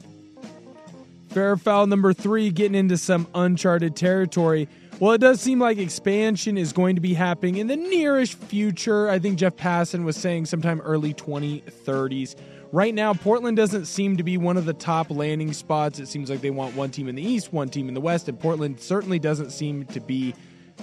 Fair 1.28 1.58
foul 1.58 1.86
number 1.86 2.14
three, 2.14 2.48
getting 2.50 2.74
into 2.74 2.96
some 2.96 3.28
uncharted 3.34 3.94
territory. 3.94 4.68
Well, 5.00 5.12
it 5.12 5.20
does 5.20 5.40
seem 5.42 5.58
like 5.58 5.76
expansion 5.76 6.56
is 6.56 6.72
going 6.72 6.94
to 6.94 7.02
be 7.02 7.12
happening 7.12 7.56
in 7.56 7.66
the 7.66 7.76
nearest 7.76 8.34
future. 8.34 9.10
I 9.10 9.18
think 9.18 9.38
Jeff 9.38 9.56
Passan 9.56 10.04
was 10.04 10.16
saying 10.16 10.46
sometime 10.46 10.80
early 10.80 11.12
2030s. 11.12 12.36
Right 12.74 12.92
now, 12.92 13.14
Portland 13.14 13.56
doesn't 13.56 13.84
seem 13.84 14.16
to 14.16 14.24
be 14.24 14.36
one 14.36 14.56
of 14.56 14.64
the 14.64 14.72
top 14.72 15.08
landing 15.08 15.52
spots. 15.52 16.00
It 16.00 16.08
seems 16.08 16.28
like 16.28 16.40
they 16.40 16.50
want 16.50 16.74
one 16.74 16.90
team 16.90 17.06
in 17.06 17.14
the 17.14 17.22
East, 17.22 17.52
one 17.52 17.68
team 17.68 17.86
in 17.86 17.94
the 17.94 18.00
West, 18.00 18.28
and 18.28 18.36
Portland 18.36 18.80
certainly 18.80 19.20
doesn't 19.20 19.50
seem 19.50 19.84
to 19.86 20.00
be 20.00 20.34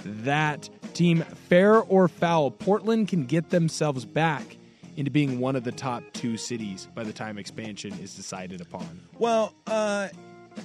that 0.06 0.70
team. 0.94 1.20
Fair 1.50 1.80
or 1.82 2.08
foul, 2.08 2.50
Portland 2.50 3.08
can 3.08 3.26
get 3.26 3.50
themselves 3.50 4.06
back 4.06 4.56
into 4.96 5.10
being 5.10 5.38
one 5.38 5.54
of 5.54 5.64
the 5.64 5.72
top 5.72 6.02
two 6.14 6.38
cities 6.38 6.88
by 6.94 7.04
the 7.04 7.12
time 7.12 7.36
expansion 7.36 7.92
is 8.00 8.14
decided 8.14 8.62
upon. 8.62 9.02
Well, 9.18 9.52
uh, 9.66 10.08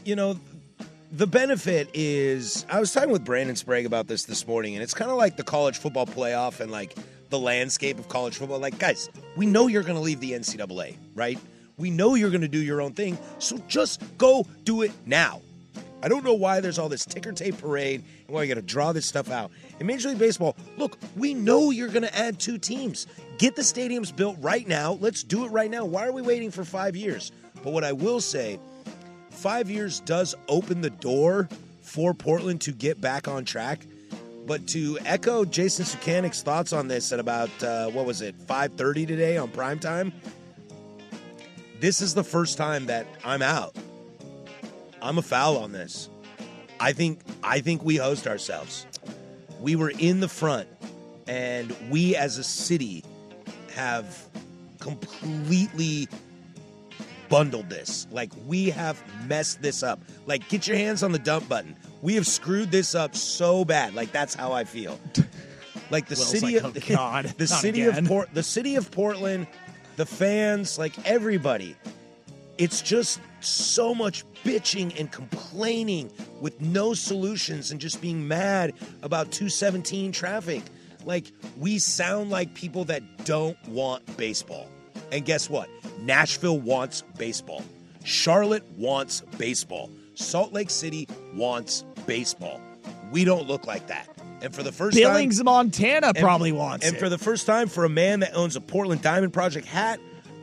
you 0.05 0.15
know, 0.15 0.39
the 1.11 1.27
benefit 1.27 1.89
is 1.93 2.65
I 2.69 2.79
was 2.79 2.93
talking 2.93 3.11
with 3.11 3.25
Brandon 3.25 3.57
Sprague 3.57 3.85
about 3.85 4.07
this 4.07 4.23
this 4.23 4.47
morning, 4.47 4.75
and 4.75 4.83
it's 4.83 4.93
kind 4.93 5.11
of 5.11 5.17
like 5.17 5.35
the 5.35 5.43
college 5.43 5.77
football 5.77 6.05
playoff 6.05 6.61
and 6.61 6.71
like 6.71 6.95
the 7.29 7.39
landscape 7.39 7.99
of 7.99 8.09
college 8.09 8.37
football. 8.37 8.59
Like, 8.59 8.77
guys, 8.79 9.09
we 9.35 9.45
know 9.45 9.67
you're 9.67 9.83
going 9.83 9.95
to 9.95 10.01
leave 10.01 10.19
the 10.19 10.31
NCAA, 10.31 10.97
right? 11.15 11.39
We 11.77 11.89
know 11.89 12.15
you're 12.15 12.31
going 12.31 12.41
to 12.41 12.47
do 12.47 12.61
your 12.61 12.81
own 12.81 12.93
thing, 12.93 13.17
so 13.39 13.57
just 13.67 14.01
go 14.17 14.45
do 14.63 14.81
it 14.81 14.91
now. 15.05 15.41
I 16.01 16.09
don't 16.09 16.23
know 16.23 16.33
why 16.33 16.59
there's 16.59 16.77
all 16.77 16.89
this 16.89 17.05
ticker 17.05 17.31
tape 17.31 17.57
parade 17.57 18.03
and 18.27 18.35
why 18.35 18.43
you 18.43 18.47
got 18.47 18.55
to 18.55 18.61
draw 18.61 18.93
this 18.93 19.05
stuff 19.05 19.31
out. 19.31 19.51
In 19.79 19.87
Major 19.87 20.09
League 20.09 20.19
Baseball, 20.19 20.55
look, 20.77 20.97
we 21.15 21.33
know 21.33 21.71
you're 21.71 21.87
going 21.87 22.03
to 22.03 22.15
add 22.15 22.39
two 22.39 22.57
teams. 22.57 23.07
Get 23.39 23.55
the 23.55 23.61
stadiums 23.61 24.15
built 24.15 24.37
right 24.39 24.67
now. 24.67 24.93
Let's 24.93 25.23
do 25.23 25.45
it 25.45 25.49
right 25.49 25.69
now. 25.69 25.85
Why 25.85 26.05
are 26.07 26.11
we 26.11 26.21
waiting 26.21 26.51
for 26.51 26.63
five 26.63 26.95
years? 26.95 27.31
But 27.63 27.73
what 27.73 27.83
I 27.83 27.93
will 27.93 28.21
say, 28.21 28.59
five 29.31 29.69
years 29.69 29.99
does 30.01 30.35
open 30.47 30.81
the 30.81 30.89
door 30.89 31.49
for 31.81 32.13
Portland 32.13 32.61
to 32.61 32.71
get 32.71 33.01
back 33.01 33.27
on 33.27 33.43
track. 33.43 33.85
But 34.47 34.65
to 34.67 34.97
echo 35.05 35.43
Jason 35.43 35.83
Sukanik's 35.83 36.41
thoughts 36.41 36.71
on 36.71 36.87
this 36.87 37.11
at 37.11 37.19
about 37.19 37.51
uh, 37.61 37.89
what 37.89 38.05
was 38.05 38.21
it, 38.21 38.35
5:30 38.47 39.05
today 39.05 39.37
on 39.37 39.49
prime 39.49 39.77
time. 39.77 40.13
This 41.81 42.01
is 42.01 42.13
the 42.13 42.23
first 42.23 42.57
time 42.57 42.85
that 42.85 43.05
I'm 43.25 43.41
out. 43.41 43.75
I'm 45.01 45.17
a 45.17 45.21
foul 45.21 45.57
on 45.57 45.73
this. 45.73 46.09
I 46.79 46.93
think 46.93 47.19
I 47.43 47.59
think 47.59 47.83
we 47.83 47.97
host 47.97 48.25
ourselves. 48.25 48.87
We 49.59 49.75
were 49.75 49.91
in 49.91 50.21
the 50.21 50.29
front, 50.29 50.69
and 51.27 51.75
we 51.89 52.15
as 52.15 52.37
a 52.37 52.43
city 52.43 53.03
have 53.75 54.27
completely 54.79 56.07
bundled 57.27 57.69
this. 57.69 58.07
Like 58.11 58.31
we 58.45 58.69
have 58.69 59.03
messed 59.27 59.61
this 59.61 59.83
up. 59.83 59.99
Like 60.25 60.47
get 60.47 60.67
your 60.67 60.77
hands 60.77 61.03
on 61.03 61.11
the 61.11 61.19
dump 61.19 61.49
button. 61.49 61.75
We 62.01 62.15
have 62.15 62.27
screwed 62.27 62.71
this 62.71 62.95
up 62.95 63.15
so 63.15 63.65
bad. 63.65 63.95
Like 63.95 64.11
that's 64.11 64.33
how 64.33 64.51
I 64.51 64.63
feel. 64.63 64.99
Like 65.89 66.07
the 66.07 66.15
Will's 66.15 66.29
city 66.29 66.59
like, 66.59 66.75
of 66.75 66.89
"Oh, 66.91 66.95
God, 66.95 67.25
the 67.37 67.47
city 67.47 67.83
again." 67.83 68.03
of 68.03 68.09
Port 68.09 68.29
the 68.33 68.43
city 68.43 68.75
of 68.75 68.91
Portland, 68.91 69.47
the 69.95 70.05
fans, 70.05 70.77
like 70.77 70.93
everybody. 71.07 71.75
It's 72.57 72.81
just 72.81 73.21
so 73.39 73.93
much 73.93 74.25
bitching 74.43 74.99
and 74.99 75.11
complaining 75.11 76.11
with 76.41 76.59
no 76.59 76.93
solutions 76.93 77.71
and 77.71 77.79
just 77.79 78.01
being 78.01 78.27
mad 78.27 78.73
about 79.03 79.31
217 79.31 80.11
traffic. 80.11 80.63
Like 81.05 81.31
we 81.57 81.77
sound 81.77 82.31
like 82.31 82.53
people 82.53 82.83
that 82.85 83.25
don't 83.25 83.57
want 83.67 84.17
baseball. 84.17 84.69
And 85.11 85.23
guess 85.23 85.49
what? 85.49 85.69
Nashville 85.99 86.59
wants 86.59 87.03
baseball. 87.17 87.63
Charlotte 88.03 88.65
wants 88.75 89.21
baseball. 89.37 89.91
Salt 90.17 90.53
Lake 90.53 90.69
City 90.69 91.07
wants 91.33 91.83
baseball. 92.05 92.59
We 93.11 93.23
don't 93.23 93.47
look 93.47 93.65
like 93.67 93.87
that. 93.87 94.07
And 94.41 94.53
for 94.53 94.63
the 94.63 94.71
first 94.71 94.95
Billings, 94.97 95.37
time, 95.37 95.45
Montana 95.45 96.07
and- 96.07 96.17
probably 96.17 96.51
wants 96.51 96.85
And 96.85 96.95
it. 96.95 96.99
for 96.99 97.09
the 97.09 97.17
first 97.17 97.45
time, 97.47 97.67
for 97.69 97.85
a 97.85 97.89
man 97.89 98.19
that 98.19 98.35
owns 98.35 98.55
a 98.55 98.61
Portland 98.61 99.01
Diamond 99.01 99.33
Project 99.33 99.65
hat, 99.67 99.99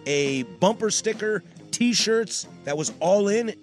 a 0.07 0.43
bumper 0.45 0.91
sticker, 0.91 1.43
T-shirts, 1.71 2.47
that 2.65 2.77
was 2.77 2.93
all 3.01 3.29
in. 3.29 3.55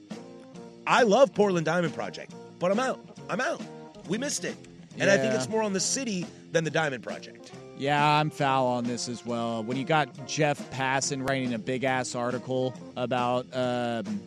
I 0.88 1.04
love 1.04 1.34
Portland 1.34 1.66
Diamond 1.66 1.94
Project, 1.94 2.34
but 2.60 2.72
I'm 2.72 2.80
out. 2.80 3.00
I'm 3.30 3.42
out. 3.42 3.62
We 4.08 4.18
missed 4.18 4.46
it, 4.46 4.56
and 4.98 5.10
I 5.10 5.18
think 5.18 5.34
it's 5.34 5.48
more 5.50 5.62
on 5.64 5.74
the 5.74 5.80
city 5.80 6.26
than 6.52 6.64
the 6.64 6.72
Diamond 6.72 7.04
Project. 7.04 7.52
Yeah, 7.78 8.04
I'm 8.06 8.30
foul 8.30 8.68
on 8.68 8.84
this 8.84 9.08
as 9.10 9.26
well. 9.26 9.64
When 9.64 9.76
you 9.78 9.86
got 9.86 10.28
Jeff 10.28 10.60
Passan 10.72 11.28
writing 11.28 11.54
a 11.54 11.60
big 11.60 11.84
ass 11.84 12.14
article 12.16 12.74
about 12.96 13.46
um, 13.56 14.22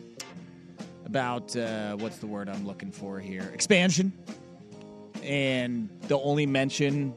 about 1.05 1.55
uh, 1.55 1.95
what's 1.97 2.17
the 2.17 2.27
word 2.27 2.49
I'm 2.49 2.65
looking 2.65 2.91
for 2.91 3.19
here? 3.19 3.49
Expansion, 3.53 4.11
and 5.23 5.89
the 6.07 6.17
only 6.19 6.45
mention 6.45 7.13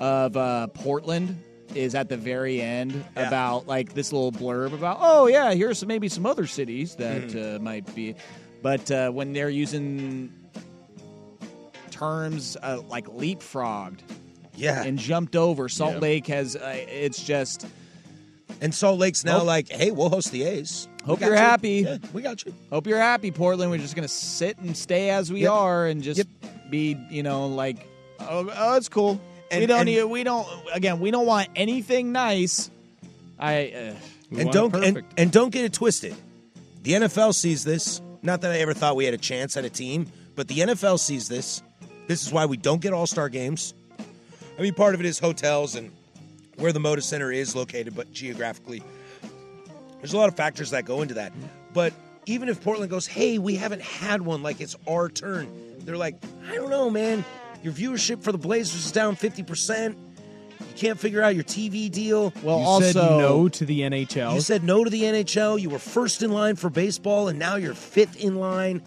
of 0.00 0.36
uh, 0.36 0.66
Portland 0.68 1.36
is 1.74 1.94
at 1.94 2.08
the 2.08 2.16
very 2.16 2.60
end 2.60 3.04
about 3.16 3.66
like 3.68 3.92
this 3.94 4.12
little 4.12 4.32
blurb 4.32 4.72
about 4.72 4.98
oh 5.00 5.28
yeah 5.28 5.52
here's 5.52 5.78
some, 5.78 5.86
maybe 5.86 6.08
some 6.08 6.26
other 6.26 6.44
cities 6.46 6.96
that 6.96 7.22
Mm. 7.28 7.56
uh, 7.56 7.58
might 7.60 7.94
be 7.94 8.16
but 8.60 8.90
uh, 8.90 9.10
when 9.10 9.32
they're 9.32 9.48
using 9.50 10.32
terms 11.92 12.56
uh, 12.62 12.80
like 12.88 13.06
leapfrogged 13.06 14.00
Yeah. 14.56 14.82
and 14.82 14.98
jumped 14.98 15.36
over 15.36 15.68
salt 15.68 15.94
Yeah. 15.94 15.98
lake 16.00 16.26
has 16.26 16.56
uh, 16.56 16.74
it's 16.88 17.22
just 17.22 17.66
And 18.60 18.74
Salt 18.74 18.98
Lake's 18.98 19.24
now 19.24 19.38
Hope- 19.38 19.46
like, 19.46 19.68
hey, 19.70 19.90
we'll 19.90 20.10
host 20.10 20.32
the 20.32 20.42
A's. 20.44 20.86
We 21.02 21.06
hope 21.06 21.20
got 21.20 21.26
you're 21.26 21.34
you. 21.36 21.40
happy 21.40 21.70
Yeah, 21.86 21.96
we 22.12 22.20
got 22.22 22.44
you. 22.44 22.54
hope 22.70 22.86
you're 22.86 22.98
happy 22.98 23.30
portland 23.30 23.70
we're 23.70 23.78
just 23.78 23.96
gonna 23.96 24.06
sit 24.06 24.58
and 24.58 24.76
stay 24.76 25.08
as 25.08 25.32
we 25.32 25.42
Yep. 25.42 25.50
are 25.52 25.86
and 25.86 26.02
just 26.02 26.24
be 26.68 26.94
you 27.08 27.22
know 27.22 27.46
like 27.46 27.86
oh, 28.20 28.50
oh 28.54 28.76
it's 28.76 28.90
cool 28.90 29.14
we 29.50 29.56
And- 29.56 29.66
don't 29.68 29.80
and- 29.80 29.86
need, 29.88 30.04
we 30.04 30.24
don't 30.24 30.46
again 30.74 31.00
we 31.00 31.10
don't 31.10 31.24
want 31.24 31.48
anything 31.56 32.12
nice 32.12 32.70
i 33.38 33.68
uh, 33.68 33.94
and 34.38 34.52
don't 34.52 34.74
and, 34.76 35.02
and 35.16 35.32
don't 35.32 35.50
get 35.50 35.64
it 35.64 35.72
twisted. 35.72 36.14
The 36.82 36.92
NFL 36.92 37.34
sees 37.34 37.64
this. 37.64 38.00
Not 38.22 38.42
that 38.42 38.52
I 38.52 38.58
ever 38.58 38.74
thought 38.74 38.94
we 38.94 39.04
had 39.06 39.12
a 39.14 39.18
chance 39.18 39.56
at 39.56 39.64
a 39.64 39.70
team, 39.70 40.06
but 40.36 40.46
the 40.48 40.58
NFL 40.60 40.98
sees 41.00 41.28
this. 41.28 41.62
This 42.06 42.24
is 42.26 42.32
why 42.32 42.46
we 42.46 42.56
don't 42.56 42.80
get 42.80 42.92
All 42.92 43.06
Star 43.06 43.28
games. 43.28 43.74
I 44.58 44.62
mean, 44.62 44.72
part 44.74 44.94
of 44.94 45.00
it 45.00 45.06
is 45.06 45.18
hotels 45.18 45.74
and 45.74 45.90
where 46.60 46.72
the 46.72 46.78
Moda 46.80 47.02
Center 47.02 47.32
is 47.32 47.56
located, 47.56 47.96
but 47.96 48.12
geographically, 48.12 48.82
there's 49.98 50.12
a 50.12 50.16
lot 50.16 50.28
of 50.28 50.36
factors 50.36 50.70
that 50.70 50.84
go 50.84 51.02
into 51.02 51.14
that. 51.14 51.32
But 51.72 51.92
even 52.26 52.48
if 52.48 52.62
Portland 52.62 52.90
goes, 52.90 53.06
"Hey, 53.06 53.38
we 53.38 53.56
haven't 53.56 53.82
had 53.82 54.22
one, 54.22 54.42
like 54.42 54.60
it's 54.60 54.76
our 54.88 55.08
turn," 55.08 55.48
they're 55.80 55.96
like, 55.96 56.22
"I 56.50 56.54
don't 56.54 56.70
know, 56.70 56.90
man. 56.90 57.24
Your 57.62 57.72
viewership 57.72 58.22
for 58.22 58.32
the 58.32 58.38
Blazers 58.38 58.86
is 58.86 58.92
down 58.92 59.16
fifty 59.16 59.42
percent. 59.42 59.96
You 60.60 60.66
can't 60.76 60.98
figure 60.98 61.22
out 61.22 61.34
your 61.34 61.44
TV 61.44 61.90
deal." 61.90 62.32
well 62.42 62.78
you 62.80 62.84
said 62.92 62.94
no 62.96 63.48
to 63.48 63.64
the 63.64 63.80
NHL. 63.80 64.34
You 64.34 64.40
said 64.40 64.62
no 64.64 64.84
to 64.84 64.90
the 64.90 65.02
NHL. 65.02 65.58
You 65.60 65.70
were 65.70 65.78
first 65.78 66.22
in 66.22 66.32
line 66.32 66.56
for 66.56 66.70
baseball, 66.70 67.28
and 67.28 67.38
now 67.38 67.56
you're 67.56 67.74
fifth 67.74 68.16
in 68.16 68.36
line. 68.36 68.82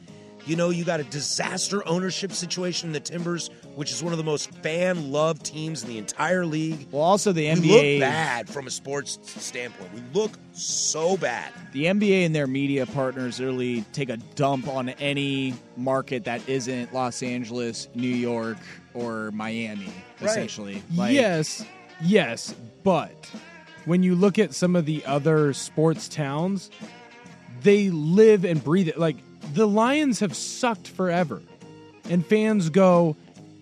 You 0.45 0.57
know, 0.57 0.71
you 0.71 0.83
got 0.83 0.99
a 0.99 1.03
disaster 1.05 1.87
ownership 1.87 2.33
situation 2.33 2.89
in 2.89 2.93
the 2.93 2.99
Timbers, 2.99 3.49
which 3.75 3.91
is 3.91 4.03
one 4.03 4.11
of 4.11 4.17
the 4.17 4.25
most 4.25 4.51
fan 4.55 5.11
loved 5.11 5.45
teams 5.45 5.83
in 5.83 5.89
the 5.89 5.97
entire 5.97 6.45
league. 6.45 6.85
Well, 6.91 7.01
also 7.01 7.31
the 7.31 7.45
We 7.45 7.61
NBA 7.61 7.93
look 7.93 8.01
bad 8.01 8.49
from 8.49 8.67
a 8.67 8.69
sports 8.69 9.19
standpoint. 9.23 9.93
We 9.93 10.01
look 10.13 10.31
so 10.51 11.15
bad. 11.15 11.49
The 11.71 11.85
NBA 11.85 12.25
and 12.25 12.35
their 12.35 12.45
media 12.47 12.85
partners 12.85 13.39
really 13.39 13.83
take 13.93 14.09
a 14.09 14.17
dump 14.35 14.67
on 14.67 14.89
any 14.89 15.53
market 15.77 16.25
that 16.25 16.47
isn't 16.49 16.93
Los 16.93 17.23
Angeles, 17.23 17.87
New 17.95 18.07
York, 18.07 18.57
or 18.93 19.31
Miami, 19.31 19.85
Right. 20.19 20.29
essentially. 20.29 20.83
Like, 20.95 21.13
yes, 21.13 21.63
yes, 22.03 22.53
but 22.83 23.29
when 23.85 24.03
you 24.03 24.13
look 24.15 24.37
at 24.39 24.53
some 24.53 24.75
of 24.75 24.85
the 24.85 25.05
other 25.05 25.53
sports 25.53 26.09
towns, 26.09 26.69
they 27.61 27.89
live 27.89 28.43
and 28.43 28.61
breathe 28.61 28.89
it. 28.89 28.99
Like 28.99 29.15
the 29.53 29.67
Lions 29.67 30.19
have 30.19 30.35
sucked 30.35 30.87
forever, 30.87 31.41
and 32.09 32.25
fans 32.25 32.69
go 32.69 33.15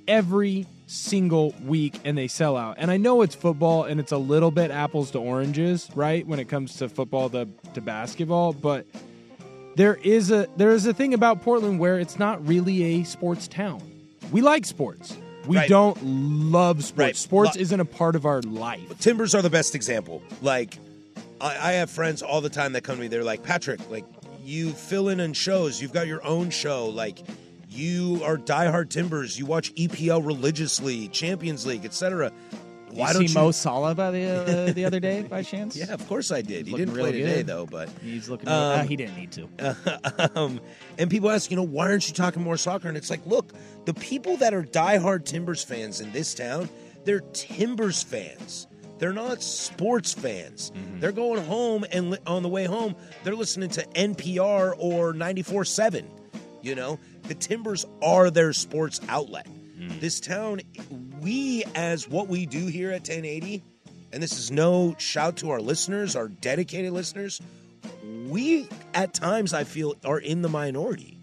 every 0.08 0.66
single 0.88 1.54
week 1.66 1.98
and 2.04 2.18
they 2.18 2.28
sell 2.28 2.58
out. 2.58 2.76
And 2.78 2.92
I 2.92 2.98
know 2.98 3.22
it's 3.22 3.34
football 3.36 3.84
and 3.86 4.00
it's 4.00 4.12
a 4.12 4.18
little 4.18 4.52
bit 4.52 4.72
apples 4.72 5.12
to 5.12 5.20
oranges, 5.20 5.90
right? 5.96 6.28
When 6.28 6.38
it 6.40 6.50
comes 6.50 6.76
to 6.78 6.90
football 6.90 7.30
to, 7.30 7.48
to 7.74 7.82
basketball, 7.82 8.52
but 8.52 8.86
there 9.76 9.96
is 9.96 10.32
a 10.32 10.48
there 10.58 10.72
is 10.72 10.86
a 10.86 10.94
thing 10.94 11.14
about 11.14 11.42
Portland 11.44 11.80
where 11.80 11.98
it's 11.98 12.20
not 12.20 12.46
really 12.46 12.84
a 12.84 13.04
sports 13.06 13.48
town. 13.48 13.82
We 14.32 14.42
like 14.42 14.66
sports. 14.66 15.16
We 15.48 15.56
Right. 15.58 15.70
don't 15.70 15.98
love 16.04 16.84
sports. 16.84 16.98
Right. 17.00 17.16
Sports 17.16 17.56
Lo- 17.56 17.62
isn't 17.62 17.80
a 17.80 17.86
part 17.86 18.16
of 18.18 18.26
our 18.26 18.42
life. 18.42 19.00
Timbers 19.00 19.34
are 19.34 19.42
the 19.42 19.50
best 19.50 19.74
example. 19.76 20.22
Like, 20.42 20.78
I, 21.40 21.70
I 21.70 21.72
have 21.74 21.90
friends 21.90 22.22
all 22.22 22.42
the 22.42 22.50
time 22.50 22.74
that 22.74 22.84
come 22.84 22.98
to 22.98 23.02
me. 23.02 23.08
They're 23.08 23.24
like, 23.24 23.44
Patrick, 23.44 23.80
like, 23.90 24.04
you 24.44 24.72
fill 24.72 25.10
in 25.10 25.20
in 25.20 25.34
shows. 25.34 25.82
You've 25.82 25.94
got 25.94 26.08
your 26.08 26.26
own 26.26 26.50
show. 26.50 26.88
Like, 26.88 27.20
you 27.70 28.22
are 28.24 28.38
diehard 28.38 28.90
Timbers. 28.90 29.38
You 29.40 29.46
watch 29.46 29.74
EPL 29.76 30.26
religiously, 30.26 31.08
Champions 31.08 31.66
League, 31.66 31.86
etc. 31.86 32.32
Why 32.92 33.08
you 33.08 33.14
don't 33.14 33.28
see 33.28 33.34
you? 33.34 33.40
Mo 33.40 33.52
Salah 33.52 33.96
by 33.96 34.12
the 34.12 34.26
uh, 34.70 34.74
the 34.74 34.86
other 34.86 35.00
day 35.00 35.22
by 35.22 35.44
chance? 35.44 35.76
yeah, 35.78 35.94
of 35.94 36.06
course 36.08 36.32
I 36.32 36.42
did. 36.42 36.68
He 36.68 36.76
didn't 36.76 36.94
play 36.94 37.04
really 37.04 37.22
today 37.22 37.36
good. 37.38 37.48
though, 37.48 37.66
but 37.66 37.90
He's 38.04 38.30
looking. 38.30 38.50
Um, 38.50 38.80
uh, 38.80 38.84
he 38.84 38.96
didn't 38.96 39.16
need 39.16 39.32
to. 39.32 40.32
um, 40.36 40.60
and 40.98 41.10
people 41.10 41.30
ask, 41.30 41.50
you 41.50 41.58
know, 41.58 41.64
why 41.64 41.90
aren't 41.90 42.08
you 42.08 42.14
talking 42.14 42.44
more 42.44 42.58
soccer? 42.58 42.88
And 42.88 42.98
it's 42.98 43.10
like, 43.10 43.26
look, 43.26 43.54
the 43.86 43.94
people 43.94 44.38
that 44.38 44.54
are 44.54 44.64
diehard 44.64 45.26
Timbers 45.26 45.64
fans 45.64 46.02
in 46.02 46.12
this 46.12 46.34
town, 46.34 46.70
they're 47.06 47.22
Timbers 47.34 48.04
fans. 48.04 48.68
They're 49.02 49.12
not 49.12 49.42
sports 49.42 50.14
fans. 50.14 50.72
Mm-hmm. 50.76 51.00
They're 51.00 51.12
going 51.12 51.44
home 51.44 51.84
and 51.92 52.12
li- 52.12 52.20
on 52.28 52.44
the 52.44 52.50
way 52.50 52.66
home, 52.66 52.96
they're 53.24 53.34
listening 53.34 53.70
to 53.72 53.84
NPR 53.96 54.76
or 54.78 55.14
94.7. 55.14 56.06
You 56.62 56.76
know, 56.76 57.00
the 57.24 57.34
Timbers 57.34 57.84
are 58.04 58.30
their 58.30 58.54
sports 58.54 59.02
outlet. 59.10 59.48
Mm. 59.80 60.00
This 60.00 60.20
town, 60.20 60.62
we, 61.20 61.64
as 61.74 62.08
what 62.08 62.28
we 62.28 62.46
do 62.46 62.68
here 62.68 62.92
at 62.92 63.00
1080, 63.00 63.64
and 64.14 64.22
this 64.22 64.38
is 64.38 64.52
no 64.52 64.94
shout 65.00 65.38
to 65.38 65.50
our 65.50 65.60
listeners, 65.60 66.16
our 66.16 66.28
dedicated 66.28 66.94
listeners, 66.94 67.42
we 68.28 68.70
at 68.94 69.16
times 69.16 69.52
I 69.52 69.64
feel 69.64 69.96
are 70.06 70.20
in 70.20 70.44
the 70.44 70.50
minority 70.50 71.18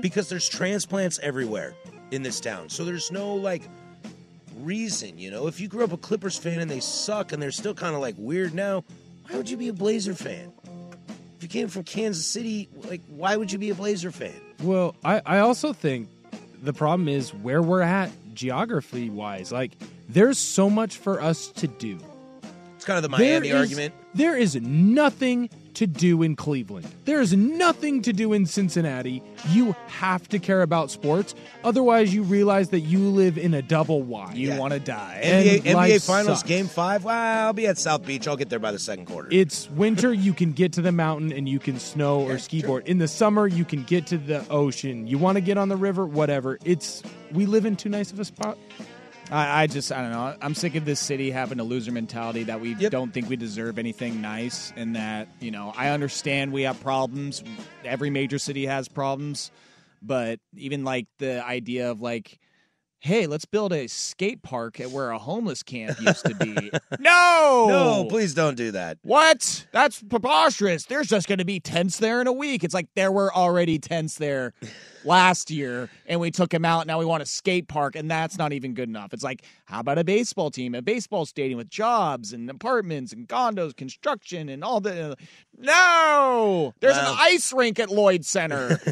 because 0.00 0.28
there's 0.28 0.48
transplants 0.48 1.20
everywhere 1.22 1.76
in 2.10 2.24
this 2.24 2.40
town. 2.40 2.68
So 2.68 2.84
there's 2.84 3.12
no 3.12 3.32
like 3.32 3.62
reason, 4.60 5.18
you 5.18 5.30
know. 5.30 5.46
If 5.46 5.60
you 5.60 5.68
grew 5.68 5.84
up 5.84 5.92
a 5.92 5.96
Clippers 5.96 6.36
fan 6.38 6.60
and 6.60 6.70
they 6.70 6.80
suck 6.80 7.32
and 7.32 7.42
they're 7.42 7.50
still 7.50 7.74
kind 7.74 7.94
of 7.94 8.00
like 8.00 8.14
weird 8.18 8.54
now, 8.54 8.84
why 9.28 9.36
would 9.36 9.48
you 9.50 9.56
be 9.56 9.68
a 9.68 9.72
Blazer 9.72 10.14
fan? 10.14 10.52
If 11.36 11.42
you 11.42 11.48
came 11.48 11.68
from 11.68 11.84
Kansas 11.84 12.26
City, 12.26 12.68
like 12.88 13.00
why 13.08 13.36
would 13.36 13.50
you 13.50 13.58
be 13.58 13.70
a 13.70 13.74
Blazer 13.74 14.10
fan? 14.10 14.34
Well, 14.62 14.94
I, 15.04 15.20
I 15.26 15.38
also 15.38 15.72
think 15.72 16.08
the 16.62 16.72
problem 16.72 17.08
is 17.08 17.34
where 17.34 17.60
we're 17.62 17.80
at 17.82 18.10
geography 18.34 19.10
wise. 19.10 19.50
Like, 19.50 19.72
there's 20.08 20.38
so 20.38 20.70
much 20.70 20.96
for 20.96 21.20
us 21.20 21.48
to 21.48 21.66
do. 21.66 21.98
It's 22.76 22.84
kind 22.84 22.96
of 22.96 23.02
the 23.02 23.08
Miami 23.08 23.48
is- 23.48 23.54
argument. 23.54 23.94
There 24.14 24.36
is 24.36 24.56
nothing 24.60 25.48
to 25.74 25.86
do 25.86 26.22
in 26.22 26.36
Cleveland. 26.36 26.86
There 27.04 27.20
is 27.20 27.34
nothing 27.34 28.02
to 28.02 28.12
do 28.12 28.32
in 28.32 28.46
Cincinnati. 28.46 29.22
You 29.48 29.74
have 29.86 30.28
to 30.28 30.38
care 30.38 30.62
about 30.62 30.90
sports. 30.90 31.34
Otherwise, 31.64 32.14
you 32.14 32.22
realize 32.22 32.70
that 32.70 32.80
you 32.80 32.98
live 32.98 33.38
in 33.38 33.54
a 33.54 33.62
double 33.62 34.02
Y. 34.02 34.32
You 34.34 34.56
want 34.56 34.72
to 34.72 34.80
die. 34.80 35.20
NBA, 35.24 35.62
NBA 35.62 36.06
Finals 36.06 36.38
sucks. 36.38 36.48
Game 36.48 36.66
Five. 36.66 37.04
Well, 37.04 37.14
I'll 37.46 37.52
be 37.52 37.66
at 37.66 37.78
South 37.78 38.04
Beach. 38.04 38.28
I'll 38.28 38.36
get 38.36 38.50
there 38.50 38.58
by 38.58 38.72
the 38.72 38.78
second 38.78 39.06
quarter. 39.06 39.28
It's 39.30 39.68
winter, 39.70 40.12
you 40.22 40.32
can 40.32 40.52
get 40.52 40.72
to 40.74 40.82
the 40.82 40.92
mountain 40.92 41.32
and 41.32 41.48
you 41.48 41.58
can 41.58 41.78
snow 41.78 42.20
or 42.20 42.38
ski 42.38 42.62
board. 42.62 42.86
In 42.86 42.98
the 42.98 43.08
summer, 43.08 43.46
you 43.46 43.64
can 43.64 43.82
get 43.84 44.06
to 44.08 44.18
the 44.18 44.46
ocean. 44.48 45.06
You 45.06 45.18
want 45.18 45.36
to 45.36 45.40
get 45.40 45.58
on 45.58 45.68
the 45.68 45.76
river, 45.76 46.06
whatever. 46.06 46.58
It's 46.64 47.02
we 47.32 47.46
live 47.46 47.64
in 47.64 47.76
too 47.76 47.88
nice 47.88 48.12
of 48.12 48.20
a 48.20 48.24
spot. 48.24 48.58
I, 49.30 49.62
I 49.62 49.66
just 49.66 49.92
I 49.92 50.02
don't 50.02 50.10
know. 50.10 50.36
I'm 50.40 50.54
sick 50.54 50.74
of 50.74 50.84
this 50.84 51.00
city 51.00 51.30
having 51.30 51.60
a 51.60 51.64
loser 51.64 51.92
mentality 51.92 52.44
that 52.44 52.60
we 52.60 52.74
don't 52.74 53.12
think 53.12 53.28
we 53.28 53.36
deserve 53.36 53.78
anything 53.78 54.20
nice, 54.20 54.72
and 54.76 54.96
that 54.96 55.28
you 55.40 55.50
know 55.50 55.72
I 55.76 55.90
understand 55.90 56.52
we 56.52 56.62
have 56.62 56.80
problems. 56.80 57.42
Every 57.84 58.10
major 58.10 58.38
city 58.38 58.66
has 58.66 58.88
problems, 58.88 59.50
but 60.02 60.40
even 60.56 60.84
like 60.84 61.06
the 61.18 61.44
idea 61.44 61.90
of 61.90 62.00
like, 62.00 62.38
hey, 63.02 63.26
let's 63.26 63.44
build 63.44 63.72
a 63.72 63.88
skate 63.88 64.42
park 64.42 64.78
at 64.78 64.90
where 64.92 65.10
a 65.10 65.18
homeless 65.18 65.64
camp 65.64 66.00
used 66.00 66.24
to 66.24 66.36
be. 66.36 66.70
no, 67.00 67.66
no, 67.68 68.06
please 68.08 68.32
don't 68.32 68.56
do 68.56 68.70
that. 68.70 68.98
What? 69.02 69.66
That's 69.72 70.00
preposterous. 70.00 70.84
There's 70.84 71.08
just 71.08 71.26
going 71.26 71.40
to 71.40 71.44
be 71.44 71.58
tents 71.58 71.98
there 71.98 72.20
in 72.20 72.28
a 72.28 72.32
week. 72.32 72.62
It's 72.62 72.72
like 72.74 72.86
there 72.94 73.10
were 73.10 73.34
already 73.34 73.80
tents 73.80 74.18
there 74.18 74.54
last 75.04 75.50
year 75.50 75.90
and 76.06 76.20
we 76.20 76.30
took 76.30 76.50
them 76.50 76.64
out. 76.64 76.86
Now 76.86 77.00
we 77.00 77.04
want 77.04 77.24
a 77.24 77.26
skate 77.26 77.66
park 77.66 77.96
and 77.96 78.08
that's 78.08 78.38
not 78.38 78.52
even 78.52 78.72
good 78.72 78.88
enough. 78.88 79.12
It's 79.12 79.24
like, 79.24 79.42
how 79.64 79.80
about 79.80 79.98
a 79.98 80.04
baseball 80.04 80.52
team, 80.52 80.76
a 80.76 80.82
baseball 80.82 81.26
stadium 81.26 81.58
with 81.58 81.70
jobs 81.70 82.32
and 82.32 82.48
apartments 82.48 83.12
and 83.12 83.28
condos, 83.28 83.76
construction 83.76 84.48
and 84.48 84.62
all 84.62 84.80
the. 84.80 85.16
No! 85.58 86.72
There's 86.78 86.94
Well- 86.94 87.14
an 87.14 87.18
ice 87.20 87.52
rink 87.52 87.80
at 87.80 87.90
Lloyd 87.90 88.24
Center. 88.24 88.80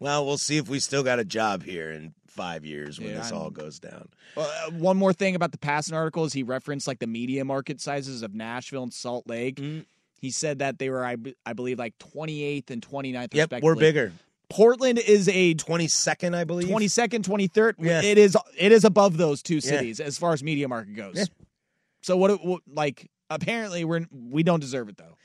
Well, 0.00 0.24
we'll 0.24 0.38
see 0.38 0.56
if 0.56 0.66
we 0.66 0.80
still 0.80 1.02
got 1.02 1.18
a 1.18 1.26
job 1.26 1.62
here 1.62 1.90
in 1.90 2.14
five 2.30 2.64
years 2.64 2.98
when 2.98 3.10
Yeah, 3.10 3.16
this 3.18 3.32
I'm- 3.32 3.40
all 3.40 3.50
goes 3.50 3.78
down. 3.78 4.08
Uh, 4.36 4.70
one 4.70 4.96
more 4.96 5.12
thing 5.12 5.34
about 5.34 5.52
the 5.52 5.58
Passan 5.58 5.92
article 5.94 6.24
is 6.24 6.32
he 6.32 6.42
referenced 6.42 6.86
like 6.86 6.98
the 6.98 7.06
media 7.06 7.44
market 7.44 7.80
sizes 7.80 8.22
of 8.22 8.34
Nashville 8.34 8.82
and 8.84 8.92
Salt 8.94 9.26
Lake. 9.28 9.56
Mm. 9.56 9.84
He 10.20 10.30
said 10.30 10.58
that 10.58 10.78
they 10.78 10.90
were, 10.90 11.04
I, 11.04 11.16
I 11.46 11.52
believe, 11.54 11.78
like 11.78 11.98
28th 11.98 12.70
and 12.70 12.82
29th. 12.86 13.14
Yep, 13.14 13.32
respectively. 13.32 13.60
we're 13.62 13.74
bigger. 13.74 14.12
Portland 14.50 14.98
is 14.98 15.28
a 15.28 15.54
22nd, 15.54 16.34
I 16.34 16.44
believe. 16.44 16.68
22nd, 16.68 17.22
23rd. 17.22 17.74
Yeah. 17.78 18.02
It 18.02 18.18
is 18.18 18.36
it 18.58 18.72
is 18.72 18.84
above 18.84 19.16
those 19.16 19.42
two 19.42 19.54
Yeah. 19.56 19.60
cities 19.60 20.00
as 20.00 20.18
far 20.18 20.32
as 20.32 20.42
media 20.42 20.66
market 20.68 20.94
goes. 20.96 21.14
Yeah. 21.16 21.24
So 22.02 22.16
what, 22.16 22.44
what 22.44 22.62
like 22.66 23.10
apparently 23.30 23.84
we're 23.84 24.06
we 24.10 24.42
don't 24.42 24.58
deserve 24.60 24.88
it 24.88 24.96
though. 24.96 25.16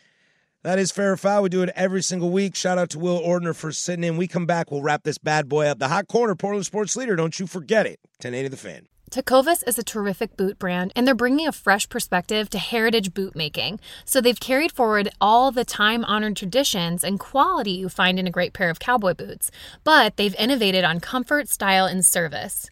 That 0.66 0.80
is 0.80 0.92
fair 0.92 1.12
or 1.12 1.18
foul. 1.18 1.44
We 1.44 1.50
do 1.50 1.62
it 1.62 1.70
every 1.76 2.02
single 2.02 2.32
week. 2.32 2.56
Shout 2.56 2.80
out 2.80 2.90
to 2.90 2.98
Will 2.98 3.22
Ortner 3.22 3.56
for 3.56 3.72
sitting 3.72 4.04
in. 4.04 4.18
We 4.18 4.28
come 4.28 4.48
back. 4.48 4.72
We'll 4.72 4.82
wrap 4.82 5.04
this 5.04 5.20
bad 5.20 5.48
boy 5.48 5.68
up. 5.68 5.78
The 5.78 5.90
hot 5.90 6.08
corner, 6.08 6.34
Portland 6.34 6.66
sports 6.66 6.96
leader. 6.96 7.16
Don't 7.16 7.40
you 7.40 7.46
forget 7.46 7.86
it. 7.86 8.00
1080 8.18 8.48
the 8.48 8.58
fan. 8.58 8.88
Tecovas 9.12 9.64
is 9.68 9.78
a 9.78 9.84
terrific 9.84 10.36
boot 10.36 10.58
brand, 10.58 10.92
and 10.96 11.06
they're 11.06 11.14
bringing 11.14 11.48
a 11.48 11.52
fresh 11.52 11.88
perspective 11.88 12.50
to 12.50 12.58
heritage 12.58 13.14
boot 13.14 13.36
making. 13.36 13.80
So 14.06 14.20
they've 14.20 14.40
carried 14.40 14.72
forward 14.72 15.08
all 15.22 15.52
the 15.52 15.66
time 15.66 16.04
honored 16.04 16.36
traditions 16.36 17.04
and 17.04 17.20
quality 17.20 17.74
you 17.74 17.88
find 17.88 18.18
in 18.18 18.26
a 18.26 18.32
great 18.32 18.54
pair 18.54 18.72
of 18.72 18.80
cowboy 18.80 19.14
boots, 19.14 19.52
but 19.84 20.18
they've 20.18 20.36
innovated 20.40 20.84
on 20.84 21.00
comfort, 21.00 21.48
style, 21.48 21.86
and 21.86 22.04
service. 22.04 22.72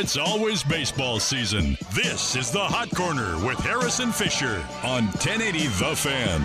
It's 0.00 0.16
always 0.16 0.62
baseball 0.62 1.18
season. 1.18 1.76
This 1.92 2.36
is 2.36 2.52
the 2.52 2.60
Hot 2.60 2.88
Corner 2.94 3.36
with 3.44 3.58
Harris 3.58 3.98
and 3.98 4.14
Fisher 4.14 4.64
on 4.84 5.06
1080 5.06 5.66
The 5.66 5.96
Fan. 5.96 6.40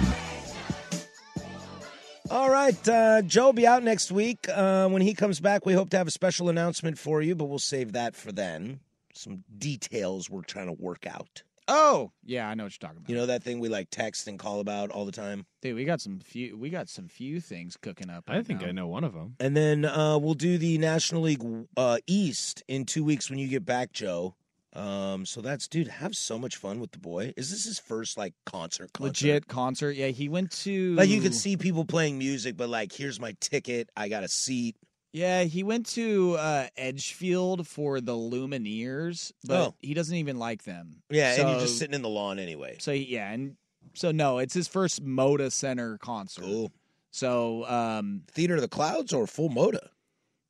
All 2.31 2.49
right, 2.49 2.89
uh, 2.89 3.21
Joe 3.21 3.45
will 3.45 3.53
be 3.53 3.67
out 3.67 3.83
next 3.83 4.11
week. 4.11 4.49
Uh, 4.49 4.89
when 4.89 5.03
he 5.03 5.13
comes 5.13 5.39
back, 5.39 5.67
we 5.67 5.73
hope 5.73 5.91
to 5.91 5.97
have 5.99 6.07
a 6.07 6.11
special 6.11 6.49
announcement 6.49 6.97
for 6.97 7.21
you, 7.21 7.35
but 7.35 7.45
we'll 7.45 7.59
save 7.59 7.91
that 7.91 8.15
for 8.15 8.31
then. 8.31 8.79
Some 9.13 9.43
details 9.55 10.31
we're 10.31 10.41
trying 10.41 10.65
to 10.65 10.73
work 10.73 11.05
out. 11.05 11.43
Oh, 11.67 12.11
yeah, 12.25 12.47
I 12.49 12.55
know 12.55 12.63
what 12.63 12.73
you're 12.73 12.87
talking 12.87 12.97
about. 12.97 13.09
You 13.09 13.15
know 13.15 13.25
that 13.27 13.43
thing 13.43 13.59
we 13.59 13.69
like 13.69 13.89
text 13.89 14.27
and 14.27 14.37
call 14.37 14.59
about 14.59 14.91
all 14.91 15.05
the 15.05 15.11
time? 15.11 15.45
Dude, 15.61 15.75
we 15.75 15.85
got 15.85 16.01
some 16.01 16.19
few 16.19 16.57
we 16.57 16.69
got 16.69 16.89
some 16.89 17.07
few 17.07 17.39
things 17.39 17.77
cooking 17.77 18.09
up. 18.09 18.25
I 18.27 18.41
think 18.41 18.63
I 18.63 18.71
know 18.71 18.87
one 18.87 19.03
of 19.03 19.13
them. 19.13 19.35
And 19.39 19.55
then 19.55 19.85
uh, 19.85 20.17
we'll 20.17 20.33
do 20.33 20.57
the 20.57 20.77
National 20.77 21.21
League 21.21 21.43
uh, 21.77 21.97
East 22.07 22.63
in 22.67 22.85
two 22.85 23.03
weeks 23.03 23.29
when 23.29 23.39
you 23.39 23.47
get 23.47 23.65
back, 23.65 23.93
Joe. 23.93 24.35
Um, 24.73 25.25
so 25.25 25.41
that's 25.41 25.67
dude, 25.67 25.87
have 25.87 26.15
so 26.15 26.39
much 26.39 26.57
fun 26.57 26.79
with 26.79 26.91
the 26.91 26.97
boy. 26.97 27.33
Is 27.37 27.51
this 27.51 27.65
his 27.65 27.79
first 27.79 28.17
like 28.17 28.33
concert? 28.45 28.91
concert? 28.93 29.07
Legit 29.07 29.47
concert. 29.47 29.95
Yeah, 29.95 30.07
he 30.07 30.29
went 30.29 30.51
to 30.63 30.95
Like 30.95 31.09
you 31.09 31.21
could 31.21 31.35
see 31.35 31.57
people 31.57 31.85
playing 31.85 32.17
music, 32.17 32.57
but 32.57 32.69
like, 32.69 32.91
here's 32.91 33.19
my 33.19 33.35
ticket. 33.39 33.89
I 33.95 34.09
got 34.09 34.23
a 34.23 34.27
seat. 34.27 34.75
Yeah, 35.13 35.43
he 35.43 35.61
went 35.63 35.85
to 35.91 36.33
uh, 36.39 36.67
Edgefield 36.75 37.67
for 37.67 38.01
the 38.01 38.13
Lumineers, 38.13 39.31
but 39.45 39.67
Oh. 39.69 39.75
he 39.79 39.93
doesn't 39.93 40.15
even 40.15 40.39
like 40.39 40.63
them. 40.63 41.03
Yeah, 41.09 41.35
and 41.39 41.49
you're 41.49 41.59
just 41.59 41.77
sitting 41.77 41.93
in 41.93 42.01
the 42.01 42.09
lawn 42.09 42.39
anyway. 42.39 42.77
So 42.79 42.91
yeah, 42.91 43.31
and 43.31 43.55
so 43.93 44.11
no, 44.11 44.39
it's 44.39 44.55
his 44.55 44.67
first 44.67 45.05
Moda 45.05 45.51
Center 45.51 45.99
concert. 45.99 46.41
Cool. 46.43 46.71
So 47.11 47.63
um, 47.67 48.23
Theater 48.31 48.55
of 48.55 48.61
the 48.61 48.67
Clouds 48.67 49.13
or 49.13 49.27
full 49.27 49.49
Moda? 49.49 49.87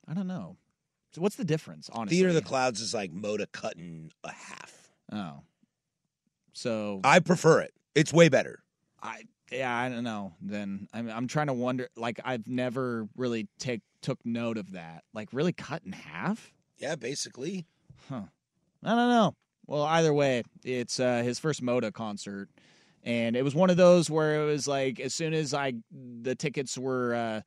I 0.07 0.13
don't 0.13 0.27
know. 0.27 0.55
So 1.11 1.21
what's 1.21 1.35
the 1.35 1.43
difference? 1.43 1.89
Honestly, 1.91 2.15
Theater 2.17 2.29
of 2.29 2.35
the 2.35 2.41
Clouds 2.41 2.79
is 2.79 2.93
like 2.93 3.11
Moda 3.11 3.45
cutting 3.51 4.11
a 4.23 4.31
half. 4.31 4.89
Oh, 5.11 5.41
so 6.53 7.01
I 7.03 7.19
prefer 7.19 7.59
it. 7.61 7.73
It's 7.95 8.13
way 8.13 8.29
better. 8.29 8.63
I 9.01 9.23
yeah, 9.51 9.75
I 9.75 9.89
don't 9.89 10.03
know. 10.05 10.33
Then 10.41 10.87
I'm 10.93 11.09
I'm 11.09 11.27
trying 11.27 11.47
to 11.47 11.53
wonder. 11.53 11.89
Like 11.97 12.19
I've 12.23 12.47
never 12.47 13.07
really 13.17 13.47
take 13.59 13.81
took 14.03 14.19
note 14.25 14.57
of 14.57 14.71
that. 14.73 15.03
Like 15.13 15.29
really 15.31 15.53
cut 15.53 15.83
in 15.85 15.93
half. 15.93 16.53
Yeah, 16.77 16.95
basically. 16.95 17.65
Huh. 18.09 18.23
I 18.83 18.89
don't 18.89 19.09
know. 19.09 19.35
Well, 19.65 19.83
either 19.83 20.13
way, 20.13 20.43
it's 20.63 20.99
uh, 20.99 21.23
his 21.23 21.39
first 21.39 21.63
Moda 21.63 21.93
concert, 21.93 22.49
and 23.03 23.35
it 23.35 23.43
was 23.43 23.55
one 23.55 23.69
of 23.69 23.77
those 23.77 24.09
where 24.09 24.41
it 24.41 24.45
was 24.45 24.67
like 24.67 24.99
as 24.99 25.13
soon 25.13 25.33
as 25.33 25.53
I 25.53 25.73
the 25.91 26.35
tickets 26.35 26.77
were 26.77 27.15
uh, 27.15 27.41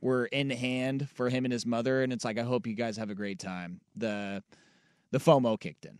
were 0.00 0.26
in 0.26 0.50
hand 0.50 1.08
for 1.10 1.28
him 1.28 1.44
and 1.44 1.52
his 1.52 1.66
mother, 1.66 2.02
and 2.02 2.12
it's 2.12 2.24
like 2.24 2.38
I 2.38 2.42
hope 2.42 2.66
you 2.66 2.74
guys 2.74 2.96
have 2.96 3.10
a 3.10 3.14
great 3.14 3.38
time. 3.38 3.80
The 3.96 4.42
the 5.10 5.18
FOMO 5.18 5.60
kicked 5.60 5.84
in 5.84 5.98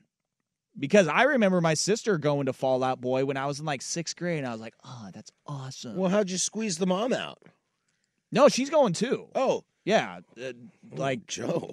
because 0.78 1.08
I 1.08 1.24
remember 1.24 1.60
my 1.60 1.74
sister 1.74 2.18
going 2.18 2.46
to 2.46 2.52
Fallout 2.52 3.00
Boy 3.00 3.24
when 3.24 3.36
I 3.36 3.46
was 3.46 3.60
in 3.60 3.66
like 3.66 3.82
sixth 3.82 4.16
grade, 4.16 4.38
and 4.38 4.46
I 4.46 4.52
was 4.52 4.60
like, 4.60 4.74
oh, 4.84 5.08
that's 5.12 5.32
awesome. 5.46 5.96
Well, 5.96 6.10
how'd 6.10 6.30
you 6.30 6.38
squeeze 6.38 6.78
the 6.78 6.86
mom 6.86 7.12
out? 7.12 7.42
No, 8.30 8.48
she's 8.48 8.70
going 8.70 8.92
too. 8.92 9.28
Oh, 9.34 9.64
yeah, 9.88 10.20
uh, 10.42 10.52
like 10.94 11.26
Joe. 11.26 11.70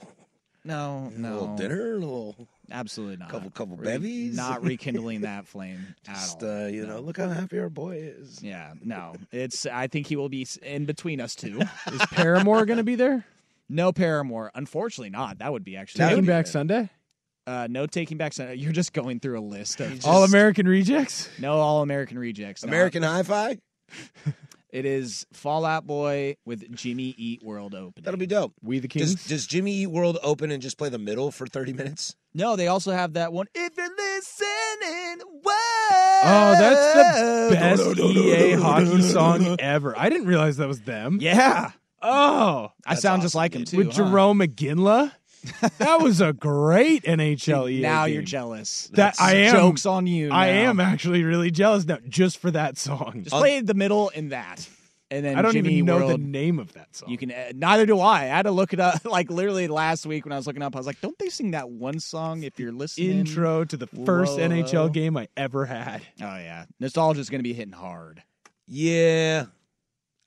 No, 0.64 1.12
A 1.16 1.20
no. 1.20 1.34
little 1.34 1.56
dinner, 1.58 1.92
a 1.96 2.00
little 2.00 2.36
Absolutely 2.72 3.18
not. 3.18 3.30
couple 3.30 3.52
couple 3.52 3.76
Re- 3.78 3.86
bevies. 3.86 4.36
Not 4.36 4.64
rekindling 4.64 5.22
that 5.22 5.46
flame 5.46 5.94
at 6.08 6.16
Just 6.16 6.42
all. 6.42 6.50
uh, 6.64 6.68
you 6.68 6.88
know, 6.88 7.00
look 7.02 7.18
how 7.18 7.30
happy 7.30 7.60
our 7.60 7.70
boy 7.70 7.98
is. 7.98 8.42
Yeah, 8.42 8.74
no. 8.84 9.14
It's. 9.32 9.66
I 9.68 9.86
think 9.88 10.08
he 10.08 10.16
will 10.16 10.30
be 10.30 10.48
in 10.64 10.86
between 10.86 11.22
us 11.22 11.36
two. 11.36 11.60
Is 11.92 12.02
Paramore 12.12 12.66
going 12.66 12.78
to 12.78 12.84
be 12.84 12.96
there? 12.96 13.26
No 13.70 13.92
Paramore. 13.92 14.50
Unfortunately, 14.56 15.10
not. 15.12 15.38
That 15.40 15.52
would 15.52 15.64
be 15.64 15.76
actually. 15.78 16.06
Taking 16.08 16.26
Back 16.26 16.48
Sunday? 16.48 16.90
Uh, 17.48 17.68
no 17.70 17.86
taking 17.86 18.18
back 18.18 18.34
Sunday. 18.34 18.56
You're 18.56 18.72
just 18.72 18.92
going 18.92 19.20
through 19.20 19.38
a 19.38 19.42
list 19.46 19.80
of 19.82 20.04
All 20.04 20.24
American 20.24 20.68
Rejects? 20.68 21.30
no 21.38 21.60
All 21.60 21.84
American 21.84 22.18
rejects. 22.18 22.64
No. 22.66 22.70
American 22.70 23.04
Hi-Fi. 23.04 23.60
It 24.72 24.86
is 24.86 25.26
Fallout 25.32 25.88
Boy 25.88 26.38
with 26.46 26.76
Jimmy 26.76 27.16
Eat 27.18 27.44
World 27.44 27.74
open. 27.76 28.04
That'll 28.04 28.20
be 28.20 28.28
dope. 28.28 28.54
We 28.62 28.80
the 28.80 28.88
Does, 28.88 29.10
Kings? 29.16 29.28
does 29.28 29.48
Jimmy 29.48 29.72
Eat 29.74 29.88
World 29.88 30.18
open 30.24 30.52
and 30.52 30.62
just 30.62 30.78
play 30.78 30.90
the 30.90 30.98
middle 31.00 31.32
for 31.32 31.48
thirty 31.48 31.72
minutes? 31.74 32.16
No, 32.34 32.56
they 32.58 32.68
also 32.68 32.92
have 32.92 33.14
that 33.14 33.32
one. 33.32 33.48
If 33.56 33.78
you're 33.78 33.88
listening, 33.96 35.22
oh, 35.24 35.40
whoa. 35.44 36.22
Oh, 36.28 36.56
that's 36.60 37.50
the 37.50 37.56
best 37.56 38.00
EA 38.00 38.52
hockey 38.54 39.02
song 39.02 39.56
ever. 39.60 39.98
I 39.98 40.10
didn't 40.10 40.28
realize 40.28 40.58
that 40.58 40.68
was 40.68 40.82
them. 40.82 41.20
Yeah. 41.22 41.72
Oh, 42.02 42.72
I 42.86 42.96
sound 42.96 43.22
just 43.22 43.36
like 43.36 43.56
him 43.56 43.66
too. 43.66 43.78
with 43.78 43.94
huh? 43.96 44.04
Jarome 44.04 44.46
Iginla. 44.46 45.12
That 45.78 46.02
was 46.02 46.22
a 46.22 46.34
great 46.34 47.04
NHL 47.04 47.70
EA 47.72 47.82
Now 47.82 48.06
you're 48.06 48.22
jealous. 48.22 48.88
That 48.88 48.96
That's- 49.18 49.20
I 49.22 49.34
am. 49.36 49.54
Jokes 49.56 49.86
on 49.86 50.08
you. 50.08 50.32
I 50.32 50.48
now. 50.52 50.70
am 50.72 50.80
actually 50.80 51.24
really 51.24 51.52
jealous 51.52 51.86
now, 51.86 51.98
just 52.08 52.38
for 52.38 52.52
that 52.52 52.78
song. 52.78 53.22
Just 53.24 53.36
play 53.36 53.62
the 53.62 53.74
middle 53.74 54.10
in 54.10 54.30
that, 54.30 54.68
and 55.12 55.24
then 55.26 55.38
I 55.38 55.42
don't 55.42 55.54
Jimmy 55.54 55.74
even 55.74 55.86
know 55.86 55.98
World, 55.98 56.12
the 56.12 56.18
name 56.18 56.60
of 56.60 56.74
that 56.74 56.96
song. 56.96 57.10
You 57.10 57.18
can. 57.18 57.32
Uh, 57.32 57.52
neither 57.56 57.86
do 57.86 58.00
I. 58.00 58.24
I 58.24 58.26
had 58.26 58.44
to 58.44 58.52
look 58.52 58.74
it 58.74 58.80
up. 58.80 59.02
Like 59.06 59.30
literally 59.30 59.68
last 59.68 60.06
week 60.06 60.26
when 60.26 60.34
I 60.34 60.38
was 60.38 60.48
looking 60.48 60.62
up, 60.64 60.76
I 60.76 60.80
was 60.80 60.88
like, 60.88 61.00
"Don't 61.02 61.18
they 61.20 61.30
sing 61.30 61.52
that 61.52 61.70
one 61.70 62.00
song?" 62.00 62.44
If 62.44 62.60
you're 62.60 62.72
listening, 62.74 63.20
Intro 63.20 63.64
to 63.66 63.78
the 63.78 63.88
first 63.88 64.38
Whoa. 64.38 64.50
NHL 64.50 64.92
game 64.92 65.16
I 65.16 65.28
ever 65.38 65.66
had. 65.66 66.02
Oh 66.22 66.26
yeah, 66.38 66.66
nostalgia's 66.80 67.30
gonna 67.30 67.44
be 67.44 67.54
hitting 67.54 67.74
hard. 67.74 68.24
Yeah, 68.68 69.46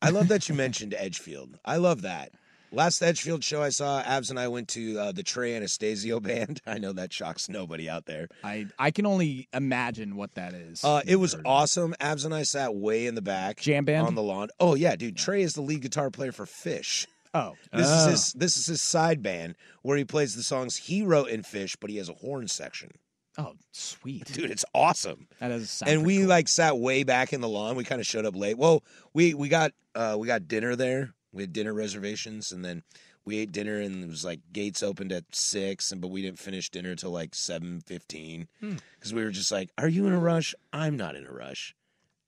I 0.00 0.10
love 0.10 0.28
that 0.28 0.48
you 0.48 0.54
mentioned 0.54 0.94
Edgefield. 0.96 1.58
I 1.64 1.76
love 1.78 2.02
that. 2.02 2.30
Last 2.70 3.00
Edgefield 3.02 3.42
show 3.42 3.62
I 3.62 3.70
saw, 3.70 4.00
Abs 4.00 4.30
and 4.30 4.38
I 4.38 4.48
went 4.48 4.68
to 4.68 4.98
uh, 4.98 5.12
the 5.12 5.22
Trey 5.22 5.54
Anastasio 5.56 6.20
band. 6.20 6.60
I 6.66 6.78
know 6.78 6.92
that 6.92 7.12
shocks 7.12 7.48
nobody 7.48 7.88
out 7.88 8.04
there. 8.06 8.28
I 8.44 8.66
I 8.78 8.90
can 8.90 9.06
only 9.06 9.48
imagine 9.52 10.16
what 10.16 10.34
that 10.34 10.52
is. 10.54 10.84
Uh, 10.84 11.00
it 11.06 11.16
was 11.16 11.34
awesome. 11.44 11.94
Abs 12.00 12.24
and 12.24 12.34
I 12.34 12.42
sat 12.42 12.74
way 12.74 13.06
in 13.06 13.14
the 13.14 13.22
back, 13.22 13.60
Jam 13.60 13.84
band? 13.84 14.06
on 14.06 14.14
the 14.14 14.22
lawn. 14.22 14.48
Oh 14.60 14.74
yeah, 14.74 14.96
dude. 14.96 15.16
Trey 15.16 15.42
is 15.42 15.54
the 15.54 15.62
lead 15.62 15.80
guitar 15.82 16.10
player 16.10 16.32
for 16.32 16.44
Phish. 16.44 17.06
oh, 17.34 17.54
This 17.72 17.86
Oh. 17.88 18.04
is 18.04 18.10
his. 18.10 18.32
This 18.34 18.56
is 18.56 18.66
his 18.66 18.80
side 18.82 19.22
band 19.22 19.56
where 19.82 19.96
he 19.96 20.04
plays 20.04 20.34
the 20.34 20.42
songs 20.42 20.76
he 20.76 21.02
wrote 21.02 21.28
in 21.28 21.42
Phish, 21.42 21.76
but 21.80 21.90
he 21.90 21.96
has 21.96 22.08
a 22.08 22.14
horn 22.14 22.48
section. 22.48 22.90
oh, 23.38 23.54
sweet, 23.72 24.24
Dude, 24.32 24.50
it's 24.50 24.64
awesome. 24.74 25.28
That 25.40 25.52
is. 25.52 25.82
and 25.86 26.04
we 26.04 26.26
like 26.26 26.48
sat 26.48 26.76
way 26.78 27.02
back 27.04 27.32
in 27.32 27.40
the 27.40 27.48
lawn. 27.48 27.76
We 27.76 27.84
kind 27.84 28.00
of 28.00 28.06
showed 28.06 28.26
up 28.26 28.34
late. 28.36 28.58
Well, 28.58 28.82
we 29.14 29.32
we 29.34 29.48
got 29.48 29.72
uh 29.94 30.16
we 30.18 30.26
got 30.26 30.48
dinner 30.48 30.74
there. 30.76 31.14
We 31.32 31.42
had 31.42 31.52
dinner 31.52 31.74
reservations, 31.74 32.52
and 32.52 32.64
then 32.64 32.82
we 33.24 33.38
ate 33.38 33.52
dinner, 33.52 33.80
and 33.80 34.02
it 34.02 34.08
was 34.08 34.24
like 34.24 34.40
gates 34.52 34.82
opened 34.82 35.12
at 35.12 35.34
six, 35.34 35.92
and 35.92 36.00
but 36.00 36.08
we 36.08 36.22
didn't 36.22 36.38
finish 36.38 36.70
dinner 36.70 36.94
till 36.94 37.10
like 37.10 37.34
seven 37.34 37.80
fifteen 37.80 38.48
hmm. 38.60 38.76
because 38.94 39.12
we 39.12 39.22
were 39.22 39.30
just 39.30 39.52
like, 39.52 39.70
"Are 39.76 39.88
you 39.88 40.06
in 40.06 40.12
a 40.12 40.18
rush? 40.18 40.54
I'm 40.72 40.96
not 40.96 41.16
in 41.16 41.26
a 41.26 41.32
rush." 41.32 41.74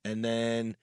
And 0.05 0.24
then 0.24 0.76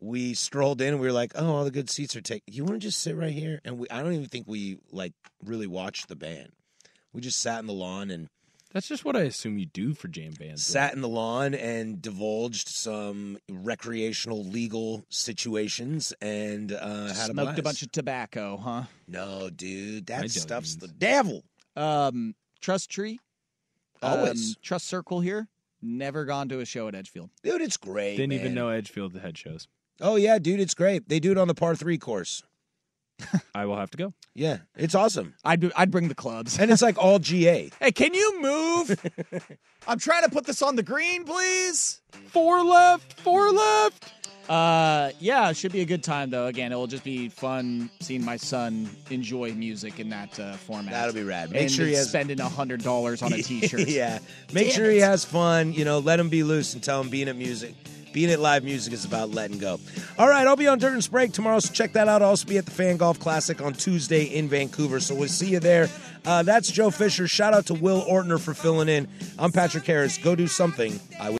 we 0.00 0.34
strolled 0.34 0.80
in 0.80 0.88
and 0.88 1.00
we 1.00 1.06
were 1.06 1.12
like, 1.12 1.32
"Oh, 1.34 1.54
all 1.54 1.64
the 1.64 1.70
good 1.70 1.90
seats 1.90 2.16
are 2.16 2.20
taken. 2.20 2.52
You 2.52 2.64
want 2.64 2.80
to 2.80 2.86
just 2.86 2.98
sit 2.98 3.16
right 3.16 3.32
here?" 3.32 3.60
And 3.64 3.78
we, 3.78 3.88
I 3.90 4.02
don't 4.02 4.12
even 4.14 4.28
think 4.28 4.46
we 4.48 4.78
like 4.90 5.12
really 5.44 5.66
watched 5.66 6.08
the 6.08 6.16
band. 6.16 6.52
We 7.12 7.20
just 7.20 7.40
sat 7.40 7.60
in 7.60 7.66
the 7.66 7.72
lawn 7.72 8.10
and 8.10 8.28
That's 8.72 8.86
just 8.86 9.04
what 9.04 9.16
I 9.16 9.22
assume 9.22 9.58
you 9.58 9.66
do 9.66 9.94
for 9.94 10.06
jam 10.06 10.32
bands. 10.38 10.64
sat 10.64 10.94
in 10.94 11.00
the 11.00 11.08
lawn 11.08 11.54
and 11.54 12.00
divulged 12.00 12.68
some 12.68 13.38
recreational 13.50 14.44
legal 14.44 15.04
situations 15.08 16.12
and 16.20 16.72
uh, 16.72 17.06
had 17.08 17.30
a 17.30 17.32
Smoked 17.32 17.58
a 17.58 17.62
bunch 17.62 17.82
of 17.82 17.90
tobacco, 17.90 18.56
huh? 18.56 18.84
No, 19.08 19.50
dude, 19.50 20.06
that 20.06 20.30
stuff's 20.30 20.76
the 20.76 20.86
devil. 20.88 21.42
Um, 21.74 22.34
Trust 22.60 22.90
Tree. 22.90 23.18
Always. 24.02 24.50
Um, 24.50 24.56
Trust 24.62 24.86
Circle 24.86 25.20
here. 25.20 25.48
Never 25.82 26.24
gone 26.24 26.48
to 26.50 26.60
a 26.60 26.64
show 26.64 26.88
at 26.88 26.94
Edgefield. 26.94 27.30
Dude, 27.42 27.62
it's 27.62 27.76
great. 27.76 28.16
Didn't 28.16 28.34
even 28.34 28.54
know 28.54 28.68
Edgefield 28.68 29.16
had 29.18 29.36
shows. 29.36 29.66
Oh 30.00 30.16
yeah, 30.16 30.38
dude, 30.38 30.60
it's 30.60 30.74
great. 30.74 31.08
They 31.08 31.20
do 31.20 31.32
it 31.32 31.38
on 31.38 31.48
the 31.48 31.54
par 31.54 31.74
three 31.74 31.98
course. 31.98 32.42
I 33.54 33.66
will 33.66 33.76
have 33.76 33.90
to 33.90 33.96
go. 33.98 34.12
Yeah, 34.34 34.58
it's 34.76 34.94
awesome. 34.94 35.34
I'd 35.44 35.72
I'd 35.76 35.90
bring 35.90 36.08
the 36.08 36.14
clubs. 36.14 36.58
And 36.58 36.70
it's 36.70 36.82
like 36.82 36.98
all 36.98 37.18
GA. 37.18 37.70
Hey, 37.80 37.92
can 37.92 38.14
you 38.14 38.40
move? 38.42 38.98
I'm 39.86 39.98
trying 39.98 40.22
to 40.24 40.30
put 40.30 40.44
this 40.46 40.62
on 40.62 40.76
the 40.76 40.82
green, 40.82 41.24
please. 41.24 42.00
Four 42.26 42.62
left, 42.64 43.20
four 43.20 43.50
left. 43.50 44.12
Uh, 44.48 45.12
yeah, 45.20 45.48
it 45.48 45.56
should 45.56 45.70
be 45.70 45.80
a 45.80 45.84
good 45.84 46.02
time 46.02 46.28
though. 46.30 46.46
Again, 46.46 46.72
it 46.72 46.74
will 46.74 46.88
just 46.88 47.04
be 47.04 47.28
fun 47.28 47.88
seeing 48.00 48.24
my 48.24 48.36
son 48.36 48.88
enjoy 49.10 49.52
music 49.52 50.00
in 50.00 50.08
that 50.08 50.38
uh, 50.40 50.54
format. 50.54 50.92
That'll 50.92 51.14
be 51.14 51.22
rad. 51.22 51.50
Make 51.52 51.62
and 51.62 51.70
sure 51.70 51.86
he 51.86 51.92
has- 51.94 52.08
spending 52.08 52.40
a 52.40 52.48
hundred 52.48 52.82
dollars 52.82 53.22
on 53.22 53.32
a 53.32 53.36
T-shirt. 53.42 53.86
yeah. 53.88 54.18
Make 54.52 54.68
Damn 54.68 54.76
sure 54.76 54.90
he 54.90 54.98
has 54.98 55.24
fun. 55.24 55.72
You 55.72 55.84
know, 55.84 56.00
let 56.00 56.18
him 56.18 56.28
be 56.30 56.42
loose 56.42 56.74
and 56.74 56.82
tell 56.82 57.00
him 57.00 57.10
being 57.10 57.28
at 57.28 57.36
music. 57.36 57.74
Being 58.12 58.30
at 58.30 58.40
live 58.40 58.64
music 58.64 58.92
is 58.92 59.04
about 59.04 59.30
letting 59.30 59.58
go. 59.58 59.78
All 60.18 60.28
right, 60.28 60.46
I'll 60.46 60.56
be 60.56 60.66
on 60.66 60.82
and 60.82 61.04
Sprague 61.04 61.32
tomorrow, 61.32 61.60
so 61.60 61.72
check 61.72 61.92
that 61.92 62.08
out. 62.08 62.22
I'll 62.22 62.30
also 62.30 62.46
be 62.46 62.58
at 62.58 62.64
the 62.64 62.70
Fan 62.70 62.96
Golf 62.96 63.18
Classic 63.18 63.60
on 63.60 63.72
Tuesday 63.72 64.24
in 64.24 64.48
Vancouver, 64.48 65.00
so 65.00 65.14
we'll 65.14 65.28
see 65.28 65.50
you 65.50 65.60
there. 65.60 65.88
Uh, 66.24 66.42
that's 66.42 66.70
Joe 66.70 66.90
Fisher. 66.90 67.28
Shout 67.28 67.54
out 67.54 67.66
to 67.66 67.74
Will 67.74 68.04
Ortner 68.04 68.40
for 68.40 68.54
filling 68.54 68.88
in. 68.88 69.08
I'm 69.38 69.52
Patrick 69.52 69.84
Harris. 69.84 70.18
Go 70.18 70.34
do 70.34 70.46
something. 70.46 70.98
I. 71.18 71.39